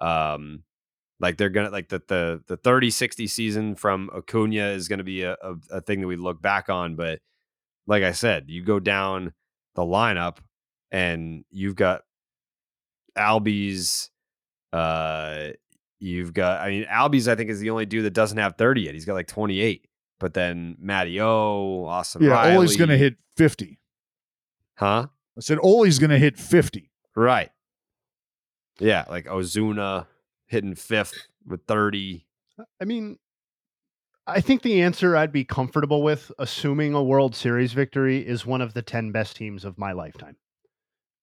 [0.00, 0.62] Um,
[1.20, 5.22] like they're gonna like the the the 30 60 season from Acuna is gonna be
[5.22, 6.94] a, a, a thing that we look back on.
[6.94, 7.18] But
[7.88, 9.32] like I said, you go down
[9.74, 10.36] the lineup
[10.92, 12.02] and you've got
[13.16, 14.10] Albies,
[14.72, 15.48] uh,
[16.00, 18.82] you've got I mean Albies, I think is the only dude that doesn't have 30
[18.82, 18.94] yet.
[18.94, 19.86] He's got like 28.
[20.20, 22.30] But then Matty O, Austin yeah.
[22.30, 23.78] Riley, Ole's going to hit 50.
[24.74, 25.06] huh?
[25.36, 26.90] I said, Ole's going to hit 50.
[27.14, 27.50] Right.
[28.80, 30.06] Yeah, like Ozuna
[30.46, 32.26] hitting fifth with 30.
[32.80, 33.18] I mean,
[34.26, 38.60] I think the answer I'd be comfortable with, assuming a World Series victory, is one
[38.60, 40.36] of the 10 best teams of my lifetime.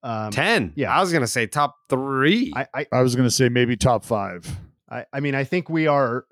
[0.03, 0.71] Um, Ten.
[0.75, 0.95] Yeah.
[0.95, 2.53] I was gonna say top three.
[2.55, 4.47] I, I, I was going to say maybe top five.
[4.95, 6.25] I, I mean, I think we are.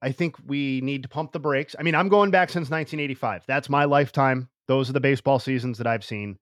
[0.00, 1.74] I think we need to pump the brakes.
[1.78, 3.44] I mean, I'm going back since 1985.
[3.48, 4.48] That's my lifetime.
[4.68, 6.38] Those are the baseball seasons that I've seen.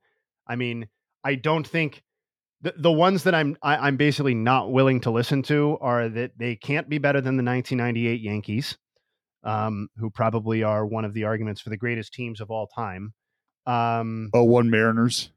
[0.46, 0.88] I mean,
[1.24, 2.02] I don't think
[2.60, 6.32] the the ones that I'm I, I'm basically not willing to listen to are that
[6.36, 8.76] they can't be better than the 1998 Yankees,
[9.44, 13.14] um, who probably are one of the arguments for the greatest teams of all time.
[13.66, 15.30] Um, Oh, one Mariners.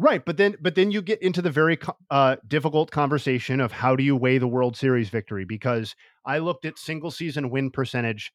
[0.00, 1.76] Right, but then but then you get into the very
[2.08, 5.44] uh, difficult conversation of how do you weigh the World Series victory?
[5.44, 8.32] Because I looked at single season win percentage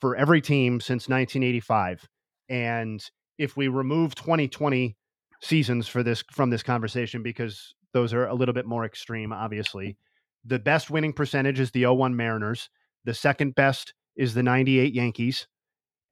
[0.00, 2.08] for every team since 1985,
[2.48, 4.96] and if we remove 2020
[5.40, 9.96] seasons for this from this conversation, because those are a little bit more extreme, obviously,
[10.44, 12.68] the best winning percentage is the 01 Mariners.
[13.04, 15.46] The second best is the 98 Yankees,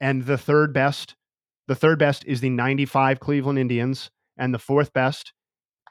[0.01, 1.17] and the third best,
[1.67, 5.33] the third best is the 95 Cleveland Indians and the fourth best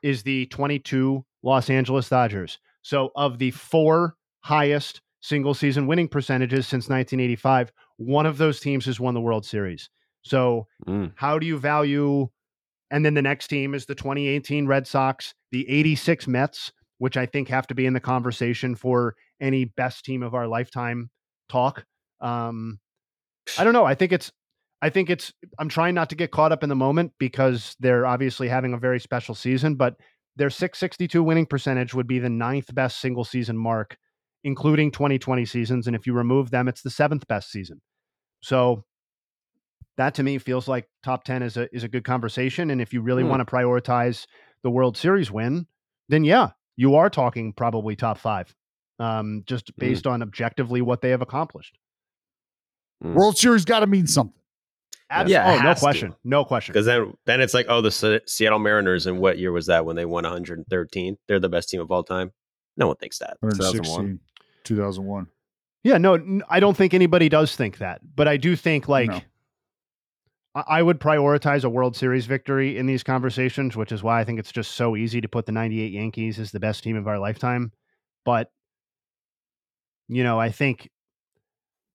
[0.03, 2.59] is the 22 Los Angeles Dodgers.
[2.81, 8.85] So, of the four highest single season winning percentages since 1985, one of those teams
[8.85, 9.89] has won the World Series.
[10.21, 11.13] So, Mm.
[11.15, 12.29] how do you value?
[12.91, 17.25] And then the next team is the 2018 Red Sox, the 86 Mets, which I
[17.25, 21.09] think have to be in the conversation for any best team of our lifetime
[21.49, 21.85] talk.
[22.21, 22.79] Um,
[23.57, 23.85] I don't know.
[23.85, 24.31] I think it's
[24.81, 28.05] I think it's I'm trying not to get caught up in the moment because they're
[28.05, 29.95] obviously having a very special season, but
[30.35, 33.97] their 662 winning percentage would be the ninth best single season mark,
[34.43, 35.87] including 2020 seasons.
[35.87, 37.81] And if you remove them, it's the seventh best season.
[38.41, 38.85] So
[39.97, 42.69] that to me feels like top 10 is a is a good conversation.
[42.69, 43.29] And if you really Hmm.
[43.29, 44.27] want to prioritize
[44.63, 45.65] the World Series win,
[46.07, 48.53] then yeah, you are talking probably top five.
[48.99, 51.77] Um, just based on objectively what they have accomplished.
[53.01, 54.33] World Series got to mean something.
[55.09, 55.83] Abs- Yeah, oh, no has to.
[55.85, 56.15] question.
[56.23, 56.73] No question.
[56.73, 59.85] Because then, then it's like, oh, the Se- Seattle Mariners, and what year was that
[59.85, 61.17] when they won 113?
[61.27, 62.31] They're the best team of all time.
[62.75, 63.37] No one thinks that.
[63.39, 64.19] 116,
[64.65, 65.27] 2001.
[65.83, 69.21] Yeah, no, I don't think anybody does think that, but I do think like No.
[70.55, 74.23] I I would prioritize a World Series victory in these conversations, which is why I
[74.23, 77.07] think it's just so easy to put the 98 Yankees as the best team of
[77.07, 77.71] our lifetime.
[78.25, 78.51] But
[80.07, 80.89] you know, I think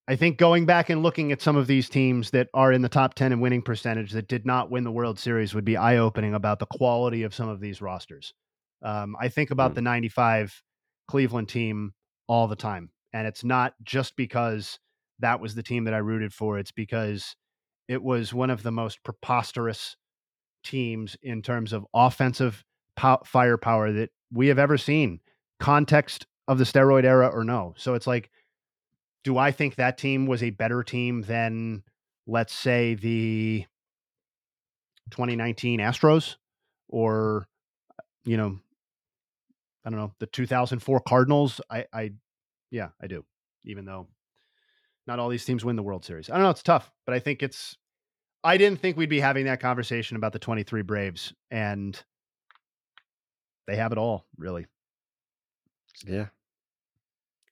[0.07, 2.89] I think going back and looking at some of these teams that are in the
[2.89, 6.33] top 10 in winning percentage that did not win the World Series would be eye-opening
[6.33, 8.33] about the quality of some of these rosters.
[8.81, 10.61] Um, I think about the 95
[11.07, 11.93] Cleveland team
[12.27, 12.89] all the time.
[13.13, 14.77] And it's not just because
[15.19, 17.35] that was the team that I rooted for, it's because
[17.87, 19.95] it was one of the most preposterous
[20.65, 22.63] teams in terms of offensive
[22.97, 25.19] pow- firepower that we have ever seen,
[25.59, 27.73] context of the steroid era or no.
[27.77, 28.29] So it's like,
[29.23, 31.83] do I think that team was a better team than,
[32.27, 33.65] let's say, the
[35.11, 36.35] 2019 Astros
[36.89, 37.47] or,
[38.25, 38.59] you know,
[39.85, 41.61] I don't know, the 2004 Cardinals?
[41.69, 42.11] I, I,
[42.69, 43.25] yeah, I do,
[43.65, 44.07] even though
[45.07, 46.29] not all these teams win the World Series.
[46.29, 47.77] I don't know, it's tough, but I think it's,
[48.43, 52.01] I didn't think we'd be having that conversation about the 23 Braves, and
[53.67, 54.67] they have it all, really.
[56.05, 56.27] Yeah.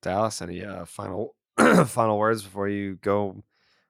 [0.01, 1.35] Dallas, any uh, final
[1.87, 3.43] final words before you go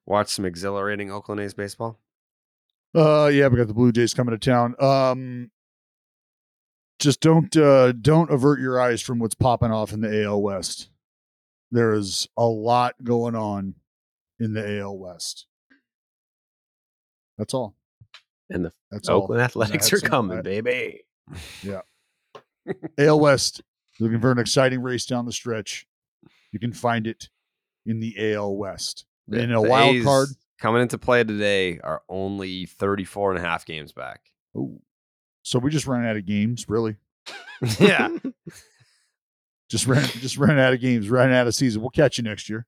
[0.06, 2.00] watch some exhilarating Oakland A's baseball?
[2.94, 4.76] Uh, yeah, we got the Blue Jays coming to town.
[4.80, 5.52] Um,
[7.00, 10.90] just don't uh, don't avert your eyes from what's popping off in the AL West.
[11.72, 13.76] There is a lot going on
[14.40, 15.48] in the AL West.
[17.38, 17.76] That's all.
[18.50, 19.24] And the That's all.
[19.24, 21.02] Oakland Athletics are coming, I- baby.
[21.64, 21.82] Yeah.
[22.98, 23.62] AL West,
[24.00, 25.88] looking for an exciting race down the stretch.
[26.52, 27.30] You can find it
[27.86, 29.06] in the AL West.
[29.28, 30.28] The- in a wild A's card.
[30.60, 34.22] coming into play today are only 34 and a half games back.
[34.56, 34.80] Oh.
[35.44, 36.98] So we just ran out of games, really.
[37.80, 38.10] yeah.
[39.70, 41.82] Just ran just ran out of games, ran out of season.
[41.82, 42.66] We'll catch you next year.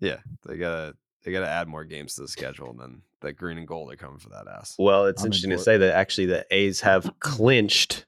[0.00, 0.16] Yeah.
[0.44, 3.68] They gotta they gotta add more games to the schedule and then the green and
[3.68, 4.74] gold are coming for that ass.
[4.76, 5.60] Well, it's I'm interesting to it.
[5.60, 8.04] say that actually the A's have clinched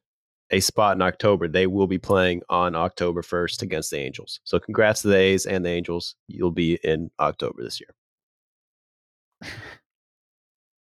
[0.52, 1.48] a spot in October.
[1.48, 4.40] They will be playing on October 1st against the Angels.
[4.44, 6.14] So congrats to the A's and the Angels.
[6.28, 7.90] You'll be in October this year.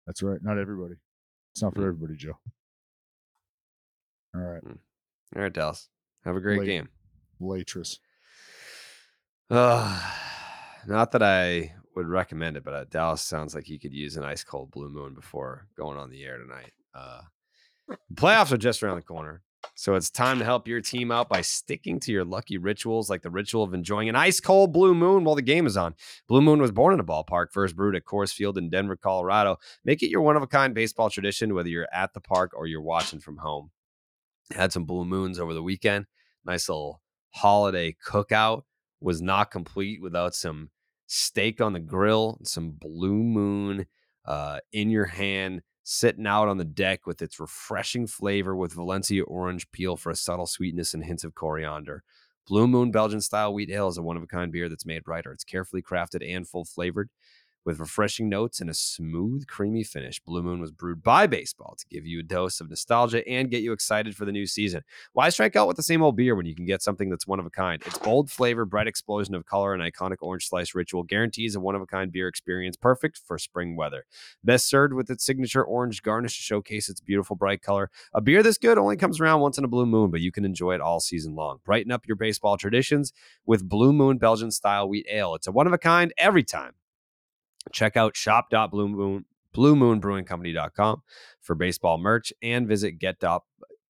[0.07, 0.43] That's right.
[0.43, 0.95] Not everybody.
[1.53, 2.39] It's not for everybody, Joe.
[4.35, 4.63] All right.
[4.65, 5.89] All right, Dallas.
[6.25, 6.89] Have a great Late- game.
[7.39, 7.99] Waitress.
[9.51, 10.01] Uh,
[10.87, 14.25] not that I would recommend it, but uh, Dallas sounds like he could use an
[14.25, 16.73] ice cold blue moon before going on the air tonight.
[16.95, 17.21] Uh,
[18.15, 19.43] playoffs are just around the corner.
[19.75, 23.23] So it's time to help your team out by sticking to your lucky rituals, like
[23.23, 25.95] the ritual of enjoying an ice cold Blue Moon while the game is on.
[26.29, 29.57] Blue Moon was born in a ballpark, first brewed at Coors Field in Denver, Colorado.
[29.85, 32.67] Make it your one of a kind baseball tradition, whether you're at the park or
[32.67, 33.71] you're watching from home.
[34.55, 36.07] Had some Blue Moons over the weekend.
[36.45, 37.01] Nice little
[37.31, 38.63] holiday cookout.
[39.01, 40.71] Was not complete without some
[41.07, 43.87] steak on the grill, some Blue Moon
[44.27, 49.23] uh, in your hand sitting out on the deck with its refreshing flavor with Valencia
[49.25, 52.03] orange peel for a subtle sweetness and hints of coriander.
[52.47, 55.03] Blue Moon Belgian style wheat ale is a one of a kind beer that's made
[55.07, 55.27] right.
[55.27, 57.11] Or It's carefully crafted and full flavored
[57.65, 60.21] with refreshing notes and a smooth, creamy finish.
[60.21, 63.63] Blue Moon was brewed by baseball to give you a dose of nostalgia and get
[63.63, 64.83] you excited for the new season.
[65.13, 67.39] Why strike out with the same old beer when you can get something that's one
[67.39, 67.83] of a kind?
[67.85, 71.75] Its bold flavor, bright explosion of color, and iconic orange slice ritual guarantees a one
[71.75, 74.05] of a kind beer experience perfect for spring weather.
[74.43, 77.91] Best served with its signature orange garnish to showcase its beautiful bright color.
[78.15, 80.45] A beer this good only comes around once in a blue moon, but you can
[80.45, 81.59] enjoy it all season long.
[81.65, 83.13] Brighten up your baseball traditions
[83.45, 85.35] with Blue Moon Belgian style wheat ale.
[85.35, 86.73] It's a one of a kind every time.
[87.73, 91.03] Check out shop.bluemoon bluemoonbrewingcompany.com
[91.41, 93.19] for baseball merch and visit get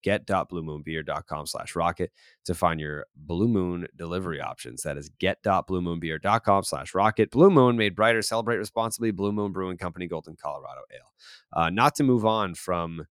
[0.01, 2.11] get.bluemoonbeer.com slash rocket
[2.43, 4.81] to find your blue moon delivery options.
[4.81, 7.29] That is get.bluemoonbeer.com slash rocket.
[7.29, 8.23] Blue moon made brighter.
[8.23, 9.11] Celebrate responsibly.
[9.11, 11.13] Blue moon brewing company golden colorado ale.
[11.53, 13.05] Uh, not to move on from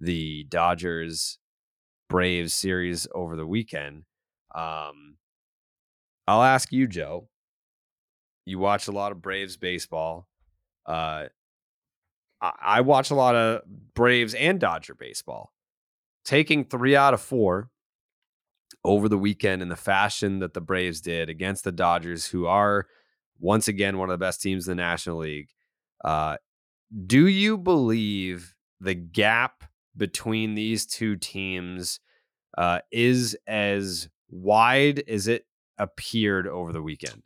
[0.00, 1.38] the dodgers
[2.08, 4.04] braves series over the weekend
[4.54, 5.16] um,
[6.26, 7.28] i'll ask you joe
[8.48, 10.26] you watch a lot of braves baseball
[10.86, 11.26] uh,
[12.40, 13.62] I, I watch a lot of
[13.94, 15.52] braves and dodger baseball
[16.24, 17.70] taking three out of four
[18.84, 22.86] over the weekend in the fashion that the Braves did against the Dodgers, who are
[23.38, 25.48] once again one of the best teams in the National League.
[26.04, 26.36] Uh,
[27.06, 29.64] do you believe the gap
[29.96, 32.00] between these two teams
[32.56, 35.46] uh, is as wide as it
[35.78, 37.22] appeared over the weekend?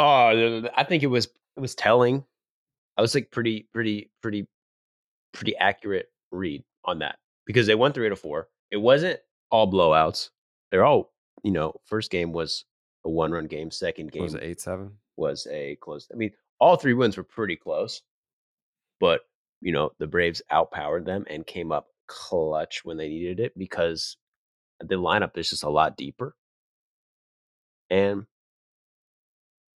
[0.00, 1.26] Oh, I think it was
[1.56, 2.24] it was telling.
[2.96, 4.48] I was like pretty, pretty, pretty,
[5.32, 8.48] pretty accurate read on that because they won three out of four.
[8.70, 9.20] It wasn't
[9.50, 10.30] all blowouts.
[10.70, 12.64] They're all, you know, first game was
[13.04, 13.70] a one run game.
[13.70, 14.92] Second game was eight seven?
[15.16, 16.08] Was a close.
[16.12, 18.02] I mean, all three wins were pretty close,
[19.00, 19.20] but
[19.60, 24.16] you know the Braves outpowered them and came up clutch when they needed it because
[24.80, 26.34] the lineup is just a lot deeper,
[27.90, 28.24] and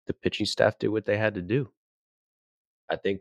[0.06, 1.70] the pitching staff did what they had to do.
[2.90, 3.20] I think,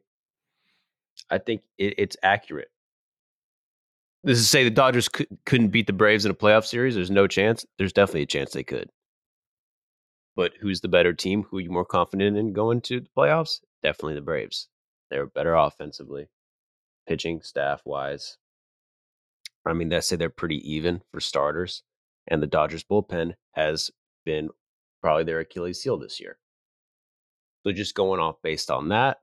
[1.29, 2.69] I think it, it's accurate.
[4.23, 6.95] This is to say the Dodgers could, couldn't beat the Braves in a playoff series.
[6.95, 7.65] There's no chance.
[7.77, 8.89] There's definitely a chance they could.
[10.35, 11.43] But who's the better team?
[11.43, 13.59] Who are you more confident in going to the playoffs?
[13.83, 14.69] Definitely the Braves.
[15.09, 16.29] They're better offensively,
[17.07, 18.37] pitching staff wise.
[19.65, 21.83] I mean, let's say they're pretty even for starters.
[22.27, 23.91] And the Dodgers bullpen has
[24.25, 24.49] been
[25.01, 26.37] probably their Achilles heel this year.
[27.63, 29.21] So just going off based on that,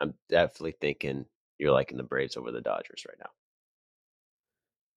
[0.00, 1.24] I'm definitely thinking
[1.58, 3.30] you're liking the Braves over the Dodgers right now.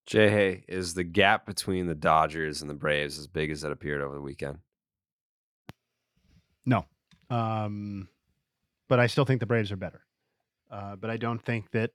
[0.05, 3.71] Jay, hey, is the gap between the Dodgers and the Braves as big as it
[3.71, 4.57] appeared over the weekend?
[6.65, 6.85] No.
[7.29, 8.09] Um,
[8.89, 10.01] but I still think the Braves are better.
[10.69, 11.91] Uh, but I don't think that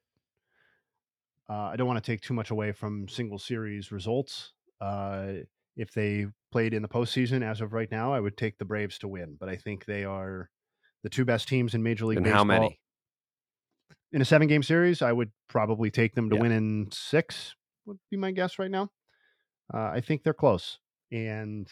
[1.48, 4.52] uh, I don't want to take too much away from single series results.
[4.80, 5.32] Uh,
[5.76, 8.98] if they played in the postseason as of right now, I would take the Braves
[8.98, 9.36] to win.
[9.38, 10.50] But I think they are
[11.02, 12.38] the two best teams in Major League and Baseball.
[12.38, 12.80] how many?
[14.12, 16.42] In a seven game series, I would probably take them to Yeah.
[16.42, 18.90] win in six, would be my guess right now.
[19.72, 20.78] Uh, I think they're close.
[21.12, 21.70] And,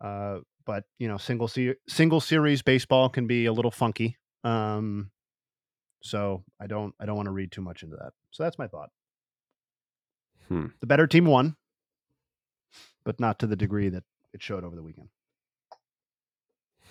[0.00, 4.16] uh, but, you know, single, se- single series baseball can be a little funky.
[4.44, 5.10] Um,
[6.02, 8.12] so I don't, I don't want to read too much into that.
[8.30, 8.90] So that's my thought.
[10.48, 10.66] Hmm.
[10.80, 11.56] The better team won,
[13.10, 15.08] but not to the degree that it showed over the weekend.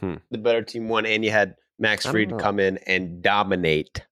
[0.01, 0.15] Hmm.
[0.31, 4.05] The better team won, and you had Max I Fried come in and dominate.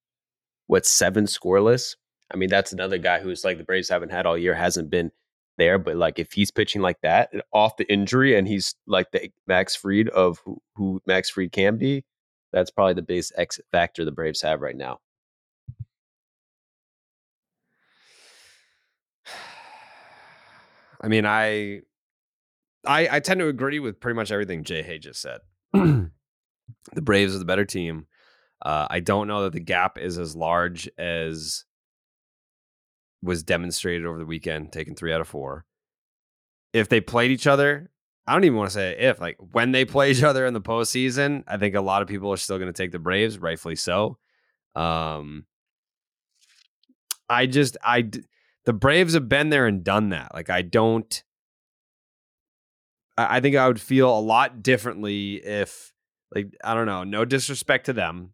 [0.68, 1.97] What seven scoreless?
[2.34, 5.12] I mean, that's another guy who's like the Braves haven't had all year, hasn't been
[5.58, 5.78] there.
[5.78, 9.76] But like, if he's pitching like that off the injury, and he's like the Max
[9.76, 12.05] Fried of who, who Max Fried can be,
[12.53, 15.01] that's probably the biggest X factor the Braves have right now.
[21.01, 21.82] I mean, I,
[22.86, 25.39] I, I tend to agree with pretty much everything Jay Hay just said.
[25.73, 26.11] the
[26.95, 28.07] Braves are the better team.
[28.61, 31.65] Uh, I don't know that the gap is as large as
[33.21, 35.65] was demonstrated over the weekend, taking three out of four.
[36.73, 37.89] If they played each other,
[38.25, 40.61] I don't even want to say if, like when they play each other in the
[40.61, 43.75] postseason, I think a lot of people are still going to take the Braves, rightfully
[43.75, 44.17] so.
[44.75, 45.45] Um,
[47.30, 48.09] I just I
[48.65, 50.34] the Braves have been there and done that.
[50.34, 51.23] Like I don't
[53.18, 55.93] I think I would feel a lot differently if
[56.34, 58.34] like I don't know, no disrespect to them.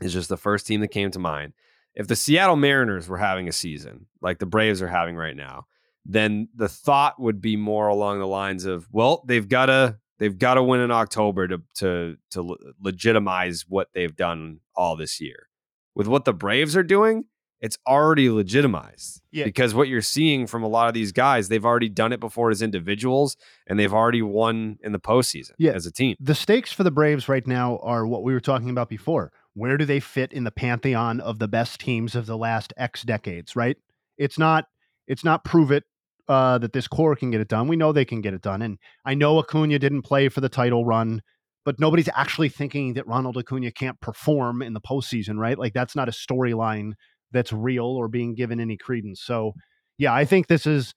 [0.00, 1.52] It's just the first team that came to mind.
[1.94, 5.66] If the Seattle Mariners were having a season like the Braves are having right now,
[6.04, 10.38] then the thought would be more along the lines of, well, they've got to they've
[10.38, 15.48] got to win in October to to to legitimize what they've done all this year.
[15.94, 17.24] With what the Braves are doing,
[17.62, 19.22] it's already legitimized.
[19.30, 19.44] Yeah.
[19.44, 22.50] Because what you're seeing from a lot of these guys, they've already done it before
[22.50, 23.36] as individuals
[23.68, 25.70] and they've already won in the postseason yeah.
[25.70, 26.16] as a team.
[26.18, 29.32] The stakes for the Braves right now are what we were talking about before.
[29.54, 33.04] Where do they fit in the pantheon of the best teams of the last X
[33.04, 33.76] decades, right?
[34.18, 34.66] It's not
[35.06, 35.84] it's not prove it
[36.28, 37.68] uh, that this core can get it done.
[37.68, 38.62] We know they can get it done.
[38.62, 41.22] And I know Acuna didn't play for the title run,
[41.64, 45.58] but nobody's actually thinking that Ronald Acuna can't perform in the postseason, right?
[45.58, 46.92] Like that's not a storyline
[47.32, 49.20] that's real or being given any credence.
[49.20, 49.52] So,
[49.98, 50.94] yeah, I think this is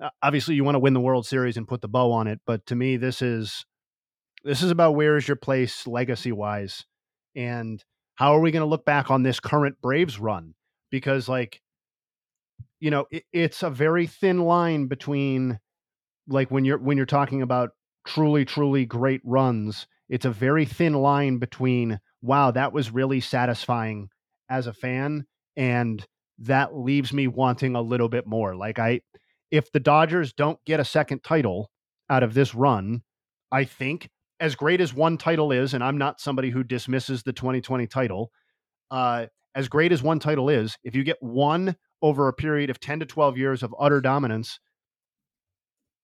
[0.00, 2.40] uh, obviously you want to win the World Series and put the bow on it,
[2.46, 3.64] but to me, this is
[4.44, 6.84] this is about where is your place legacy wise,
[7.34, 7.82] and
[8.14, 10.54] how are we going to look back on this current Braves run?
[10.90, 11.60] Because like,
[12.80, 15.58] you know, it, it's a very thin line between
[16.28, 17.70] like when you're when you're talking about
[18.06, 19.86] truly truly great runs.
[20.08, 24.08] It's a very thin line between wow, that was really satisfying
[24.48, 25.26] as a fan
[25.58, 26.06] and
[26.38, 28.54] that leaves me wanting a little bit more.
[28.54, 29.02] Like I
[29.50, 31.70] if the Dodgers don't get a second title
[32.08, 33.02] out of this run,
[33.52, 34.08] I think
[34.40, 38.30] as great as one title is, and I'm not somebody who dismisses the 2020 title,
[38.90, 42.78] uh, as great as one title is, if you get one over a period of
[42.78, 44.60] 10 to 12 years of utter dominance,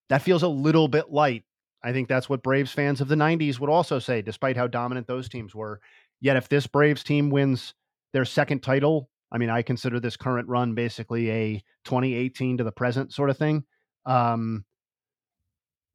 [0.09, 1.44] that feels a little bit light.
[1.84, 5.07] I think that's what Braves fans of the 90s would also say, despite how dominant
[5.07, 5.80] those teams were.
[6.20, 7.74] Yet, if this Braves team wins
[8.12, 12.72] their second title I mean, I consider this current run basically a 2018 to the
[12.72, 13.64] present sort of thing.
[14.06, 14.64] Um,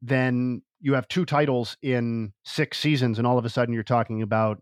[0.02, 4.22] then you have two titles in six seasons, and all of a sudden you're talking
[4.22, 4.62] about.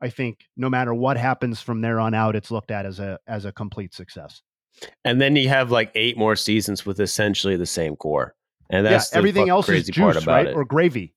[0.00, 3.18] I think no matter what happens from there on out, it's looked at as a
[3.26, 4.42] as a complete success.
[5.04, 8.34] And then you have like eight more seasons with essentially the same core,
[8.70, 10.48] and that's yeah, everything else is juice, right?
[10.48, 10.54] It.
[10.54, 11.14] Or gravy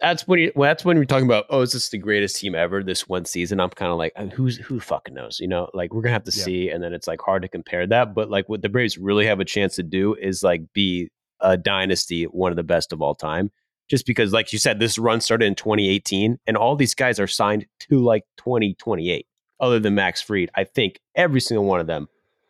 [0.00, 2.54] that's when you, well, that's when we're talking about oh is this the greatest team
[2.54, 3.60] ever this one season?
[3.60, 5.40] I'm kind of like uh, who's who fucking knows?
[5.40, 6.44] You know like we're gonna have to yeah.
[6.44, 9.26] see and then it's like hard to compare that but like what the braves really
[9.26, 13.02] have a chance to do is like be a dynasty one of the best of
[13.02, 13.50] all time
[13.88, 17.26] just because like you said this run started in 2018 and all these guys are
[17.26, 19.26] signed to like 2028
[19.58, 22.08] other than max Fried i think every single one of them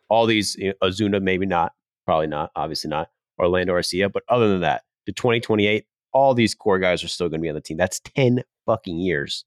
[0.09, 1.73] all these you know, ozuna maybe not
[2.05, 6.79] probably not obviously not orlando arcia but other than that to 2028 all these core
[6.79, 7.77] guys are still going to be on the team.
[7.77, 9.45] That's 10 fucking years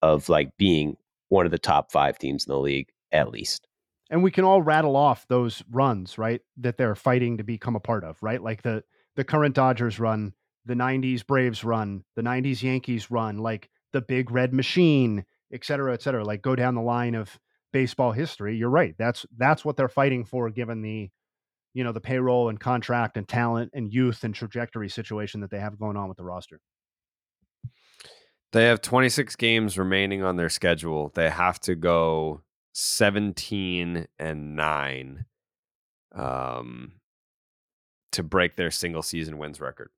[0.00, 0.96] of like being
[1.28, 3.66] one of the top five teams in the league, at least.
[4.10, 6.42] And we can all rattle off those runs, right?
[6.58, 8.42] That they're fighting to become a part of, right?
[8.42, 8.84] Like the
[9.16, 10.32] the current Dodgers run,
[10.64, 15.92] the 90s Braves run, the 90s Yankees run, like the big red machine, et cetera,
[15.92, 16.24] et cetera.
[16.24, 17.38] Like go down the line of
[17.72, 18.56] baseball history.
[18.56, 18.94] You're right.
[18.98, 21.10] That's that's what they're fighting for given the
[21.74, 25.60] you know the payroll and contract and talent and youth and trajectory situation that they
[25.60, 26.60] have going on with the roster.
[28.52, 31.10] They have 26 games remaining on their schedule.
[31.14, 32.42] They have to go
[32.74, 35.24] 17 and 9
[36.14, 36.92] um
[38.12, 39.90] to break their single season wins record.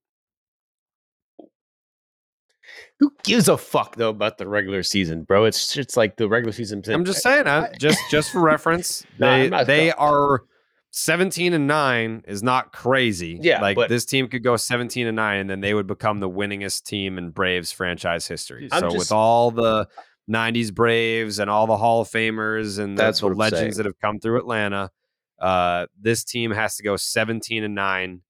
[3.01, 5.45] Who gives a fuck though about the regular season, bro?
[5.45, 6.83] It's it's like the regular season.
[6.89, 10.45] I'm just saying, I, just just for reference, they they are
[10.97, 13.37] 17 and 9 is not crazy.
[13.43, 13.61] Yeah.
[13.61, 16.31] Like but, this team could go 17 and 9 and then they would become the
[16.31, 18.69] winningest team in Braves franchise history.
[18.71, 19.89] I'm so just, with all the
[20.31, 24.21] 90s Braves and all the Hall of Famers and the, the legends that have come
[24.21, 24.93] through Atlanta,
[25.41, 28.21] uh, this team has to go 17 and 9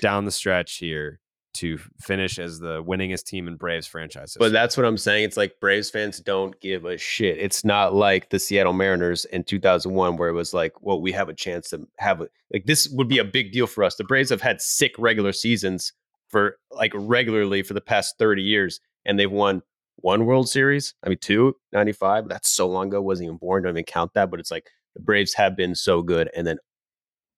[0.00, 1.20] down the stretch here
[1.54, 4.36] to finish as the winningest team in Braves franchise.
[4.38, 5.24] But that's what I'm saying.
[5.24, 7.38] It's like Braves fans don't give a shit.
[7.38, 11.28] It's not like the Seattle Mariners in 2001 where it was like, well, we have
[11.28, 13.96] a chance to have a like this would be a big deal for us.
[13.96, 15.92] The Braves have had sick regular seasons
[16.28, 19.62] for like regularly for the past 30 years and they've won
[19.96, 20.94] one World Series.
[21.04, 22.28] I mean, two, 95.
[22.28, 23.02] That's so long ago.
[23.02, 23.62] Wasn't even born.
[23.62, 24.30] Don't even count that.
[24.30, 26.58] But it's like the Braves have been so good and then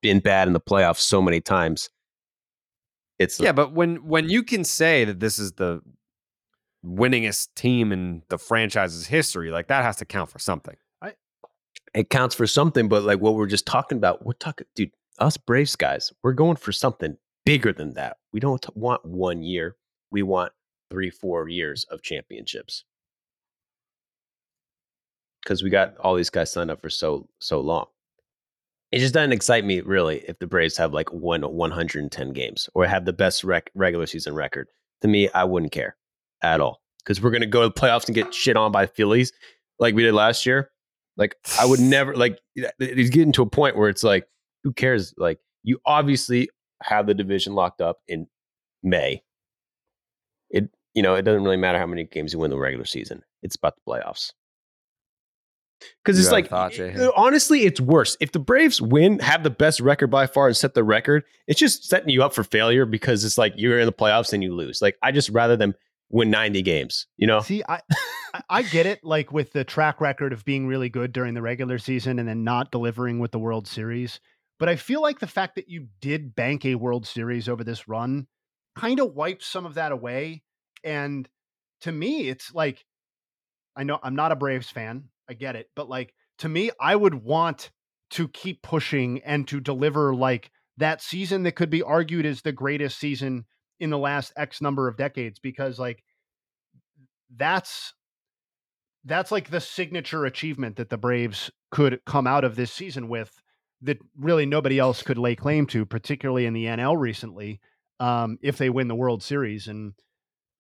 [0.03, 1.89] been bad in the playoffs so many times
[3.19, 5.83] it's yeah, but when when you can say that this is the
[6.85, 10.77] winningest team in the franchise's history, like that has to count for something.
[11.03, 11.15] I,
[11.95, 14.91] it counts for something, but like what we're just talking about, we're talking, dude.
[15.21, 17.17] Us Braves guys, we're going for something
[17.47, 18.19] bigger than that.
[18.33, 19.77] We don't want one year.
[20.11, 20.53] We want
[20.91, 22.85] three, four years of championships.
[25.43, 27.87] because we got all these guys signed up for so so long.
[28.95, 32.87] It just doesn't excite me really if the Braves have like one 110 games or
[32.87, 34.69] have the best rec- regular season record.
[35.03, 35.97] To me, I wouldn't care
[36.43, 39.33] at all because we're gonna go to the playoffs and get shit on by Phillies
[39.81, 40.71] like we did last year.
[41.17, 44.29] Like I would never like it's getting to a point where it's like,
[44.63, 45.13] who cares?
[45.19, 46.49] Like you obviously
[46.85, 48.29] have the division locked up in
[48.85, 49.25] May.
[50.51, 53.25] It you know, it doesn't really matter how many games you win the regular season.
[53.43, 54.31] It's about the playoffs.
[56.05, 58.17] Because it's like, thought, eh, honestly, it's worse.
[58.21, 61.59] If the Braves win, have the best record by far, and set the record, it's
[61.59, 64.55] just setting you up for failure because it's like you're in the playoffs and you
[64.55, 64.81] lose.
[64.83, 65.75] Like, I just rather them
[66.11, 67.41] win 90 games, you know?
[67.41, 67.81] See, I,
[68.49, 69.03] I get it.
[69.03, 72.45] Like, with the track record of being really good during the regular season and then
[72.45, 74.21] not delivering with the World Series.
[74.59, 77.89] But I feel like the fact that you did bank a World Series over this
[77.89, 78.27] run
[78.77, 80.43] kind of wipes some of that away.
[80.83, 81.29] And
[81.83, 82.85] to me, it's like,
[83.77, 85.09] I know I'm not a Braves fan.
[85.29, 85.71] I get it.
[85.75, 87.71] But like to me, I would want
[88.11, 92.53] to keep pushing and to deliver like that season that could be argued as the
[92.53, 93.45] greatest season
[93.81, 96.03] in the last X number of decades because like
[97.37, 97.95] that's
[99.05, 103.43] that's like the signature achievement that the Braves could come out of this season with
[103.83, 107.61] that really nobody else could lay claim to, particularly in the NL recently,
[108.01, 109.69] um, if they win the World Series.
[109.69, 109.93] And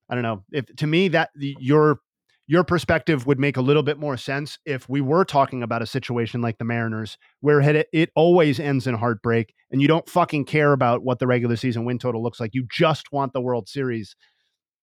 [0.08, 2.00] I don't know if to me that your
[2.46, 5.86] your perspective would make a little bit more sense if we were talking about a
[5.86, 10.44] situation like the Mariners, where it, it always ends in heartbreak and you don't fucking
[10.44, 12.50] care about what the regular season win total looks like.
[12.54, 14.14] You just want the World Series.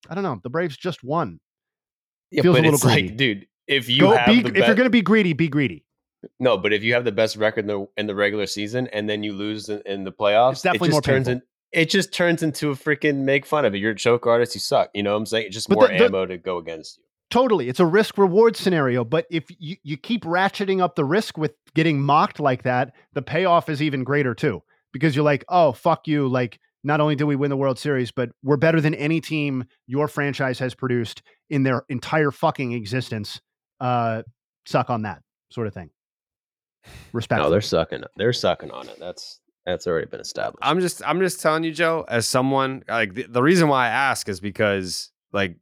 [0.10, 0.40] I don't know.
[0.44, 1.40] The Braves just won.
[2.32, 3.08] Yeah, Feels but a little it's greedy.
[3.10, 5.86] like, dude, if you Go, be, if you're going to be greedy, be greedy.
[6.40, 9.10] No, but if you have the best record in the in the regular season and
[9.10, 11.90] then you lose in, in the playoffs, it's definitely it just more turns in, it
[11.90, 13.80] just turns into a freaking make fun of it.
[13.80, 14.92] You're a choke artist, you suck.
[14.94, 15.48] You know what I'm saying?
[15.48, 17.04] It's just but more the, the, ammo to go against you.
[17.32, 17.70] Totally.
[17.70, 19.03] It's a risk reward scenario.
[19.06, 23.22] But if you, you keep ratcheting up the risk with getting mocked like that, the
[23.22, 24.62] payoff is even greater too.
[24.91, 26.28] Because you're like, oh, fuck you.
[26.28, 29.64] Like, not only did we win the World Series, but we're better than any team
[29.88, 33.40] your franchise has produced in their entire fucking existence.
[33.80, 34.24] Uh,
[34.66, 35.90] suck on that sort of thing.
[37.14, 37.41] Respect.
[37.41, 38.03] No, they're sucking.
[38.18, 38.98] They're sucking on it.
[38.99, 40.58] That's that's already been established.
[40.64, 43.90] I'm just I'm just telling you, Joe, as someone like the, the reason why I
[43.90, 45.58] ask is because like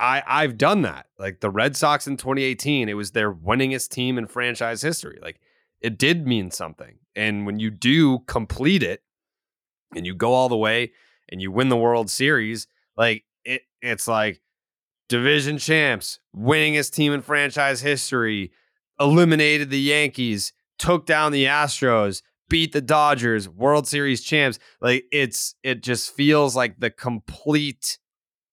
[0.00, 1.06] I I've done that.
[1.18, 5.18] Like the Red Sox in 2018, it was their winningest team in franchise history.
[5.22, 5.40] Like
[5.80, 6.98] it did mean something.
[7.14, 9.02] And when you do complete it
[9.94, 10.92] and you go all the way
[11.28, 12.66] and you win the World Series,
[12.96, 14.40] like it it's like
[15.08, 18.52] division champs, winningest team in franchise history,
[18.98, 24.58] eliminated the Yankees, took down the Astros, beat the Dodgers, World Series champs.
[24.80, 27.98] Like it's it just feels like the complete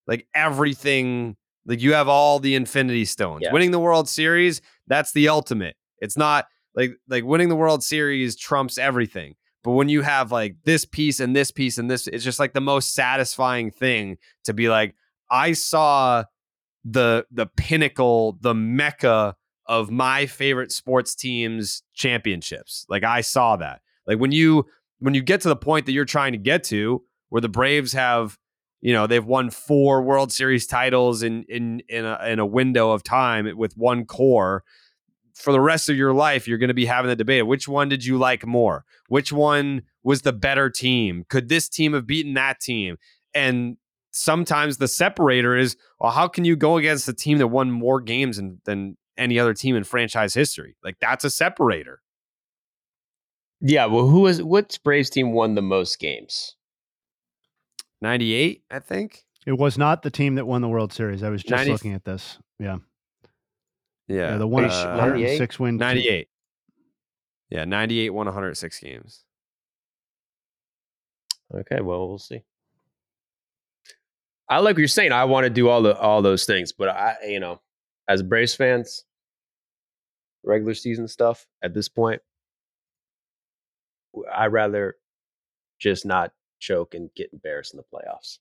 [0.07, 1.35] like everything
[1.65, 3.41] like you have all the infinity stones.
[3.43, 3.51] Yeah.
[3.51, 5.75] winning the world series that's the ultimate.
[5.99, 10.55] It's not like like winning the world series trumps everything but when you have like
[10.63, 14.53] this piece and this piece and this it's just like the most satisfying thing to
[14.53, 14.93] be like
[15.31, 16.23] i saw
[16.85, 19.35] the the pinnacle the mecca
[19.67, 22.85] of my favorite sports teams championships.
[22.89, 23.81] Like i saw that.
[24.05, 24.65] Like when you
[24.99, 27.93] when you get to the point that you're trying to get to where the braves
[27.93, 28.37] have
[28.81, 32.91] you know they've won four World Series titles in in in a, in a window
[32.91, 34.63] of time with one core.
[35.33, 37.89] For the rest of your life, you're going to be having the debate: which one
[37.89, 38.85] did you like more?
[39.07, 41.25] Which one was the better team?
[41.29, 42.97] Could this team have beaten that team?
[43.33, 43.77] And
[44.11, 48.01] sometimes the separator is, well, how can you go against a team that won more
[48.01, 50.75] games than, than any other team in franchise history?
[50.83, 52.01] Like that's a separator.
[53.59, 56.56] Yeah, well, who was what Braves team won the most games?
[58.01, 59.23] 98, I think.
[59.45, 61.23] It was not the team that won the World Series.
[61.23, 62.37] I was just 90, looking at this.
[62.59, 62.77] Yeah.
[64.07, 64.31] Yeah.
[64.31, 65.77] yeah the one uh, 106 win.
[65.77, 66.27] 98.
[67.49, 69.23] Yeah, 98 won 106 games.
[71.53, 72.43] Okay, well, we'll see.
[74.49, 75.11] I like what you're saying.
[75.11, 77.61] I want to do all the all those things, but I, you know,
[78.07, 79.03] as Braves fans,
[80.43, 82.21] regular season stuff at this point,
[84.33, 84.95] I rather
[85.79, 88.39] just not choke and get embarrassed in the playoffs.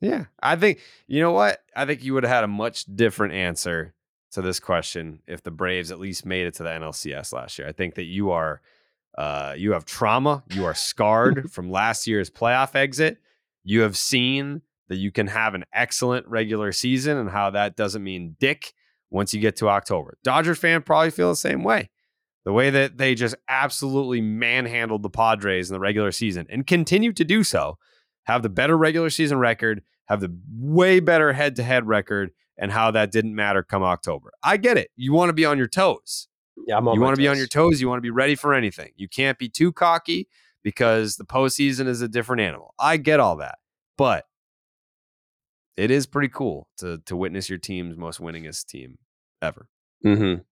[0.00, 0.24] Yeah.
[0.42, 1.62] I think, you know what?
[1.76, 3.94] I think you would have had a much different answer
[4.32, 7.68] to this question if the Braves at least made it to the NLCS last year.
[7.68, 8.60] I think that you are,
[9.16, 10.42] uh, you have trauma.
[10.50, 13.18] You are scarred from last year's playoff exit.
[13.62, 18.02] You have seen that you can have an excellent regular season and how that doesn't
[18.02, 18.72] mean dick
[19.08, 20.18] once you get to October.
[20.24, 21.90] Dodger fan probably feel the same way
[22.44, 27.12] the way that they just absolutely manhandled the Padres in the regular season and continue
[27.12, 27.78] to do so,
[28.24, 32.72] have the better regular season record, have the way better head to head record, and
[32.72, 34.32] how that didn't matter come October.
[34.42, 34.90] I get it.
[34.96, 36.28] You want to be on your toes.
[36.66, 37.80] Yeah, I'm on you want to be on your toes.
[37.80, 38.90] You want to be ready for anything.
[38.96, 40.28] You can't be too cocky
[40.62, 42.74] because the postseason is a different animal.
[42.78, 43.58] I get all that,
[43.96, 44.26] but
[45.76, 48.98] it is pretty cool to to witness your team's most winningest team
[49.40, 49.68] ever.
[50.04, 50.42] Mm-hmm.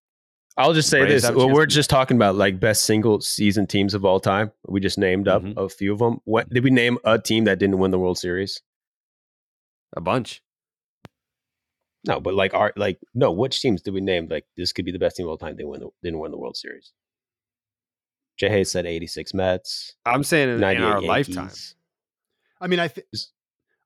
[0.61, 3.95] I'll just say Braves this: well, we're just talking about like best single season teams
[3.95, 4.53] of all time.
[4.69, 5.59] We just named up Mm-hmm.
[5.59, 6.21] a few of them.
[6.25, 8.61] What did we name a team that didn't win the World Series?
[9.97, 10.43] A bunch.
[12.07, 14.29] No, but like our like no, which teams did we name?
[14.31, 15.57] Like this could be the best team of all time.
[15.57, 16.93] They win the, didn't win the World Series.
[18.39, 19.97] Jay Hayes said eighty six Mets.
[20.07, 21.09] I'm saying in, in our Yankees.
[21.09, 21.51] lifetime.
[22.61, 23.07] I mean, I think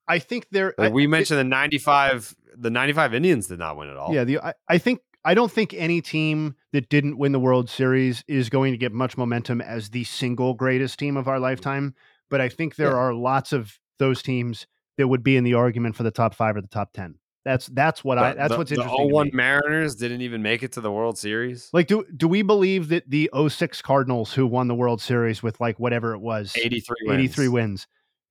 [0.07, 0.75] I think there.
[0.79, 4.15] Like I- we it- mentioned the 95 the 95 Indians did not win at all.
[4.15, 7.71] Yeah, the I, I think I don't think any team that didn't win the World
[7.71, 11.45] Series is going to get much momentum as the single greatest team of our mm-hmm.
[11.45, 11.95] lifetime.
[12.31, 12.97] But I think there Yeah.
[12.97, 14.67] are lots of those teams
[14.99, 17.17] that would be in the argument for the top five or the top ten.
[17.45, 19.09] That's that's what I that's the- what's the interesting.
[19.09, 19.33] to 01 me.
[19.35, 21.69] Mariners didn't even make it to the World Series.
[21.73, 25.61] Like, do do we believe that the 06 Cardinals who won the World Series with
[25.61, 27.53] like whatever it was, 83 83 wins.
[27.53, 27.87] wins?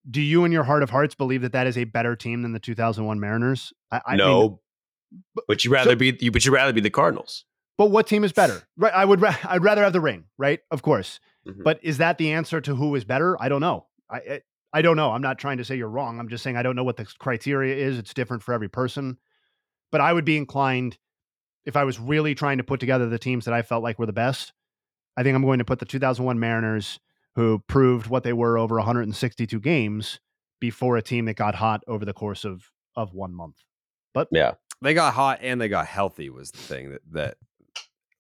[0.10, 2.52] Do you, in your heart of hearts, believe that that is a better team than
[2.52, 3.72] the 2001 Mariners?
[3.90, 4.60] I, I no, mean,
[5.48, 7.45] but you rather be you, but you rather be the Cardinals.
[7.77, 8.64] But what team is better?
[8.77, 8.94] Right.
[8.94, 9.22] I would.
[9.22, 10.26] Ra- I'd rather have the ring.
[10.38, 10.60] Right.
[10.72, 11.19] Of course.
[11.48, 11.64] Mhm.
[11.64, 13.41] But is that the answer to who is better?
[13.41, 13.88] I don't know.
[14.10, 14.41] I, I
[14.73, 15.11] I don't know.
[15.11, 16.19] I'm not trying to say you're wrong.
[16.19, 17.98] I'm just saying I don't know what the criteria is.
[17.98, 19.18] It's different for every person.
[19.91, 20.98] But I would be inclined,
[21.65, 24.07] if I was really trying to put together the teams that I felt like were
[24.07, 24.52] the best,
[25.15, 26.99] I think I'm going to put the 2001 Mariners,
[27.35, 30.19] who proved what they were over 162 games,
[30.60, 33.57] before a team that got hot over the course of of one month.
[34.14, 34.53] But yeah,
[34.84, 37.38] They got hot and they got healthy was the thing that that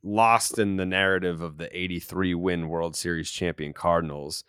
[0.01, 4.45] lost in the narrative of the 83 win World Series champion Cardinals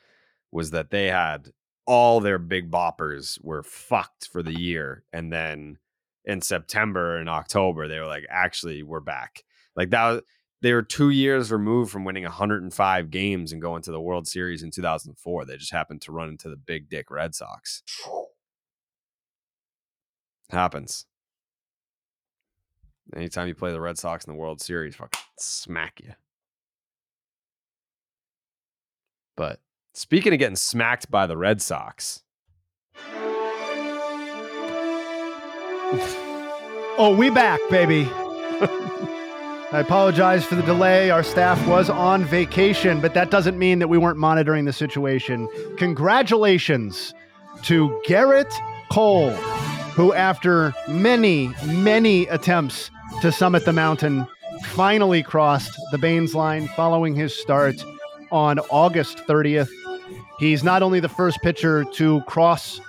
[0.53, 1.51] was that they had
[1.87, 5.79] all their big boppers were fucked for the year and then
[6.25, 9.43] in September and October they were like actually we're back.
[9.75, 10.23] Like that was
[10.63, 14.63] they were 2 years removed from winning 105 games and going to the World Series
[14.63, 15.45] in 2004.
[15.45, 17.83] They just happened to run into the big dick Red Sox.
[20.51, 21.07] Happens.
[23.15, 26.13] Anytime you play the Red Sox in the World Series, fucking smack you.
[29.37, 29.61] But
[29.93, 32.23] speaking of getting smacked by the Red Sox,
[36.97, 38.09] Oh, we back, baby.
[39.73, 41.11] I apologize for the delay.
[41.11, 45.49] Our staff was on vacation, but that doesn't mean that we weren't monitoring the situation.
[45.77, 47.13] Congratulations
[47.63, 48.53] to Gerrit
[48.93, 49.33] Cole,
[49.95, 52.91] who, after many, many attempts
[53.23, 54.27] to summit the mountain,
[54.65, 57.77] finally crossed the Baines line following his start
[58.33, 59.69] on August 30th.
[60.39, 62.81] He's not only the first pitcher to cross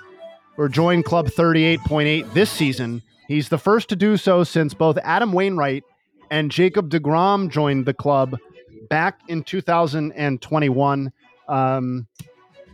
[0.56, 5.32] or join Club 38.8 this season, he's the first to do so since both Adam
[5.32, 5.84] Wainwright
[6.30, 8.36] and Jacob DeGrom joined the club
[8.90, 11.12] back in 2021.
[11.48, 12.06] Um,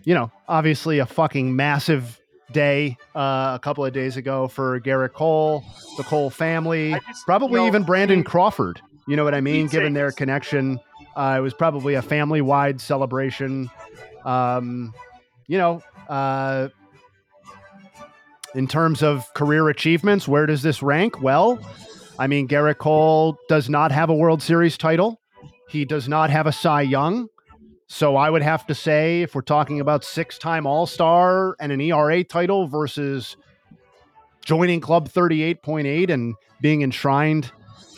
[0.05, 2.19] you know, obviously a fucking massive
[2.53, 5.65] day uh, a couple of days ago for Gerrit Cole,
[5.97, 8.81] the Cole family, probably you know, even Brandon Crawford.
[9.09, 9.67] You know what I mean?
[9.67, 10.79] Given their connection,
[11.17, 13.71] uh, it was probably a family wide celebration.
[14.25, 14.95] Um,
[15.49, 16.69] you know, uh,
[18.55, 21.21] in terms of career achievements, where does this rank?
[21.21, 21.59] Well,
[22.19, 25.21] I mean, Gerrit Cole does not have a World Series title.
[25.69, 27.29] He does not have a Cy Young.
[27.93, 31.71] So I would have to say, if we're talking about six time All Star and
[31.71, 33.37] an ERA title versus
[34.47, 37.53] joining Club 38.8 and being enshrined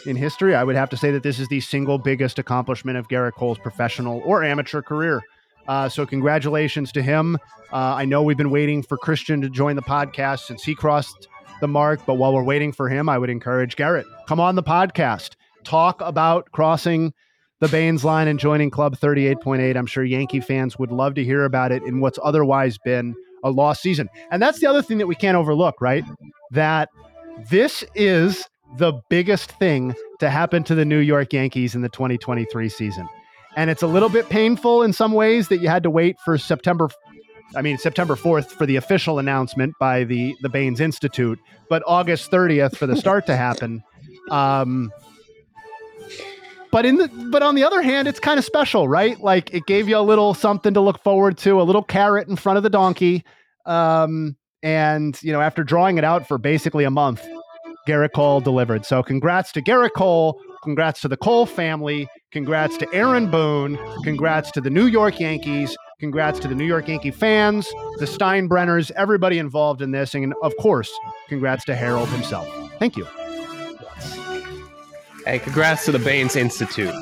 [0.05, 3.07] in history, I would have to say that this is the single biggest accomplishment of
[3.07, 5.23] Gerrit Cole's professional or amateur career.
[5.69, 7.37] Uh, so, congratulations to him.
[7.73, 11.29] Uh, I know we've been waiting for Christian to join the podcast since he crossed
[11.61, 14.63] the mark, but while we're waiting for him, I would encourage Gerrit, come on the
[14.65, 17.15] podcast, talk about crossing
[17.65, 19.75] the Baines line and joining Club 38.8.
[19.75, 23.51] I'm sure Yankee fans would love to hear about it in what's otherwise been a
[23.51, 24.11] lost season.
[24.31, 26.05] And that's the other thing that we can't overlook, right?
[26.51, 26.91] That
[27.51, 28.47] this is
[28.77, 33.09] the biggest thing to happen to the New York Yankees in the 2023 season.
[33.57, 36.37] And it's a little bit painful in some ways that you had to wait for
[36.37, 36.91] September
[37.57, 41.39] I mean September 4th for the official announcement by the the Baines Institute,
[41.71, 43.83] but August 30th for the start to happen.
[44.31, 44.91] Um
[46.75, 49.21] but in the but on the other hand, it's kind of special, right?
[49.21, 52.35] Like it gave you a little something to look forward to, a little carrot in
[52.35, 53.23] front of the donkey.
[53.65, 57.25] Um and you know, after drawing it out for basically a month,
[57.87, 58.85] Gerrit Cole delivered.
[58.85, 60.41] So congrats to Gerrit Cole.
[60.65, 62.09] Congrats to the Cole family.
[62.33, 63.79] Congrats to Aaron Boone.
[64.03, 65.77] Congrats to the New York Yankees.
[66.01, 67.69] Congrats to the New York Yankee fans,
[67.99, 70.13] the Steinbrenners, everybody involved in this.
[70.17, 70.93] And of course,
[71.29, 72.49] congrats to Harold himself.
[72.81, 73.07] Thank you.
[75.25, 76.95] Hey, congrats to the Baines Institute.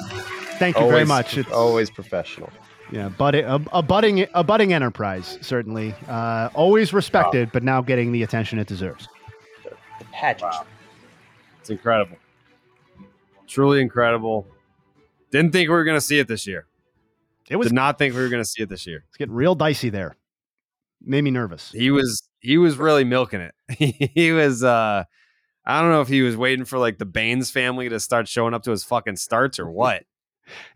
[0.59, 1.37] Thank you always, very much.
[1.37, 2.51] It's, always professional.
[2.93, 5.95] Yeah, but a, a budding a budding enterprise certainly.
[6.07, 9.09] Uh, always respected, but now getting the attention it deserves.
[10.13, 10.53] Pageant.
[10.53, 10.67] Wow.
[11.61, 12.17] It's incredible.
[13.49, 14.47] Truly incredible.
[15.33, 16.67] Didn't think we were going to see it this year.
[17.51, 19.05] It was Did not think we were going to see it this year.
[19.09, 20.17] It's getting real dicey there.
[21.05, 21.73] Made me nervous.
[21.73, 23.55] He was he was really milking it.
[24.15, 25.05] he was uh
[25.65, 28.53] I don't know if he was waiting for like the Baines family to start showing
[28.55, 30.05] up to his fucking starts or what.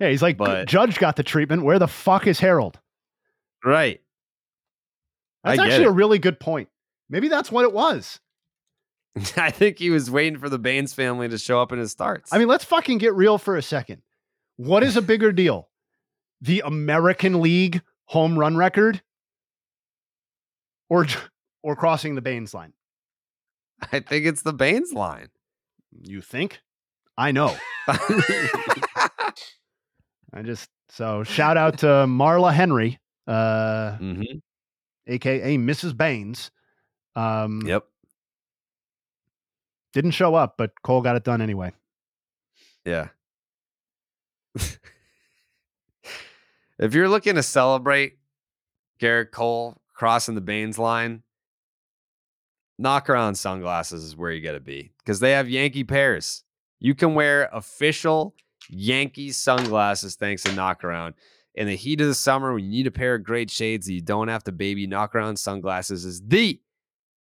[0.01, 1.65] Yeah, he's like, But- Judge got the treatment.
[1.65, 2.79] Where the fuck is Harold?
[3.65, 4.01] Right.
[5.43, 6.69] That's I actually a really good point.
[7.11, 8.21] Maybe that's what it was.
[9.37, 12.33] I think he was waiting for the Baines family to show up in his starts.
[12.33, 14.03] I mean, let's fucking get real for a second.
[14.57, 15.69] What is a bigger deal?
[16.41, 19.03] The American League home run record
[20.89, 21.07] or
[21.63, 22.73] or crossing the Baines line?
[23.93, 25.29] I think it's the Baines line.
[26.01, 26.61] You think?
[27.17, 27.57] I know.
[27.89, 29.33] I
[30.43, 34.43] just so shout out to Marla Henry, uh, Mhm.
[35.07, 35.97] aka Mrs.
[35.97, 36.51] Baines.
[37.15, 37.85] Um, Yep.
[39.93, 41.73] Didn't show up, but Cole got it done anyway.
[42.85, 43.09] Yeah.
[46.79, 48.19] if you're looking to celebrate
[49.01, 51.23] Gerrit Cole crossing the Baines line,
[52.79, 56.45] knock around sunglasses is where you got to be because they have Yankee pairs.
[56.79, 58.35] You can wear official
[58.69, 61.15] Yankee sunglasses thanks to Knock Around.
[61.55, 63.95] In the heat of the summer, when you need a pair of great shades that
[63.95, 66.61] you don't have to baby, Knock Around sunglasses is the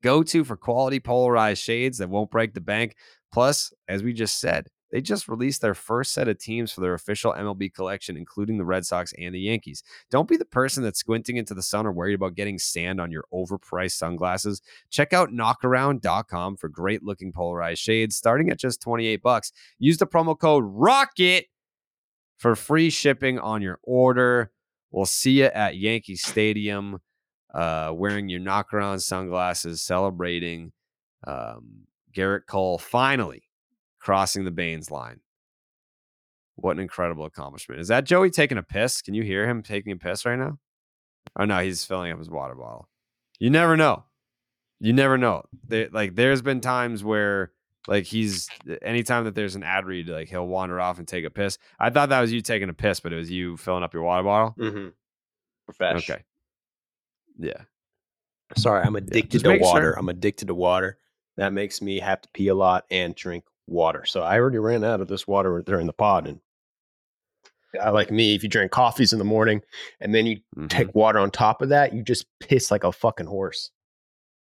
[0.04, 2.96] go to for quality polarized shades that won't break the bank.
[3.32, 6.94] Plus, as we just said, they just released their first set of teams for their
[6.94, 9.84] official MLB collection, including the Red Sox and the Yankees.
[10.12, 13.12] Don't be the person that's squinting into the sun or worried about getting sand on
[13.12, 14.62] your overpriced sunglasses.
[14.90, 19.52] Check out knockaround.com for great looking polarized shades starting at just 28 bucks.
[19.80, 21.46] Use the promo code ROCKET
[22.38, 24.52] for free shipping on your order.
[24.92, 27.00] We'll see you at Yankee Stadium
[27.54, 30.72] uh, wearing your knockaround sunglasses, celebrating
[31.26, 31.86] um,
[32.16, 33.45] Gerrit Cole finally
[34.06, 35.20] crossing the Baines line.
[36.58, 37.82] What an incredible accomplishment.
[37.82, 39.02] Is that Joey taking a piss?
[39.02, 40.60] Can you hear him taking a piss right now?
[41.38, 42.88] Oh no, he's filling up his water bottle.
[43.40, 44.04] You never know.
[44.80, 45.44] You never know.
[45.68, 47.52] There, like there's been times where
[47.88, 48.48] like he's
[48.84, 51.58] anytime that there's an ad read, like he'll wander off and take a piss.
[51.80, 54.04] I thought that was you taking a piss, but it was you filling up your
[54.04, 54.56] water bottle.
[54.60, 54.90] Mm-hmm.
[55.68, 56.10] Profesh.
[56.10, 56.22] Okay.
[57.40, 57.64] Yeah.
[58.56, 59.74] Sorry, I'm addicted just to make sure.
[59.74, 59.98] water.
[59.98, 61.00] I'm addicted to water.
[61.38, 64.06] That makes me have to pee a lot and drink water.
[64.06, 66.28] So I already ran out of this water during the pod.
[66.28, 66.40] And
[67.82, 69.62] I like me, if you drink coffees in the morning
[70.00, 70.68] and then you Mm-hmm.
[70.68, 73.72] take water on top of that, you just piss like a fucking horse.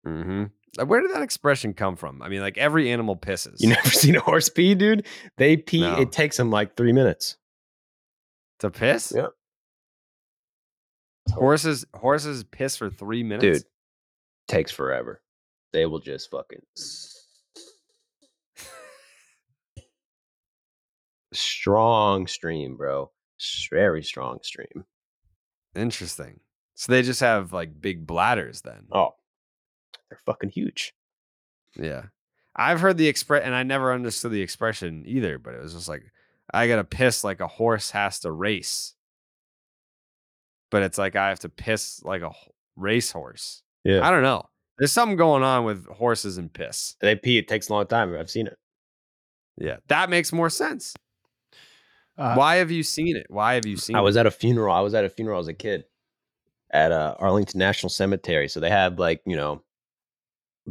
[0.05, 0.85] Mm-hmm.
[0.85, 2.21] Where did that expression come from?
[2.21, 3.55] I mean, like every animal pisses.
[3.59, 5.05] You never seen a horse pee, dude?
[5.37, 5.81] They pee.
[5.81, 5.95] No.
[5.99, 7.37] It takes them like three minutes
[8.59, 9.13] to piss.
[9.15, 9.27] Yeah.
[11.31, 13.59] Horses horses piss for three minutes.
[13.61, 13.63] Dude,
[14.47, 15.21] takes forever.
[15.71, 16.59] They will just fucking
[21.33, 23.11] strong stream, bro.
[23.69, 24.85] Very strong stream.
[25.75, 26.39] Interesting.
[26.75, 28.87] So they just have like big bladders then.
[28.91, 29.15] Oh,
[30.09, 30.93] they're fucking huge.
[31.75, 32.03] Yeah.
[32.55, 35.89] I've heard the express and I never understood the expression either, but it was just
[35.89, 36.03] like
[36.53, 38.93] I gotta piss like a horse has to race.
[40.69, 42.31] But it's like I have to piss like a
[42.75, 43.63] racehorse.
[43.83, 44.05] Yeah.
[44.05, 44.49] I don't know.
[44.77, 46.95] There's something going on with horses and piss.
[46.99, 47.37] They pee.
[47.37, 48.15] It takes a long time.
[48.17, 48.57] I've seen it.
[49.57, 49.77] Yeah.
[49.87, 50.95] That makes more sense.
[52.17, 53.27] Uh, Why have you seen it?
[53.29, 54.21] Why have you seen I was it?
[54.21, 54.73] at a funeral.
[54.73, 55.85] I was at a funeral as a kid
[56.71, 58.47] at uh, Arlington National Cemetery.
[58.47, 59.63] So they have like, you know,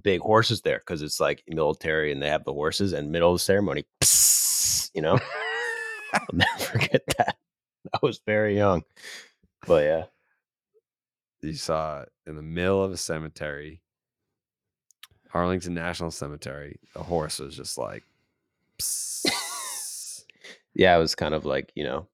[0.03, 3.37] big horses there because it's like military and they have the horses and middle of
[3.37, 5.19] the ceremony, psst, you know,
[6.15, 7.37] I'll never forget that.
[7.93, 8.83] I was very young,
[9.67, 10.05] but yeah.
[11.43, 13.81] you saw it in the middle of a cemetery,
[15.35, 16.79] Arlington National Cemetery.
[16.95, 18.05] The horse was just like,
[20.75, 22.09] Yeah, it was kind of like, you know,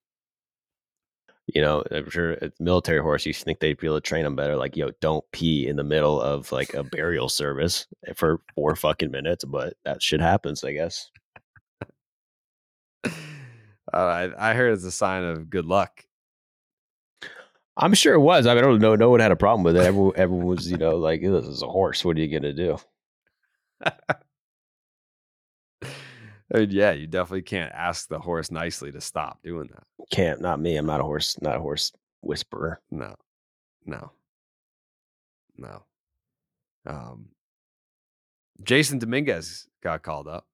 [1.55, 3.25] you know, I'm sure military horse.
[3.25, 4.57] You think they'd be able to train them better.
[4.57, 7.87] Like, yo, don't pee in the middle of like a burial service
[8.17, 9.45] for four fucking minutes.
[9.45, 11.11] But that shit happens, I guess.
[13.05, 13.11] uh,
[13.93, 16.05] I, I heard it's a sign of good luck.
[17.77, 18.47] I'm sure it was.
[18.47, 18.97] I, mean, I don't know.
[18.97, 19.85] No one had a problem with it.
[19.85, 22.05] Everyone, everyone was, you know, like, this is a horse.
[22.05, 22.77] What are you gonna do?
[26.55, 29.85] I mean, yeah, you definitely can't ask the horse nicely to stop doing that.
[30.11, 30.41] Can't.
[30.41, 30.77] Not me.
[30.77, 31.41] I'm not a horse.
[31.43, 31.93] Not a horse
[32.23, 32.81] whisperer.
[32.91, 33.15] No,
[33.85, 34.13] no,
[35.57, 35.83] no.
[36.87, 37.27] Um,
[38.63, 40.47] Jasson Domínguez got called up.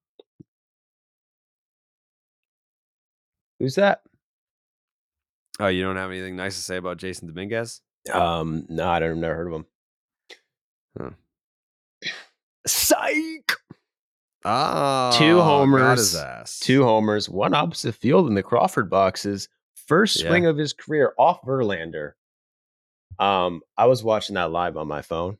[3.59, 4.01] Who's that?
[5.59, 7.79] Oh, you don't have anything nice to say about Jasson Domínguez?
[8.13, 9.11] Um, no, I don't.
[9.11, 9.65] I've never heard of him.
[10.99, 12.09] Huh.
[12.67, 13.44] Psych.
[14.45, 16.15] Oh, two homers,
[16.59, 19.49] two homers, one opposite field in the Crawford boxes.
[19.87, 20.29] First Yeah.
[20.29, 22.13] swing of his career off Verlander.
[23.19, 25.37] Um, I was watching that live on my phone.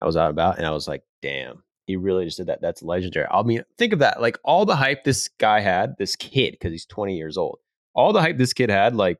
[0.00, 2.60] I was out about, and I was like, "Damn, he really just did that.
[2.60, 4.20] That's legendary." I mean, think of that.
[4.20, 7.58] Like all the hype this guy had, this kid, because he's 20 years old.
[7.94, 9.18] All the hype this kid had, like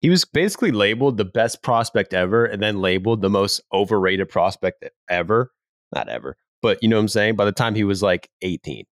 [0.00, 4.84] he was basically labeled the best prospect ever, and then labeled the most overrated prospect
[5.08, 5.52] ever.
[5.94, 7.36] Not ever, but you know what I'm saying.
[7.36, 8.86] By the time he was like 18,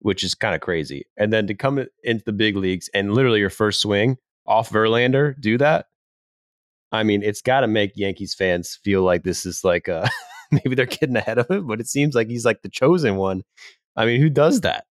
[0.00, 3.38] which is kind of crazy, and then to come into the big leagues and literally
[3.38, 4.16] your first swing
[4.48, 5.86] off Verlander, do that.
[6.90, 10.08] I mean, it's got to make Yankees fans feel like this is like uh
[10.50, 13.44] maybe they're getting ahead of him, but it seems like he's like the chosen one.
[13.94, 14.84] I mean, who does that?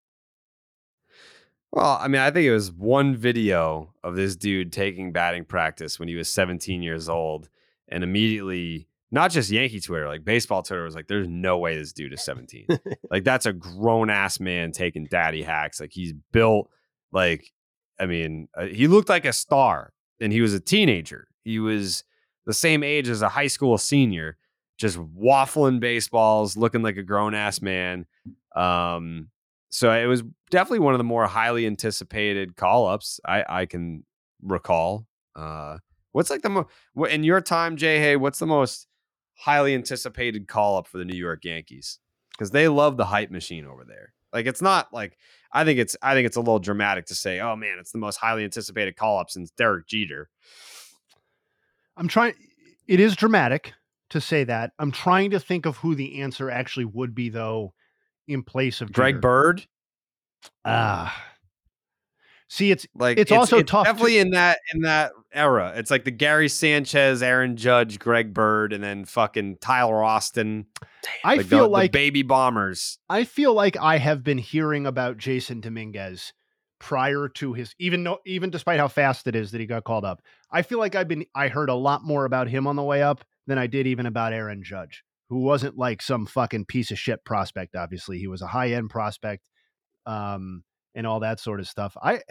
[1.74, 6.00] Well, I mean, I think it was one video of this dude taking batting practice
[6.00, 7.50] when he was 17 years old,
[7.90, 11.94] and immediately, not just Yankee Twitter, like baseball Twitter was like, "There's no way this
[11.94, 12.66] dude is 17.
[13.12, 15.80] like that's a grown ass man taking daddy hacks.
[15.80, 16.68] Like he's built
[17.12, 17.52] like,
[18.00, 21.28] I mean, uh, he looked like a star, and he was a teenager.
[21.44, 22.04] He was
[22.48, 24.36] the same age as a high school senior,
[24.80, 28.08] just waffling baseballs, looking like a grown ass man.
[28.56, 29.30] Um,
[29.70, 34.06] so it was definitely one of the more highly anticipated call ups I, I can
[34.42, 35.06] recall.
[35.36, 35.78] Uh,
[36.14, 38.00] what's like the mo- what in your time, Jay?
[38.00, 38.88] Hey, what's the most
[39.36, 42.00] highly anticipated call up for the New York Yankees?
[42.32, 44.14] Because they love the hype machine over there.
[44.32, 45.18] Like it's not like
[45.52, 48.00] I think it's I think it's a little dramatic to say, oh man, it's the
[48.00, 50.30] most highly anticipated call up since Derek Jeter.
[51.96, 52.34] I'm trying.
[52.88, 53.74] It is dramatic
[54.10, 54.72] to say that.
[54.80, 57.74] I'm trying to think of who the answer actually would be, though,
[58.28, 59.22] in place of Greg Jeter.
[59.22, 59.68] Bird.
[60.66, 61.33] Ah.
[62.54, 63.88] See, it's Like it's, also tough.
[63.88, 65.74] to- Definitely in that in that era.
[65.76, 70.68] It's like the Gary Sanchez, Aaron Judge, Greg Bird, and then fucking Tyler Austin.
[71.24, 73.00] I the- feel the like baby bombers.
[73.10, 76.32] I feel like I have been hearing about Jasson Domínguez
[76.80, 80.06] prior to his even though even despite how fast it is that he got called
[80.06, 80.22] up.
[80.52, 83.02] I feel like I've been I heard a lot more about him on the way
[83.02, 87.00] up than I did even about Aaron Judge, who wasn't like some fucking piece of
[87.00, 88.20] shit prospect obviously.
[88.20, 89.42] He was a high-end prospect
[90.06, 90.64] um
[90.96, 91.98] and all that sort of stuff.
[92.04, 92.22] I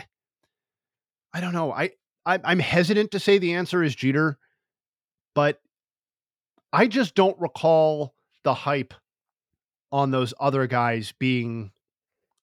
[1.34, 1.72] I don't know.
[1.72, 1.90] I,
[2.26, 4.38] I I'm hesitant to say the answer is Jeter,
[5.34, 5.60] but
[6.72, 8.14] I just don't recall
[8.44, 8.94] the hype
[9.90, 11.72] on those other guys being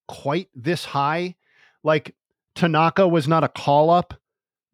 [0.08, 1.36] quite this high.
[1.84, 2.16] Like
[2.56, 4.14] Tanaka was not a call up,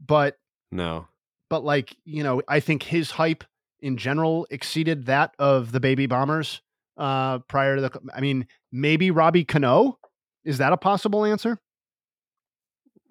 [0.06, 0.38] but
[0.72, 1.08] No.
[1.50, 3.44] but like, you know, I think his hype
[3.80, 6.62] in general exceeded that of the baby bombers
[6.98, 10.00] uh prior to the I mean, maybe Robbie Cano?
[10.44, 11.60] Is that a possible answer?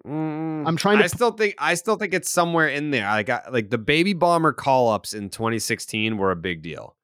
[0.05, 3.05] I'm trying to Mm, I still think I still think it's somewhere in there.
[3.07, 6.95] Like I, like the baby bomber call ups in 2016 were a big deal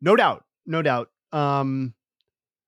[0.00, 0.44] No doubt.
[0.66, 1.10] No doubt.
[1.32, 1.94] Um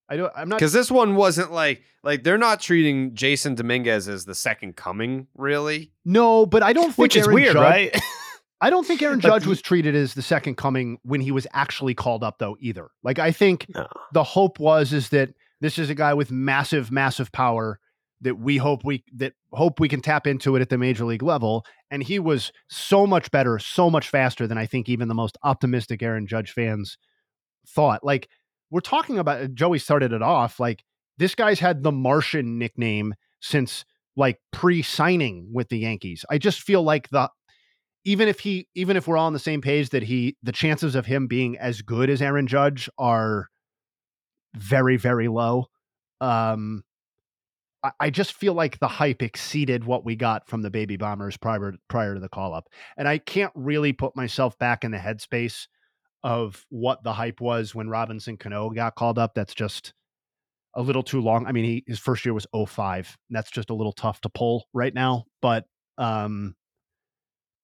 [0.09, 4.09] I don't I'm not because this one wasn't like like they're not treating Jasson Domínguez
[4.09, 5.93] as the second coming, really.
[6.05, 7.63] No, but I don't think Which is Aaron weird, Judge-
[7.93, 8.03] right?
[8.61, 11.95] I don't think Aaron Judge was treated as the second coming when he was actually
[11.95, 12.91] called up though either.
[13.03, 13.67] Like I think
[14.13, 17.81] the hope was is that this is a guy with massive massive power
[18.23, 21.23] that we hope we that hope we can tap into it at the major league
[21.23, 25.15] level and he was so much better, so much faster than I think even the
[25.15, 26.97] most optimistic Aaron Judge fans
[27.67, 28.03] thought.
[28.03, 28.29] Like
[28.71, 30.85] we're talking about Joey started it off like
[31.19, 33.85] this guy's had the Martian nickname since
[34.17, 36.25] like pre-signing with the Yankees.
[36.31, 37.29] I just feel like the
[38.05, 40.95] even if he even if we're all on the same page that he the chances
[40.95, 43.49] of him being as good as Aaron Judge are
[44.55, 45.67] very very low.
[46.21, 46.85] Um
[47.99, 51.75] I, just feel like the hype exceeded what we got from the baby bombers prior
[51.89, 52.69] prior to the call up.
[52.97, 55.67] And I can't really put myself back in the headspace
[56.23, 59.35] of what the hype was when Robinson Cano got called up.
[59.35, 59.93] That's just
[60.75, 61.47] a little too long.
[61.47, 63.17] I mean, he his first year was 05.
[63.29, 65.25] And that's just a little tough to pull right now.
[65.41, 65.65] But
[65.99, 66.55] um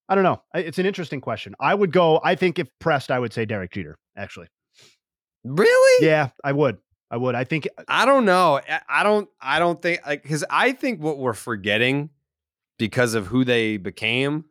[0.09, 0.43] I don't know.
[0.55, 1.55] It's an interesting question.
[1.61, 4.49] I would go, I think if pressed, I would say Derek Jeter, actually.
[5.45, 6.07] Really?
[6.07, 6.79] Yeah, I would.
[7.11, 7.35] I would.
[7.35, 8.61] I think I don't know.
[8.89, 9.29] I- don't.
[9.41, 12.11] I don't think like because I think what we're forgetting
[12.79, 14.45] because of who they became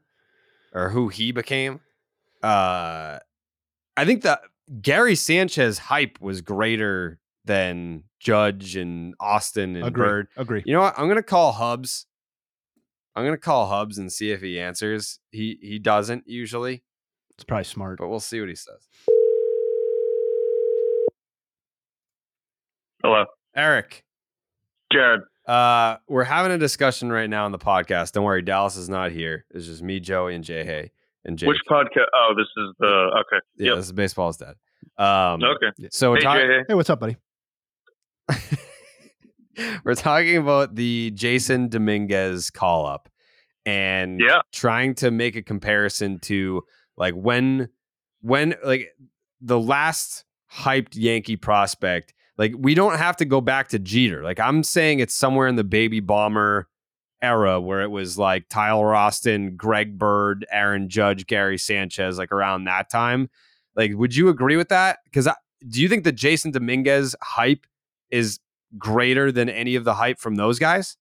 [0.73, 1.79] or who he became.
[2.43, 3.19] Uh,
[3.95, 4.41] I think that
[4.81, 10.05] Gary Sanchez hype was greater than Judge and Austin and Agree.
[10.07, 10.27] Bird.
[10.35, 10.63] Agree.
[10.65, 10.97] You know what?
[10.97, 12.05] I'm gonna call Hubs.
[13.15, 15.19] I'm gonna call Hubs and see if he answers.
[15.31, 16.83] He he doesn't usually,
[17.35, 17.99] it's probably smart.
[17.99, 18.87] but we'll see what he says.
[23.07, 23.23] Hello.
[23.55, 24.03] Eric.
[24.91, 25.21] Jared.
[25.47, 28.11] Uh, we're having a discussion right now on the podcast.
[28.11, 29.45] Don't worry, Dallas is not here.
[29.51, 30.91] It's just me, Joey, and Jay Hay
[31.23, 31.47] and Jake.
[31.47, 32.07] Which podcast?
[32.13, 32.87] Oh, this is the
[33.21, 33.39] okay.
[33.55, 33.75] Yeah, Yep.
[33.77, 34.55] this is baseball's dead.
[34.97, 35.87] Um, Okay.
[35.89, 36.47] So we're Hey, talking.
[36.47, 36.59] Jay.
[36.67, 37.15] Hey, what's up, buddy?
[39.85, 43.07] we're talking about the Jasson Domínguez call up
[43.65, 44.41] and Yeah.
[44.51, 46.61] trying to make a comparison to
[46.97, 47.69] like when
[48.19, 48.89] when like
[49.39, 54.39] the last hyped Yankee prospect like we don't have to go back to Jeter like
[54.39, 56.67] I'm saying it's somewhere in the baby bomber
[57.21, 62.65] era where it was like Tyler Austin, Greg Bird, Aaron Judge, Gary Sanchez like around
[62.65, 63.29] that time
[63.75, 65.27] like would you agree with that cuz
[65.67, 67.65] do you think the Jasson Domínguez hype
[68.11, 68.39] is
[68.77, 70.97] greater than any of the hype from those guys?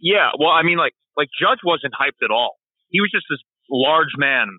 [0.00, 2.56] Yeah, well, I mean, like, like Judge wasn't hyped at all.
[2.88, 3.40] He was just this
[3.70, 4.58] large man,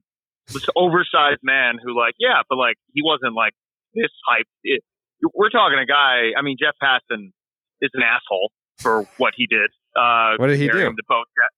[0.52, 3.53] this oversized man who, like, yeah, but like, he wasn't like
[3.93, 4.52] this hyped.
[4.64, 4.84] It,
[5.34, 6.32] we're talking a guy.
[6.38, 7.32] I mean, Jeff Passan
[7.82, 9.72] is an asshole for what he did.
[9.96, 10.74] Uh, What did he do?
[10.74, 11.56] to Bo Jack-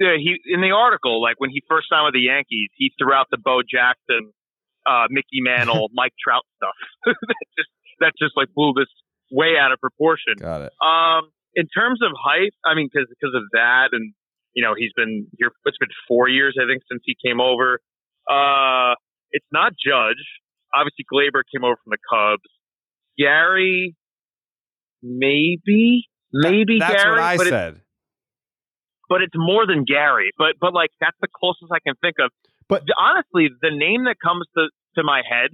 [0.00, 3.12] Yeah, he in the article, like when he first signed with the Yankees, he threw
[3.12, 4.32] out the Bo Jackson,
[4.86, 6.76] uh, Mickey Mantle, Mike Trout stuff.
[7.06, 7.70] that just
[8.00, 8.90] that just like blew this
[9.30, 10.34] way out of proportion.
[10.38, 10.72] Got it.
[10.84, 14.12] Um, in terms of hype, I mean, because because of that, and
[14.54, 15.52] you know, he's been here.
[15.64, 17.80] It's been four years, I think, since he came over.
[18.28, 18.94] Uh,
[19.32, 20.20] it's not Judge.
[20.74, 22.44] Obviously, Gleyber came over from the Cubs.
[23.22, 23.94] Gary,
[25.02, 27.80] maybe, maybe That's Gary, what I but it- said.
[29.08, 30.30] but it's more than Gary.
[30.38, 32.30] But but like that's the closest I can think of.
[32.68, 35.50] But honestly, the name that comes to to my head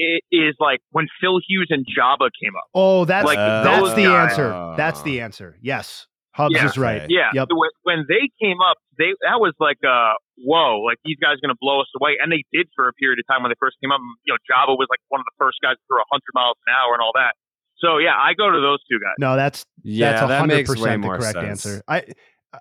[0.00, 2.64] i- is like when Phil Hughes and Joba came up.
[2.74, 4.30] Oh, that's Like that's those the guys.
[4.30, 4.74] answer.
[4.76, 5.58] That's the answer.
[5.60, 6.66] Yes, Hubs Yeah.
[6.66, 7.02] is right.
[7.08, 7.30] Yeah.
[7.34, 7.48] Yep.
[7.52, 11.44] When, when they came up, they that was like, uh, whoa, like these guys are
[11.44, 13.60] going to blow us away, and they did for a period of time when they
[13.60, 14.00] first came up.
[14.24, 16.74] You know, Joba was like one of the first guys to throw 100 miles an
[16.74, 17.34] hour and all that.
[17.78, 19.16] So yeah, I go to those two guys.
[19.18, 21.66] No, that's Yeah, that's that makes way percent the more correct sense.
[21.66, 21.82] answer.
[21.88, 22.04] I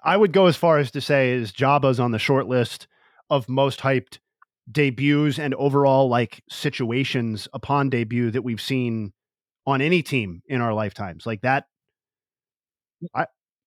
[0.04, 2.88] I would go as far as to say is Joba's on the short list
[3.30, 4.20] of most hyped
[4.72, 9.14] debuts and overall like situations upon debut that we've seen
[9.66, 11.26] on any team in our lifetimes.
[11.26, 11.66] Like that
[13.14, 13.26] I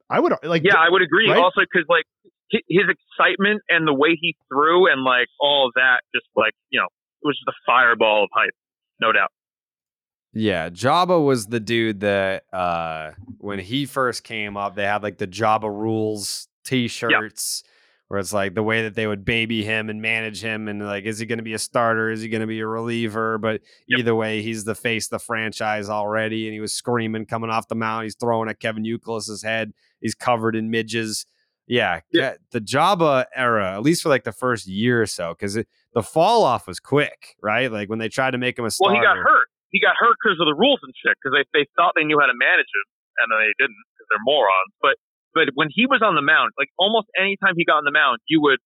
[0.09, 1.30] I would like Yeah, I would agree.
[1.30, 1.43] right?
[1.43, 2.11] Also, because like hi-
[2.53, 6.87] his excitement and the way he threw and like all that, just like you know,
[6.87, 8.55] it was just a fireball of hype,
[9.01, 9.31] no doubt.
[10.35, 15.19] Yeah, Joba was the dude that uh when he first came up, they had like
[15.19, 17.65] the Joba rules t-shirts
[18.12, 21.05] where it's like the way that they would baby him and manage him and like
[21.05, 23.62] is he going to be a starter, is he going to be a reliever, but
[23.99, 27.69] either way he's the face of the franchise already and he was screaming coming off
[27.69, 29.73] the mound, he's throwing at Kevin Youkilis's head,
[30.03, 31.24] he's covered in midges.
[31.66, 35.55] Yeah, yeah, the Joba era, at least for like the first year or so cuz
[35.55, 37.70] the fall off was quick, right?
[37.70, 38.94] Like when they tried to make him a starter.
[38.94, 39.48] Well, he got hurt.
[39.70, 41.16] He got hurt because of the rules and shit.
[41.22, 42.86] Because they they thought they knew how to manage him,
[43.22, 44.72] and then they didn't because they're morons.
[44.82, 44.97] But
[45.34, 47.94] but when he was on the mound, like almost any time he got on the
[47.94, 48.59] mound, you would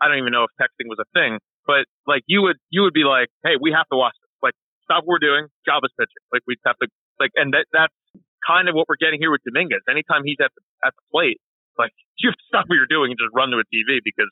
[0.00, 2.94] I don't even know if texting was a thing, but like you would you would
[2.94, 4.32] be like, hey, we have to watch this.
[4.42, 5.48] Like stop what we're doing.
[5.68, 6.24] Joba's pitching.
[6.32, 6.88] Like we have to
[7.20, 7.96] like, and that that's
[8.44, 9.80] kind of what we're getting here with Dominguez.
[9.88, 11.40] Anytime he's at the at the plate,
[11.78, 14.30] like you have to stop what you're doing and just run to a TV because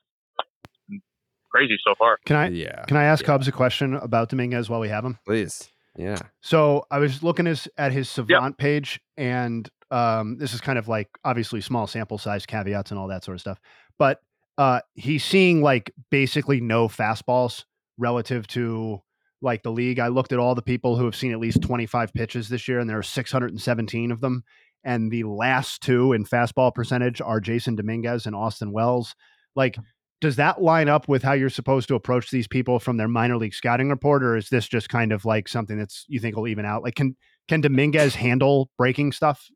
[0.88, 1.04] it's
[1.50, 2.18] crazy so far.
[2.24, 2.84] Can I yeah.
[2.84, 5.18] can I ask Hubs a question about Dominguez while we have him?
[5.26, 5.68] Please.
[5.96, 6.18] Yeah.
[6.40, 10.88] So I was looking his, at his Savant page, and um, this is kind of
[10.88, 13.60] like obviously small sample size caveats and all that sort of stuff.
[13.98, 14.20] But
[14.58, 17.64] uh, he's seeing like basically no fastballs
[17.96, 19.02] relative to
[19.40, 20.00] like the league.
[20.00, 22.80] I looked at all the people who have seen at least 25 pitches this year,
[22.80, 24.42] and there are 617 of them.
[24.84, 29.14] And the last two in fastball percentage are Jasson Domínguez and Austin Wells.
[29.56, 29.78] Like,
[30.20, 33.36] does that line up with how you're supposed to approach these people from their minor
[33.36, 36.48] league scouting report, or is this just kind of like something that's you think will
[36.48, 36.82] even out?
[36.82, 37.16] Like, can
[37.48, 39.50] can Dominguez handle breaking stuff?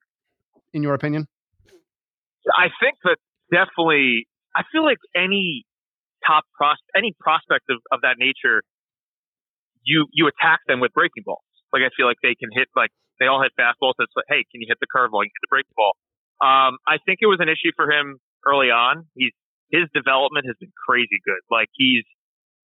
[0.75, 1.27] In your opinion?
[2.57, 3.17] I think that
[3.51, 4.27] definitely.
[4.55, 5.65] I feel like any
[6.27, 8.63] top pros, any prospect of, of that nature,
[9.85, 11.45] you you attack them with breaking balls.
[11.73, 13.99] Like I feel like they can hit like they all hit fastballs.
[13.99, 15.27] It's like, hey, can you hit the curveball?
[15.27, 15.95] You hit the breaking ball.
[16.39, 19.07] Um, I think it was an issue for him early on.
[19.15, 19.35] He's
[19.71, 21.43] his development has been crazy good.
[21.51, 22.07] Like he's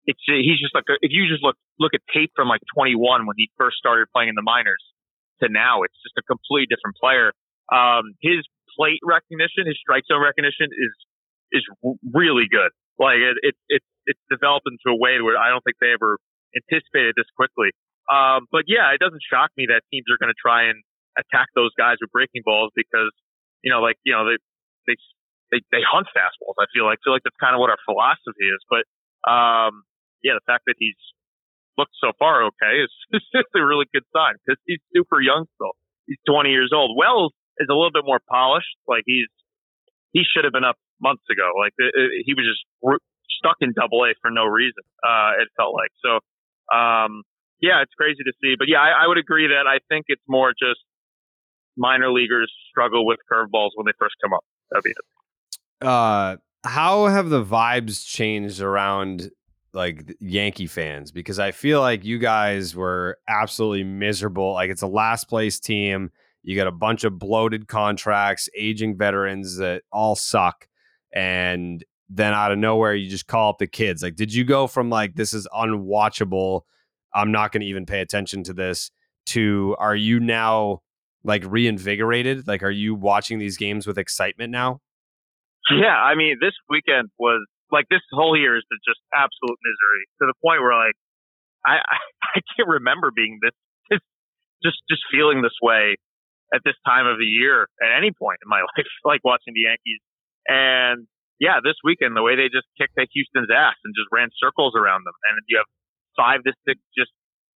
[0.08, 3.36] it's he's just like if you just look look at tape from like 21 when
[3.38, 4.82] he first started playing in the minors
[5.44, 7.36] to now, it's just a completely different player.
[7.70, 10.94] Um, his plate recognition, his strike zone recognition is
[11.52, 11.64] is
[12.16, 12.72] really good.
[12.98, 16.18] Like it, it, it it's developed into a way where I don't think they ever
[16.56, 17.76] anticipated this quickly.
[18.08, 20.80] Um, but yeah, it doesn't shock me that teams are going to try and
[21.20, 23.12] attack those guys with breaking balls because
[23.64, 24.38] you know, like you know, they
[24.88, 24.96] they
[25.52, 26.56] they, they hunt fastballs.
[26.60, 28.62] I feel like I feel like that's kind of what our philosophy is.
[28.70, 28.84] But
[29.28, 29.84] um,
[30.24, 30.98] yeah, the fact that he's
[31.78, 35.46] looked so far okay is is just a really good sign because he's super young
[35.56, 35.76] still.
[36.08, 36.96] He's 20 years old.
[36.96, 38.78] Wells is a little bit more polished.
[38.88, 39.30] Like he's
[40.14, 41.52] he should have been up months ago.
[41.58, 42.64] Like it, it, he was just
[43.40, 44.84] stuck in Double A for no reason.
[45.04, 46.24] Uh, it felt like so.
[46.72, 47.24] Um,
[47.62, 50.22] yeah, it's crazy to see, but yeah, I, I would agree that I think it's
[50.28, 50.80] more just
[51.76, 54.44] minor leaguers struggle with curveballs when they first come up.
[54.72, 55.88] That'd be it.
[55.88, 59.32] Uh, how have the vibes changed around
[59.74, 61.12] like Yankee fans?
[61.12, 64.54] Because I feel like you guys were absolutely miserable.
[64.54, 66.12] Like it's a last place team.
[66.44, 70.68] You got a bunch of bloated contracts, aging veterans that all suck.
[71.14, 74.02] And then out of nowhere, you just call up the kids.
[74.02, 76.62] Like, did you go from like, this is unwatchable?
[77.14, 78.92] I'm not going to even pay attention to this
[79.28, 80.82] to are you now
[81.24, 82.48] like reinvigorated?
[82.48, 84.80] Like, are you watching these games with excitement now?
[85.70, 90.32] Yeah, I mean, this weekend was like this whole year is just absolute misery to
[90.32, 90.96] the point where like
[91.66, 91.98] I I,
[92.36, 93.56] I can't remember being this,
[93.92, 94.00] this
[94.64, 95.96] just just feeling this way
[96.56, 99.68] at this time of the year at any point in my life, like watching the
[99.68, 100.00] Yankees.
[100.48, 101.08] And
[101.44, 104.74] yeah, this weekend the way they just kicked the Houston's ass and just ran circles
[104.74, 105.68] around them, and you have
[106.18, 107.12] five to six just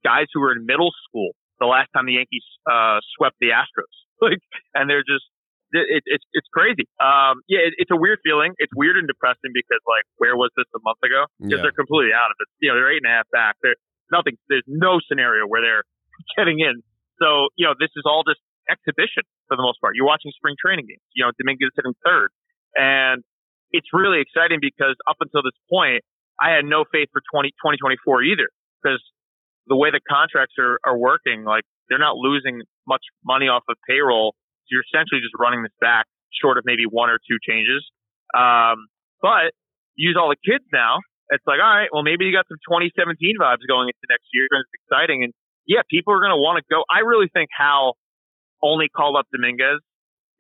[0.04, 3.92] guys who were in middle school the last time the Yankees uh, swept the Astros,
[4.24, 4.40] like,
[4.76, 5.26] and they're just
[5.72, 6.90] it, it's it's crazy.
[6.98, 8.54] Um, yeah, it, it's a weird feeling.
[8.58, 11.30] It's weird and depressing because like, where was this a month ago?
[11.38, 11.70] Because Yeah.
[11.70, 12.48] they're completely out of it.
[12.58, 13.54] You know, they're eight and a half back.
[13.62, 13.78] There's
[14.12, 14.34] nothing.
[14.50, 15.86] There's no scenario where they're
[16.38, 16.82] getting in.
[17.22, 19.94] So you know, this is all just exhibition for the most part.
[19.94, 21.06] You're watching spring training games.
[21.14, 22.34] You know, Dominguez hitting third,
[22.74, 23.22] and
[23.70, 26.02] it's really exciting because up until this point,
[26.42, 28.50] I had no faith for 20, 2024 either
[28.82, 29.04] because
[29.68, 33.78] the way the contracts are, are working, like they're not losing much money off of
[33.88, 34.34] payroll.
[34.66, 37.84] So you're essentially just running this back short of maybe one or two changes.
[38.32, 38.88] Um,
[39.22, 39.52] but
[39.96, 41.02] use all the kids now.
[41.30, 44.48] It's like, all right, well, maybe you got some 2017 vibes going into next year
[44.50, 45.24] and it's exciting.
[45.24, 45.34] And
[45.68, 46.82] yeah, people are going to want to go.
[46.90, 47.94] I really think Hal
[48.64, 49.82] only called up Dominguez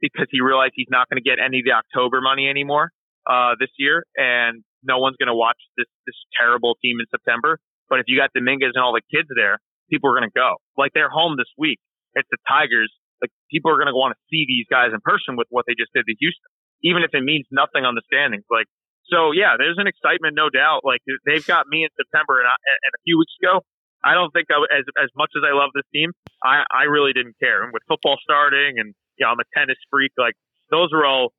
[0.01, 2.89] because he realized he's not going to get any of the October money anymore,
[3.29, 4.03] uh, this year.
[4.15, 7.59] And no one's going to watch this, this terrible team in September.
[7.89, 10.61] But if you got Dominguez and all the kids there, people are going to go.
[10.77, 11.79] Like they're home this week.
[12.13, 12.93] It's the Tigers.
[13.21, 15.75] Like people are going to want to see these guys in person with what they
[15.75, 16.49] just did to Houston,
[16.85, 18.45] even if it means nothing on the standings.
[18.47, 18.69] Like,
[19.09, 20.85] so yeah, there's an excitement, no doubt.
[20.85, 23.65] Like they've got me in September and, I, and a few weeks ago,
[24.05, 27.11] I don't think I, as, as much as I love this team, I, I really
[27.11, 27.65] didn't care.
[27.67, 30.39] And with football starting and, you know, I'm a tennis freak, like
[30.71, 31.35] those are all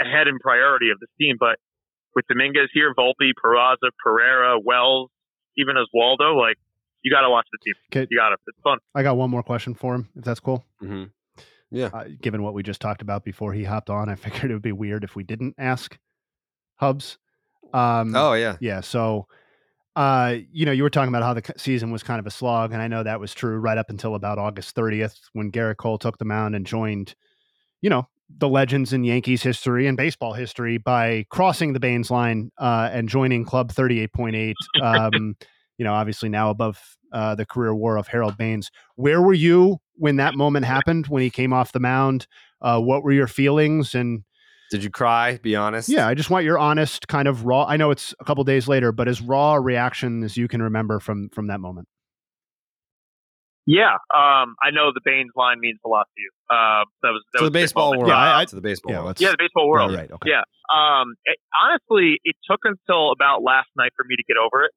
[0.00, 1.36] ahead in priority of this team.
[1.36, 1.60] But
[2.14, 5.10] with Dominguez here, Volpe, Peraza, Pereira, Wells,
[5.56, 6.56] even Oswaldo, like
[7.02, 7.74] you got to watch the team.
[7.92, 8.06] Okay.
[8.10, 8.36] You got to.
[8.46, 8.78] It's fun.
[8.94, 10.64] I got one more question for him, if that's cool.
[10.82, 11.04] Mm-hmm.
[11.70, 11.90] Yeah.
[11.92, 14.62] Uh, given what we just talked about before he hopped on, I figured it would
[14.62, 15.98] be weird if we didn't ask
[16.76, 17.18] Hubs.
[17.72, 18.56] Um, Oh, yeah.
[18.60, 18.80] yeah.
[18.80, 19.26] So,
[19.96, 22.72] uh, you know, you were talking about how the season was kind of a slog,
[22.72, 25.98] and I know that was true right up until about August 30th when Gerrit Cole
[25.98, 27.14] took the mound and joined,
[27.80, 28.08] you know,
[28.38, 33.08] the legends in Yankees history and baseball history by crossing the Baines line uh, and
[33.08, 34.54] joining Club 38.8.
[34.82, 35.36] Um,
[35.78, 36.78] you know, obviously now above
[37.12, 38.70] uh, the career war of Harold Baines.
[38.96, 41.06] Where were you when that moment happened?
[41.06, 42.26] When he came off the mound?
[42.60, 43.94] Uh, what were your feelings?
[43.94, 44.24] And
[44.70, 45.38] Did you cry?
[45.38, 45.88] Be honest.
[45.88, 47.64] yeah, I just want your honest, kind of raw.
[47.64, 50.62] I know it's a couple days later, but as raw a reaction as you can
[50.62, 51.88] remember from from that moment.
[53.70, 56.30] Yeah, um, I know the Baines line means a lot to you.
[56.50, 58.08] Um, that was that To was the a baseball world.
[58.10, 59.20] Yeah, I- to the baseball yeah, world.
[59.22, 59.94] yeah, the baseball world.
[59.94, 60.26] Right, okay.
[60.34, 60.42] Yeah.
[60.74, 64.72] Um, it, honestly, it took until about last night for me to get over it.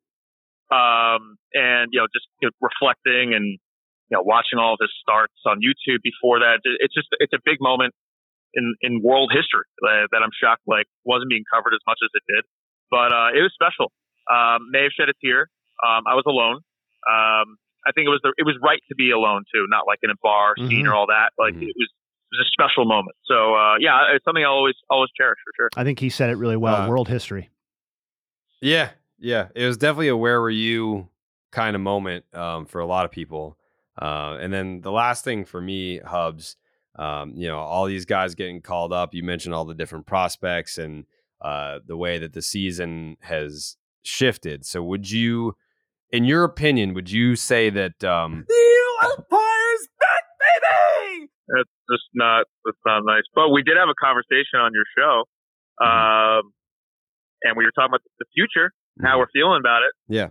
[0.70, 3.58] Um, and you know, just you know, reflecting and
[4.10, 7.34] you know, watching all of his starts on YouTube before that, it- it's just it's
[7.34, 7.94] a big moment
[8.54, 12.12] in in world history uh, that I'm shocked like wasn't being covered as much as
[12.14, 12.44] it did.
[12.94, 13.90] But uh, it was special.
[14.30, 15.50] Um, may have shed a tear.
[15.82, 16.62] Um, I was alone.
[17.10, 20.00] Um, I think it was the, it was right to be alone too, not like
[20.04, 20.90] in a bar scene Mhm.
[20.90, 21.32] or all that.
[21.38, 21.90] Like it was
[22.32, 23.16] it was a special moment.
[23.26, 25.70] So uh, yeah, it's something I always always cherish for sure.
[25.76, 26.76] I think he said it really well.
[26.84, 27.50] Uh, World history.
[28.62, 29.48] Yeah, yeah.
[29.56, 31.10] It was definitely a where were you
[31.52, 33.58] kind of moment um, for a lot of people.
[34.02, 36.56] Uh, and then the last thing for me, Hubs,
[36.98, 39.14] um, you know, all these guys getting called up.
[39.14, 41.06] You mentioned all the different prospects and
[41.42, 44.66] uh, the way that the season has shifted.
[44.66, 45.56] So, would you,
[46.14, 51.28] in your opinion, would you say that um, The Empire's back, baby.
[51.50, 53.24] That's just not that's not nice.
[53.36, 55.26] But we did have a conversation on your show,
[55.84, 56.54] um,
[57.44, 58.72] and we were talking about the future,
[59.04, 59.92] how we're feeling about it.
[60.08, 60.30] yeah,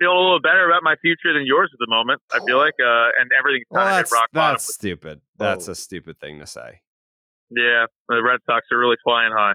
[0.00, 2.20] Feeling a little better about my future than yours at the moment.
[2.32, 4.54] I feel like, uh, and everything's well, kind of that's hit rock bottom.
[4.54, 5.20] that's stupid.
[5.38, 6.80] That's a stupid thing to say.
[7.50, 9.54] Yeah, the Red Sox are really flying high.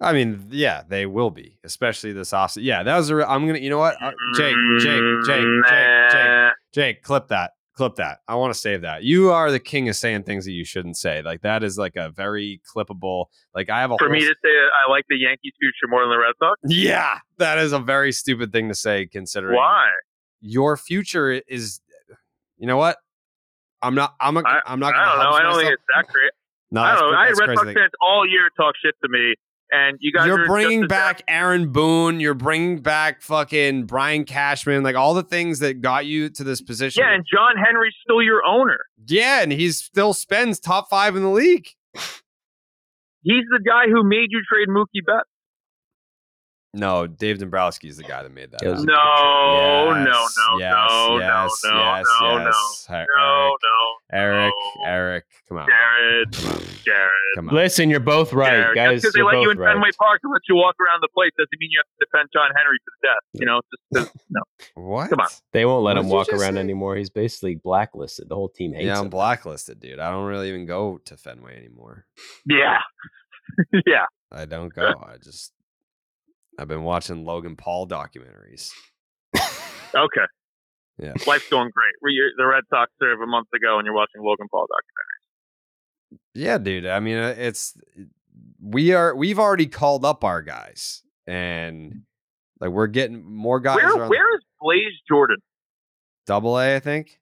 [0.00, 2.62] I mean, yeah, they will be, especially this offseason.
[2.62, 3.16] Yeah, that was a.
[3.16, 3.58] Re- I'm gonna.
[3.58, 8.18] You know what, Uh, Jake, Jake, Jake, Jake, Jake, Jake, clip that, Clip that.
[8.26, 9.04] I want to save that.
[9.04, 11.22] You are the king of saying things that you shouldn't say.
[11.22, 13.26] Like that is like a very clippable.
[13.54, 14.50] Like I have a For me to say
[14.84, 16.58] I like the Yankees' future more than the Red Sox.
[16.64, 19.88] Yeah, that is a very stupid thing to say considering Why?
[20.40, 21.80] your future is
[22.56, 22.96] you know what?
[23.80, 25.30] I'm not I'm not I, I'm not I don't know.
[25.30, 26.32] I don't think it's that great.
[26.72, 27.16] No, I don't know.
[27.16, 29.34] I had Red Sox fans all year talk shit to me,
[29.70, 32.20] and you guys You're bringing back Aaron Boone.
[32.20, 34.82] You're bringing back fucking Brian Cashman.
[34.82, 37.02] Like all the things that got you to this position.
[37.02, 38.78] Yeah, and John Henry's still your owner.
[39.06, 41.68] Yeah, and he still spends top five in the league.
[43.22, 45.27] He's the guy who made you trade Mookie Betts.
[46.74, 48.62] No, Dave Dombrowski is the guy that made that.
[48.62, 48.86] No, was up.
[48.86, 52.86] No, no, Yes, no, yes, no, yes, no, yes, no, yes.
[52.88, 53.56] no, Hey, no,
[54.12, 56.32] Eric, no, Eric, Eric, come on, Jared,
[56.84, 57.10] Jared.
[57.36, 57.54] come on.
[57.54, 58.74] Listen, you're both right, Jared.
[58.76, 59.00] guys.
[59.02, 59.72] Because they let you in right.
[59.72, 62.28] Fenway Park and let you walk around the place doesn't mean you have to defend
[62.34, 63.24] John Henry to the death.
[63.32, 63.60] You know,
[63.94, 64.42] just 'cause- no.
[64.74, 65.08] What?
[65.10, 65.28] Come on.
[65.52, 66.60] They won't let What him walk around say?
[66.60, 66.96] anymore.
[66.96, 68.28] He's basically blacklisted.
[68.28, 68.88] The whole team hates him.
[68.88, 69.98] Yeah, I'm blacklisted, dude.
[70.00, 72.04] I don't really even go to Fenway anymore.
[72.46, 72.78] Yeah,
[73.86, 74.04] yeah.
[74.30, 74.88] I don't go.
[75.02, 75.52] I just
[76.58, 78.70] I've been watching Logan Paul documentaries.
[79.94, 80.26] Okay.
[80.98, 81.12] Yeah.
[81.26, 81.94] Life's going great.
[82.12, 86.18] You're- The Red Sox serve a month ago, and you're watching Logan Paul documentaries.
[86.34, 86.86] Yeah, dude.
[86.86, 87.76] I mean, uh, it's
[88.60, 92.02] we are we've already called up our guys, and
[92.60, 93.76] like we're getting more guys.
[93.76, 95.36] Where Where is Blaze Jordan?
[96.26, 97.18] double A, I think.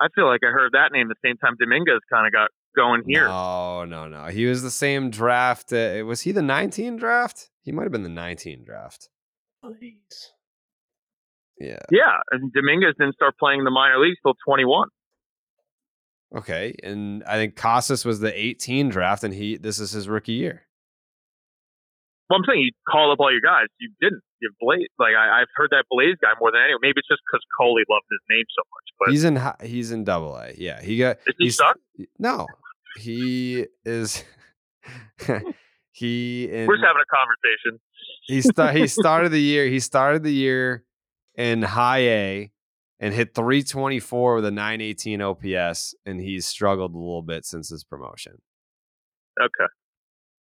[0.00, 3.02] I feel like I heard that name the same time Dominguez kind of got going
[3.06, 3.26] here.
[3.26, 4.26] No, no, no.
[4.26, 5.72] He was the same draft.
[5.72, 7.50] Uh, was he the 19 draft?
[7.62, 9.08] He might have been the 19 draft.
[9.62, 10.30] Please.
[11.58, 11.80] Yeah.
[11.90, 14.88] Yeah, and Dominguez didn't start playing the minor leagues till 21.
[16.36, 20.32] Okay, and I think Casas was the 18 draft, and he this is his rookie
[20.32, 20.62] year.
[22.28, 23.68] Well, I'm saying you called up all your guys.
[23.78, 24.20] You didn't.
[24.40, 24.88] You Blaze.
[24.98, 26.80] Like I, I've heard that Blaze guy more than anyone.
[26.82, 28.86] Maybe it's just because Coley loved his name so much.
[28.98, 29.40] But He's in
[29.70, 30.52] he's in double A.
[30.58, 31.18] Yeah, he got.
[31.26, 31.78] Is he he's- stuck?
[32.18, 32.46] No,
[32.96, 34.24] he is.
[35.22, 35.38] Hmm.
[35.90, 37.80] he in, we're just having a conversation.
[38.28, 39.66] he sta- he started the year.
[39.66, 40.84] He started the year
[41.34, 42.52] in high A
[43.00, 47.82] and hit 324 with a 918 OPS, and he's struggled a little bit since his
[47.82, 48.34] promotion.
[49.40, 49.48] Okay.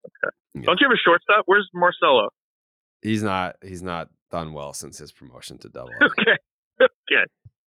[0.07, 0.65] Okay.
[0.67, 1.45] Don't you have a shortstop?
[1.47, 2.29] Where's Marcelo?
[3.01, 3.57] He's not.
[3.63, 6.05] He's not done well since his promotion to double A.
[6.05, 6.37] Okay.
[6.83, 7.25] Okay.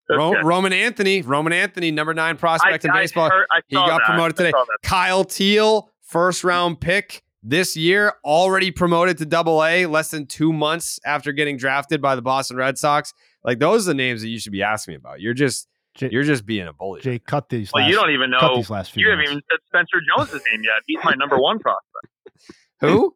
[0.09, 0.41] Ro- Okay.
[0.43, 3.29] Roman Anthony, Roman Anthony, number nine prospect in I baseball.
[3.29, 4.05] heard- I he got that.
[4.05, 4.53] promoted today.
[4.83, 10.51] Kyle Teel, first round pick this year, already promoted to double A less than two
[10.53, 13.13] months after getting drafted by the Boston Red Sox.
[13.43, 15.19] Like those are the names that you should be asking me about.
[15.21, 15.67] You're just
[15.99, 17.01] you're just being a bully.
[17.01, 17.71] Jake, cut these.
[17.73, 18.55] Well, last, you don't even cut know.
[18.57, 20.83] these last few You haven't even said Spencer Jones' name yet.
[20.85, 22.57] He's my number one prospect.
[22.81, 23.15] Who?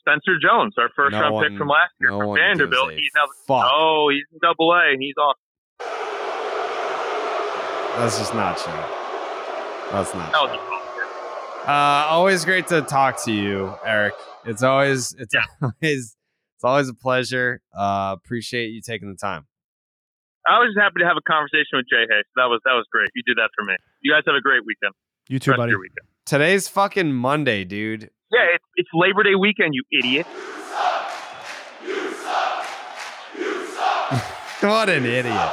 [0.00, 2.92] Spencer Jones, our first No round one- pick from last year no from Vanderbilt.
[2.92, 3.70] He's now fuck.
[3.70, 5.36] oh, he's in Double A, and he's off.
[7.96, 8.72] That's just not true.
[9.92, 10.32] That's not.
[10.32, 10.60] That was true.
[11.66, 14.14] Uh, always great to talk to you, Eric.
[14.46, 16.16] It's always it's always
[16.56, 17.60] it's always a pleasure.
[17.76, 19.46] Uh, appreciate you taking the time.
[20.46, 22.24] I was just happy to have a conversation with Jay Hayes.
[22.36, 23.08] That was that was great.
[23.14, 23.74] You did that for me.
[24.00, 24.94] You guys have a great weekend.
[25.28, 25.74] You too, Rest buddy.
[25.74, 26.08] Weekend.
[26.24, 28.10] Today's fucking Monday, dude.
[28.32, 29.74] Yeah, it's, it's Labor Day weekend.
[29.74, 30.26] You idiot.
[34.60, 35.50] what an idiot.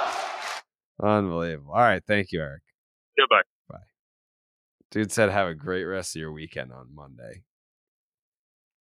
[1.01, 1.73] Unbelievable.
[1.73, 2.03] All right.
[2.07, 2.61] Thank you, Eric.
[3.19, 3.41] Goodbye.
[3.69, 3.77] Bye.
[4.91, 7.43] Dude said have a great rest of your weekend on Monday.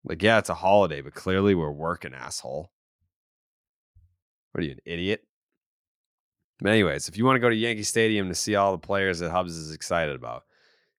[0.04, 2.70] Like, yeah, it's a holiday, but clearly we're working, asshole.
[4.52, 5.22] What are you, an idiot?
[6.60, 9.18] But anyways, if you want to go to Yankee Stadium to see all the players
[9.18, 10.44] that Hubs is excited about,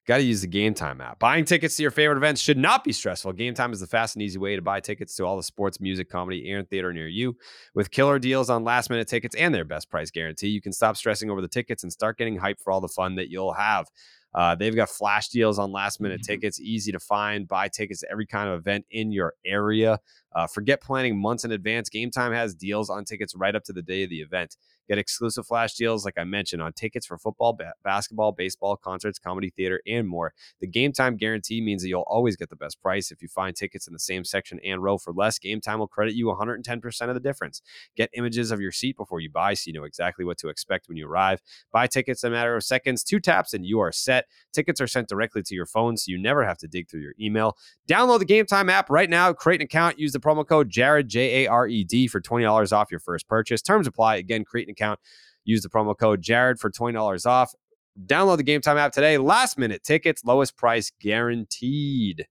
[0.06, 1.20] got to use the Game Time app.
[1.20, 3.34] Buying tickets to your favorite events should not be stressful.
[3.34, 5.80] Game Time is the fast and easy way to buy tickets to all the sports,
[5.80, 7.36] music, comedy, and theater near you.
[7.74, 10.98] With killer deals on last minute tickets and their best price guarantee, you can stop
[10.98, 13.88] stressing over the tickets and start getting hyped for all the fun that you'll have.
[14.36, 17.48] Uh, they've got flash deals on last minute tickets, easy to find.
[17.48, 19.98] Buy tickets to every kind of event in your area.
[20.36, 21.90] Uh, forget planning months in advance.
[21.90, 24.58] Game Time has deals on tickets right up to the day of the event.
[24.88, 29.18] Get exclusive flash deals, like I mentioned, on tickets for football, ba- basketball, baseball, concerts,
[29.18, 30.34] comedy, theater, and more.
[30.62, 33.12] The Game Time guarantee means that you'll always get the best price.
[33.12, 35.88] If you find tickets in the same section and row for less, Game Time will
[35.88, 37.62] credit you 110% of the difference.
[37.96, 40.88] Get images of your seat before you buy so you know exactly what to expect
[40.88, 41.42] when you arrive.
[41.72, 44.26] Buy tickets in a matter of seconds, two taps, and you are set.
[44.54, 47.14] Tickets are sent directly to your phone so you never have to dig through your
[47.20, 47.58] email.
[47.88, 49.34] Download the Game Time app right now.
[49.34, 49.98] Create an account.
[49.98, 53.28] Use the promo code Jared, J A R E D, for $20 off your first
[53.28, 53.62] purchase.
[53.62, 54.16] Terms apply.
[54.16, 55.00] Again, create an account.
[55.44, 57.54] Use the promo code Jared for $20 off.
[58.06, 59.18] Download the Game Time app today.
[59.18, 62.26] Last minute tickets, lowest price guaranteed.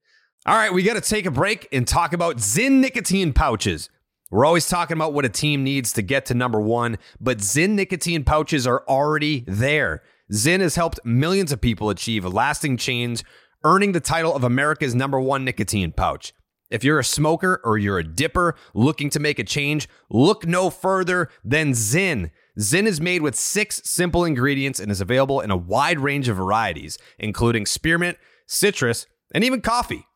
[0.47, 3.89] All right, we got to take a break and talk about Zyn nicotine pouches.
[4.31, 7.71] We're always talking about what a team needs to get to number one, but Zyn
[7.71, 10.03] nicotine pouches are already there.
[10.33, 13.23] Zyn has helped millions of people achieve a lasting change,
[13.62, 16.35] earning the title of America's number one nicotine pouch.
[16.70, 20.70] If you're a smoker or you're a dipper looking to make a change, look no
[20.70, 22.31] further than Zyn.
[22.59, 26.36] Zyn is made with six simple ingredients and is available in a wide range of
[26.36, 28.16] varieties, including spearmint,
[28.47, 30.07] citrus, and even coffee.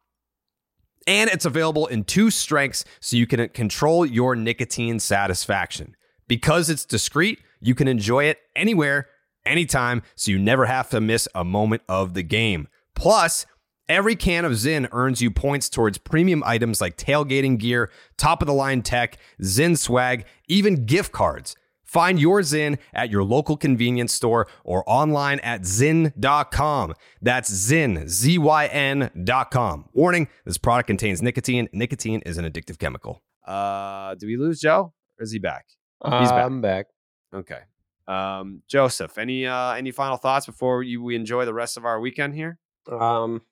[1.06, 5.96] And it's available in two strengths so you can control your nicotine satisfaction.
[6.28, 9.08] Because it's discreet, you can enjoy it anywhere,
[9.44, 12.68] anytime, so you never have to miss a moment of the game.
[12.94, 13.46] Plus,
[13.89, 18.47] every can of Zyn earns you points towards premium items like tailgating gear, top of
[18.47, 21.56] the line tech, Zyn swag, even gift cards.
[21.85, 26.94] Find your Zyn at your local convenience store or online at Zyn.com.
[27.23, 29.89] That's Zyn, Z Y N.com.
[29.94, 31.69] Warning this product contains nicotine.
[31.73, 33.23] Nicotine is an addictive chemical.
[33.47, 34.93] Uh, do we lose Joe?
[35.19, 35.65] Or is he back?
[36.05, 36.44] He's back.
[36.44, 36.86] I'm back.
[37.35, 37.60] Okay.
[38.06, 41.98] Um, Joseph, any uh, any final thoughts before you, we enjoy the rest of our
[42.01, 42.59] weekend here?
[42.90, 43.43] Um,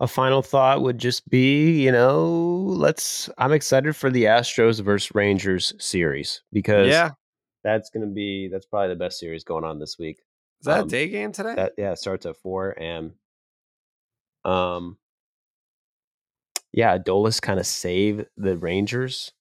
[0.00, 3.28] a final thought would just be, you know, let's.
[3.38, 7.10] I'm excited for the Astros versus Rangers series because Yeah.
[7.64, 10.18] that's going to be that's probably the best series going on this week.
[10.60, 11.54] Is that Um, a day game today?
[11.54, 13.12] That yeah, it starts at four and
[14.44, 14.98] um
[16.72, 19.32] yeah, Adolis kind of saved the Rangers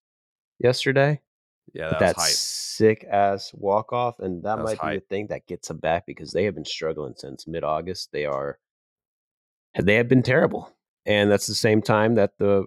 [0.59, 1.21] yesterday.
[1.73, 5.67] yeah, that sick ass walk off, and that, That might be the thing that gets
[5.67, 8.11] them back because they have been struggling since mid August.
[8.11, 8.59] They are
[9.85, 10.71] they have been terrible,
[11.05, 12.65] and that's the same time that the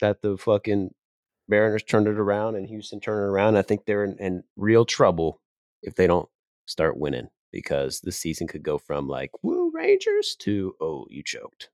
[0.00, 0.90] that the fucking
[1.48, 3.56] Mariners turned it around and Houston turned it around.
[3.56, 5.40] I think they're in, in real trouble
[5.82, 6.28] if they don't
[6.66, 11.70] start winning because the season could go from like woo Rangers to oh you choked.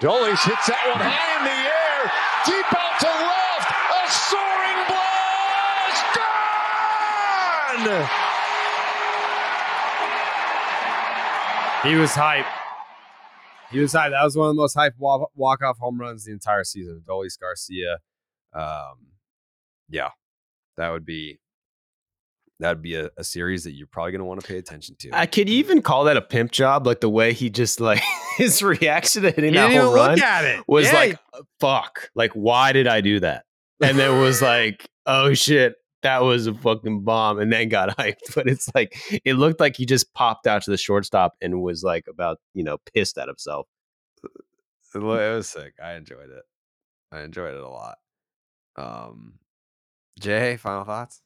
[0.00, 2.10] Dolis hits that one high in the air,
[2.44, 6.04] deep out to left, a soaring blast,
[8.18, 8.35] gone!
[11.86, 12.46] He was hype.
[13.70, 14.10] He was hype.
[14.10, 17.02] That was one of the most hype walk off home runs the entire season.
[17.06, 17.98] Dolis Garcia.
[18.52, 19.08] Um,
[19.88, 20.10] yeah,
[20.76, 21.38] that would be
[22.60, 24.96] that would be a, a series that you're probably going to want to pay attention
[25.00, 25.10] to.
[25.12, 28.02] I could even call that a pimp job, like the way he just like
[28.36, 30.64] his reaction to hitting He that didn't home run at it.
[30.66, 31.18] was Yeah, like,
[31.60, 32.10] "Fuck!
[32.14, 33.44] Like, why did I do that?"
[33.82, 35.74] And then was like, "Oh shit,
[36.06, 38.34] that was a fucking bomb," and then got hyped.
[38.34, 41.82] But it's like it looked like he just popped out to the shortstop and was
[41.82, 43.66] like about you know pissed at himself.
[44.94, 45.74] It was sick.
[45.82, 46.44] I enjoyed it.
[47.12, 47.96] I enjoyed it a lot.
[48.76, 49.34] Um,
[50.18, 51.20] Jay, final thoughts?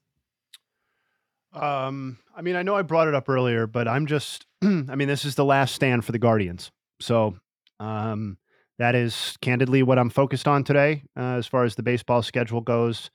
[1.52, 5.08] Um, I mean, I know I brought it up earlier, but I'm just, I mean,
[5.08, 6.70] this is the last stand for the Guardians.
[7.00, 7.36] So,
[7.78, 8.38] um,
[8.78, 12.60] that is candidly what I'm focused on today, uh, as far as the baseball schedule
[12.60, 13.10] goes.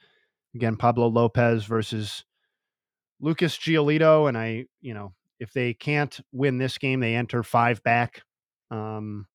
[0.56, 2.24] Again, Pablo Lopez versus
[3.20, 4.28] Lucas Giolito.
[4.28, 8.24] And I, you know, if they can't win this game, they enter five back.
[8.72, 9.28] Um,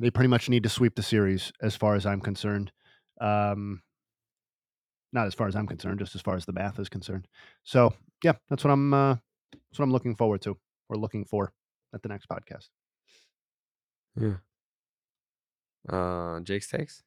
[0.00, 2.72] they pretty much need to sweep the series as far as I'm concerned.
[3.20, 3.82] Um,
[5.12, 7.28] not as far as I'm concerned, just as far as the math is concerned.
[7.62, 7.94] So
[8.24, 9.16] yeah, that's what I'm uh,
[9.52, 10.58] that's what I'm looking forward to
[10.88, 11.52] or looking for
[11.94, 12.68] at the next podcast.
[14.16, 14.36] Yeah.
[15.88, 17.02] Uh, Jake's takes.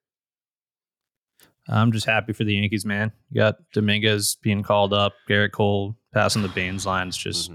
[1.69, 3.11] I'm just happy for the Yankees, man.
[3.29, 7.09] You got Dominguez being called up, Gerrit Cole passing the Baines line.
[7.09, 7.51] It's just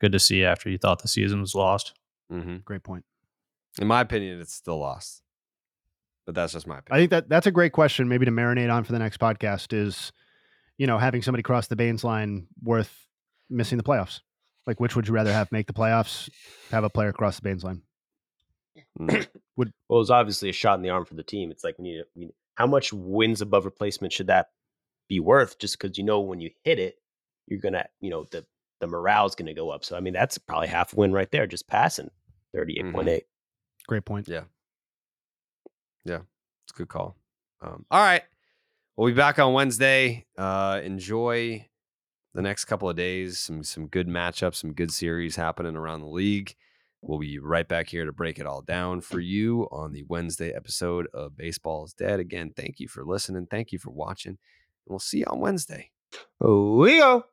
[0.00, 1.94] good to see after you thought the season was lost.
[2.32, 2.58] Mm-hmm.
[2.64, 3.04] Great point.
[3.78, 5.22] In my opinion, it's still lost,
[6.26, 6.96] but that's just my opinion.
[6.96, 9.72] I think that that's a great question, maybe to marinate on for the next podcast.
[9.72, 10.12] Is
[10.78, 13.06] you know having somebody cross the Baines line worth
[13.48, 14.20] missing the playoffs?
[14.66, 16.28] Like, which would you rather have make the playoffs,
[16.70, 17.82] have a player cross the Baines line?
[19.56, 21.50] Would well, it's obviously a shot in the arm for the team.
[21.50, 22.30] It's like we need, we,
[22.60, 24.48] how much wins above replacement should that
[25.08, 25.58] be worth?
[25.58, 26.96] Just because you know when you hit it,
[27.46, 28.44] you're gonna, you know, the
[28.80, 29.82] the morale's gonna go up.
[29.82, 32.10] So I mean, that's probably half a win right there, just passing
[32.54, 33.24] thirty eight point eight.
[33.88, 34.28] Great point.
[34.28, 34.42] Yeah.
[36.04, 36.18] Yeah.
[36.64, 37.16] It's a good call.
[37.62, 38.24] Um, all right.
[38.94, 40.26] We'll be back on Wednesday.
[40.36, 41.66] Uh, enjoy
[42.34, 43.38] the next couple of days.
[43.38, 46.54] Some some good matchups, some good series happening around the league.
[47.02, 50.52] We'll be right back here to break it all down for you on the Wednesday
[50.52, 52.20] episode of Baseball is Dead.
[52.20, 53.46] Again, thank you for listening.
[53.50, 54.32] Thank you for watching.
[54.32, 54.38] And
[54.86, 55.90] we'll see you on Wednesday.
[56.40, 57.24] Oh, we go.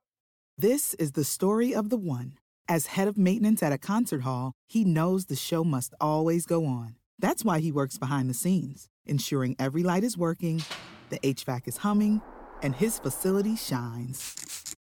[0.57, 2.37] This is the story of the one.
[2.69, 6.65] As head of maintenance at a concert hall, he knows the show must always go
[6.65, 6.95] on.
[7.19, 10.63] That's why he works behind the scenes, ensuring every light is working,
[11.09, 12.21] the HVAC is humming,
[12.61, 14.76] and his facility shines.